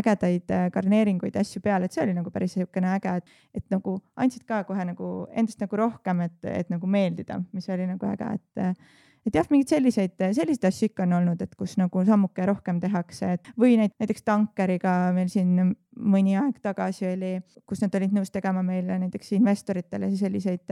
ägedaid 0.00 0.50
garneeringuid, 0.74 1.38
asju 1.38 1.62
peale, 1.62 1.86
et 1.86 1.94
see 1.94 2.02
oli 2.02 2.16
nagu 2.16 2.30
päris 2.34 2.56
niisugune 2.56 2.90
äge, 2.96 3.16
et, 3.20 3.40
et 3.54 3.66
nagu 3.70 4.00
andsid 4.18 4.42
ka 4.48 4.64
kohe 4.66 4.82
nagu 4.82 4.95
nagu 4.96 5.26
endast 5.36 5.60
nagu 5.62 5.76
rohkem, 5.76 6.22
et, 6.26 6.38
et 6.48 6.70
nagu 6.72 6.88
meeldida, 6.90 7.40
mis 7.52 7.68
oli 7.72 7.88
nagu 7.88 8.08
äge, 8.08 8.32
et 8.40 8.70
et 9.26 9.34
jah, 9.34 9.46
mingeid 9.50 9.72
selliseid, 9.72 10.14
selliseid 10.36 10.68
asju 10.68 10.86
ikka 10.86 11.02
on 11.02 11.16
olnud, 11.18 11.40
et 11.42 11.56
kus 11.58 11.74
nagu 11.80 12.04
sammuke 12.06 12.46
rohkem 12.46 12.78
tehakse, 12.82 13.32
et 13.34 13.50
või 13.58 13.74
näiteks 13.80 14.22
tankeriga 14.22 14.92
meil 15.16 15.26
siin 15.32 15.72
mõni 15.98 16.36
aeg 16.38 16.60
tagasi 16.62 17.08
oli, 17.10 17.32
kus 17.66 17.82
nad 17.82 17.98
olid 17.98 18.14
nõus 18.14 18.30
tegema 18.30 18.62
meile 18.62 19.00
näiteks 19.02 19.34
investoritele 19.40 20.12
selliseid 20.14 20.70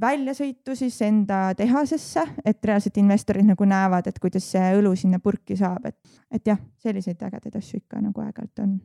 väljasõitu 0.00 0.76
siis 0.76 1.00
enda 1.02 1.54
tehasesse, 1.56 2.26
et 2.44 2.60
reaalselt 2.64 3.00
investorid 3.00 3.48
nagu 3.48 3.64
näevad, 3.64 4.06
et 4.06 4.20
kuidas 4.20 4.46
see 4.52 4.68
õlu 4.76 4.92
sinna 4.96 5.18
purki 5.24 5.56
saab, 5.56 5.88
et, 5.88 6.20
et 6.30 6.52
jah, 6.52 6.60
selliseid 6.84 7.24
ägedaid 7.24 7.56
asju 7.56 7.80
ikka 7.80 8.04
nagu 8.04 8.26
aeg-ajalt 8.26 8.66
on 8.66 8.78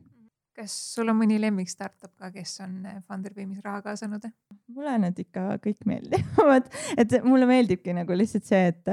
kas 0.54 0.74
sul 0.94 1.10
on 1.10 1.18
mõni 1.18 1.38
lemmik 1.42 1.70
startup 1.70 2.12
ka, 2.18 2.30
kes 2.34 2.56
on 2.64 2.80
eh, 2.88 2.98
Funderbeamis 3.08 3.62
raha 3.64 3.82
kaasanud? 3.84 4.26
mulle 4.74 4.96
nad 4.98 5.18
ikka 5.18 5.58
kõik 5.64 5.84
meeldivad, 5.88 6.68
et 7.00 7.16
mulle 7.26 7.48
meeldibki 7.50 7.94
nagu 7.96 8.16
lihtsalt 8.16 8.46
see, 8.48 8.72
et, 8.72 8.92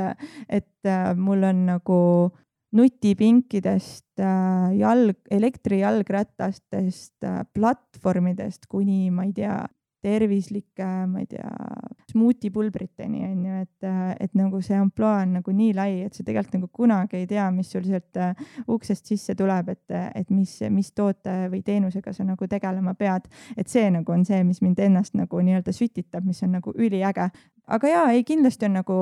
et 0.49 0.89
äh, 0.89 1.11
mul 1.17 1.45
on 1.47 1.65
nagu 1.69 1.99
nutipinkidest, 2.75 4.07
äh, 4.19 4.71
jalg, 4.79 5.17
elektrijalgratastest, 5.31 7.17
äh, 7.27 7.41
platvormidest 7.53 8.67
kuni 8.71 9.09
ma 9.11 9.27
ei 9.27 9.33
tea, 9.35 9.57
tervislike, 10.01 10.87
ma 11.07 11.21
ei 11.21 11.27
tea, 11.29 11.49
smuutipulbriteni 12.11 13.23
on 13.27 13.45
ju, 13.45 13.59
et, 13.61 13.89
et 14.25 14.33
nagu 14.37 14.61
see 14.65 14.77
ampluaa 14.77 15.21
on 15.25 15.35
nagu 15.37 15.53
nii 15.55 15.75
lai, 15.77 15.99
et 16.07 16.17
sa 16.17 16.25
tegelikult 16.25 16.57
nagu 16.57 16.69
kunagi 16.73 17.21
ei 17.21 17.27
tea, 17.29 17.45
mis 17.53 17.69
sul 17.71 17.85
sealt 17.85 18.17
äh, 18.19 18.41
uksest 18.71 19.11
sisse 19.11 19.35
tuleb, 19.37 19.69
et, 19.75 19.95
et 20.17 20.33
mis, 20.33 20.55
mis 20.73 20.91
toote 20.97 21.35
või 21.51 21.61
teenusega 21.65 22.13
sa 22.15 22.25
nagu 22.27 22.49
tegelema 22.49 22.95
pead. 22.97 23.29
et 23.57 23.69
see 23.69 23.87
nagu 23.93 24.11
on 24.11 24.25
see, 24.25 24.41
mis 24.47 24.61
mind 24.61 24.81
ennast 24.81 25.15
nagu 25.17 25.41
nii-öelda 25.41 25.73
sütitab, 25.75 26.25
mis 26.25 26.41
on 26.43 26.57
nagu 26.57 26.73
üliäge 26.75 27.29
aga 27.67 27.87
ja 27.87 28.01
ei, 28.11 28.23
kindlasti 28.27 28.65
on 28.67 28.75
nagu 28.79 28.97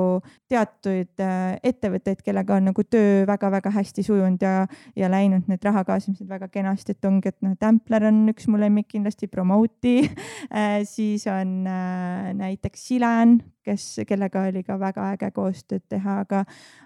teatuid 0.52 1.24
äh, 1.24 1.58
ettevõtteid, 1.64 2.22
kellega 2.26 2.58
on 2.60 2.70
nagu 2.70 2.84
töö 2.84 3.24
väga-väga 3.30 3.72
hästi 3.74 4.04
sujunud 4.06 4.44
ja, 4.44 4.68
ja 5.00 5.10
läinud 5.12 5.48
need 5.50 5.64
raha 5.66 5.86
kaasamised 5.88 6.28
väga 6.30 6.50
kenasti, 6.52 6.96
et 6.96 7.10
ongi, 7.10 7.32
et 7.32 7.40
noh, 7.46 7.56
Templer 7.60 8.10
on 8.10 8.22
üks 8.34 8.50
mu 8.52 8.60
lemmik 8.62 8.90
kindlasti, 8.92 9.30
Promote'i 9.32 10.04
äh, 10.10 10.82
siis 10.90 11.28
on 11.32 11.64
äh, 11.70 12.30
näiteks 12.38 12.88
Silen, 12.90 13.40
kes, 13.66 13.92
kellega 14.08 14.48
oli 14.50 14.64
ka 14.68 14.80
väga 14.82 15.12
äge 15.16 15.32
koostööd 15.36 15.86
teha, 15.90 16.22
aga, 16.26 16.46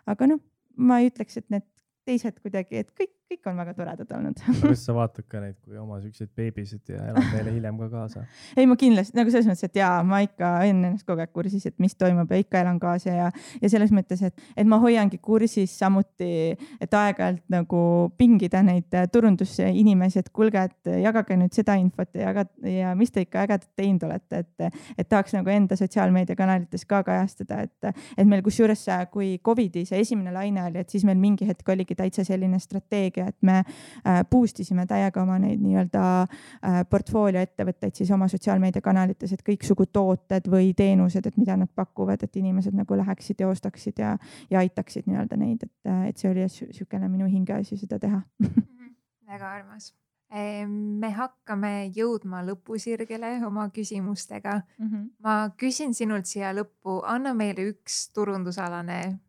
aga 0.10 0.34
noh, 0.34 0.42
ma 0.78 1.02
ei 1.02 1.12
ütleks, 1.12 1.38
et 1.42 1.50
need 1.54 1.68
teised 2.08 2.40
kuidagi, 2.44 2.84
et 2.84 2.90
kõik, 2.98 3.14
kõik 3.32 3.50
on 3.50 3.60
väga 3.60 3.74
toredad 3.78 4.12
olnud 4.18 4.42
kas 4.62 4.84
sa 4.86 4.94
vaatad 4.96 5.26
ka 5.30 5.42
neid 5.42 5.56
kui 5.64 5.78
oma 5.80 6.00
siukseid 6.04 6.30
beebisid 6.38 6.92
ja 6.92 7.02
elad 7.12 7.30
neile 7.34 7.54
hiljem 7.56 7.80
ka 7.82 7.90
kaasa? 7.92 8.24
ei, 8.58 8.68
ma 8.70 8.78
kindlasti 8.80 9.18
nagu 9.18 9.34
selles 9.34 9.48
mõttes, 9.50 9.66
et 9.68 9.80
jaa, 9.80 10.02
ma 10.08 10.22
ikka 10.26 10.52
hoian 10.62 10.82
ennast 10.84 11.08
kogu 11.08 11.24
aeg 11.24 11.34
kursis, 11.36 11.66
et 11.70 11.78
mis 11.84 11.96
toimub 11.98 12.32
ja 12.32 12.40
ikka 12.42 12.62
elan 12.62 12.80
kaasa 12.82 13.16
ja, 13.16 13.30
ja 13.62 13.72
selles 13.72 13.94
mõttes, 13.96 14.22
et, 14.28 14.46
et 14.58 14.70
ma 14.70 14.80
hoiangi 14.84 15.20
kursis 15.24 15.74
samuti, 15.80 16.30
et 16.84 16.98
aeg-ajalt 17.00 17.44
nagu 17.54 17.84
pingida 18.20 18.64
neid 18.66 18.94
turundusinimesi, 19.14 20.24
et 20.24 20.32
kuulge, 20.36 20.68
et 20.70 20.94
jagage 21.04 21.38
nüüd 21.40 21.56
seda 21.56 21.78
infot 21.82 22.10
ja 22.18 22.30
jagage 22.30 22.76
ja 22.78 22.94
mis 22.98 23.14
te 23.14 23.26
ikka 23.26 23.48
ägedat 23.48 23.70
teinud 23.80 24.06
olete, 24.08 24.44
et, 24.44 24.82
et 24.98 25.10
tahaks 25.10 25.36
nagu 25.38 25.52
enda 25.54 25.78
sotsiaalmeediakanalites 25.80 26.86
ka 26.90 27.02
kajastada, 27.08 27.64
et, 27.66 27.94
et 28.18 28.28
meil 28.30 28.44
kusjuures, 28.46 28.86
kui 29.14 29.38
Covidi 29.44 29.86
see 29.88 30.02
esimene 30.04 30.34
laine 30.36 30.68
oli, 30.68 30.84
et 30.84 30.92
siis 30.94 31.06
meil 31.08 31.20
mingi 31.20 31.48
hetk 31.48 31.68
oligi 31.74 31.96
täitsa 31.98 32.26
selline 32.28 32.60
strateegia 32.62 33.13
strateegia, 33.14 33.28
et 33.28 33.42
me 33.42 33.64
äh, 34.08 34.24
boost 34.30 34.60
isime 34.60 34.86
täiega 34.86 35.22
oma 35.22 35.38
neid 35.40 35.62
nii-öelda 35.62 36.04
äh, 36.24 36.84
portfoolio 36.90 37.42
ettevõtteid 37.42 37.96
siis 37.96 38.12
oma 38.12 38.28
sotsiaalmeediakanalites, 38.28 39.34
et 39.34 39.44
kõiksugu 39.46 39.88
tooted 39.92 40.50
või 40.50 40.74
teenused, 40.74 41.26
et 41.26 41.38
mida 41.38 41.58
nad 41.58 41.70
pakuvad, 41.76 42.24
et 42.24 42.36
inimesed 42.36 42.74
nagu 42.74 42.98
läheksid 42.98 43.40
ja 43.40 43.48
ostaksid 43.48 44.00
ja, 44.00 44.18
ja 44.50 44.60
aitaksid 44.60 45.08
nii-öelda 45.08 45.38
neid, 45.38 45.64
et, 45.64 45.76
äh, 45.88 46.08
et 46.10 46.18
see 46.18 46.32
oli 46.32 46.46
niisugune 46.48 47.10
minu 47.10 47.28
hingeasi 47.28 47.78
seda 47.78 48.00
teha 48.00 48.22
mhm. 48.44 48.96
väga 49.28 49.52
armas 49.60 49.94
me 50.34 51.12
hakkame 51.14 51.92
jõudma 51.94 52.40
lõpusirgele 52.42 53.36
oma 53.46 53.68
küsimustega 53.70 54.56
mm. 54.80 54.88
-hmm. 54.88 55.04
ma 55.22 55.52
küsin 55.54 55.94
sinult 55.94 56.26
siia 56.26 56.50
lõppu, 56.58 57.04
anna 57.06 57.36
meile 57.38 57.68
üks 57.70 58.08
turundusalane 58.16 59.20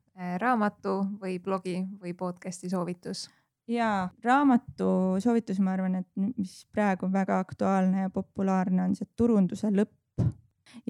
raamatu 0.40 1.02
või 1.20 1.38
blogi 1.42 1.76
või 2.00 2.14
podcast'i 2.14 2.70
soovitus 2.70 3.28
ja 3.70 4.08
raamatu 4.24 4.88
soovitus, 5.22 5.60
ma 5.64 5.74
arvan, 5.76 6.00
et 6.02 6.08
mis 6.16 6.62
praegu 6.72 7.08
väga 7.12 7.38
aktuaalne 7.44 8.06
ja 8.06 8.12
populaarne, 8.12 8.88
on 8.88 8.96
see 8.98 9.08
Turunduse 9.16 9.70
lõpp. 9.74 10.24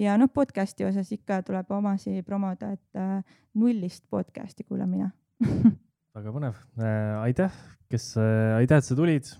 ja 0.01 0.15
noh, 0.17 0.31
podcast'i 0.33 0.87
osas 0.87 1.11
ikka 1.15 1.41
tuleb 1.47 1.71
omasi 1.71 2.21
promoda, 2.25 2.73
et 2.75 2.99
äh, 2.99 3.39
nullist 3.55 4.05
podcast'i 4.09 4.63
kuulan 4.67 4.89
mina 4.91 5.11
väga 6.15 6.31
põnev 6.31 6.59
äh,, 6.79 7.21
aitäh, 7.25 7.55
kes 7.91 8.13
äh,, 8.17 8.55
aitäh, 8.61 8.79
et 8.79 8.87
sa 8.87 8.95
tulid. 8.95 9.31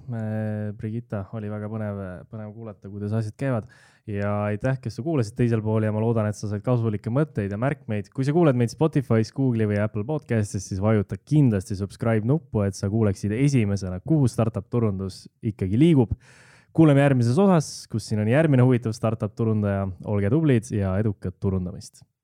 Brigitta, 0.75 1.25
oli 1.37 1.51
väga 1.51 1.69
põnev, 1.71 2.01
põnev 2.31 2.55
kuulata, 2.55 2.91
kuidas 2.91 3.15
asjad 3.15 3.37
käivad 3.39 3.69
ja 4.09 4.31
aitäh, 4.51 4.77
kes 4.81 4.99
sa 4.99 5.03
kuulasid 5.05 5.35
teisel 5.37 5.63
pool 5.65 5.85
ja 5.85 5.91
ma 5.93 6.01
loodan, 6.03 6.29
et 6.29 6.37
sa 6.37 6.49
said 6.49 6.63
kasulikke 6.65 7.11
mõtteid 7.13 7.53
ja 7.53 7.59
märkmeid. 7.61 8.11
kui 8.13 8.25
sa 8.27 8.35
kuuled 8.35 8.57
meid 8.57 8.73
Spotify's, 8.73 9.33
Google'i 9.35 9.67
või 9.69 9.81
Apple 9.81 10.05
podcast'is, 10.05 10.69
siis 10.69 10.81
vajuta 10.81 11.17
kindlasti 11.17 11.77
subscribe 11.79 12.27
nuppu, 12.29 12.61
et 12.67 12.77
sa 12.77 12.89
kuuleksid 12.91 13.33
esimesena, 13.35 13.99
kuhu 14.05 14.29
startup 14.31 14.69
turundus 14.69 15.25
ikkagi 15.41 15.79
liigub. 15.79 16.13
kuuleme 16.75 16.99
järgmises 17.01 17.37
osas, 17.39 17.87
kus 17.87 18.09
siin 18.09 18.19
on 18.19 18.27
järgmine 18.27 18.63
huvitav 18.63 18.93
startup 18.93 19.35
turundaja. 19.35 19.87
olge 20.05 20.29
tublid 20.29 20.69
ja 20.71 20.97
edukat 20.99 21.39
turundamist 21.39 22.05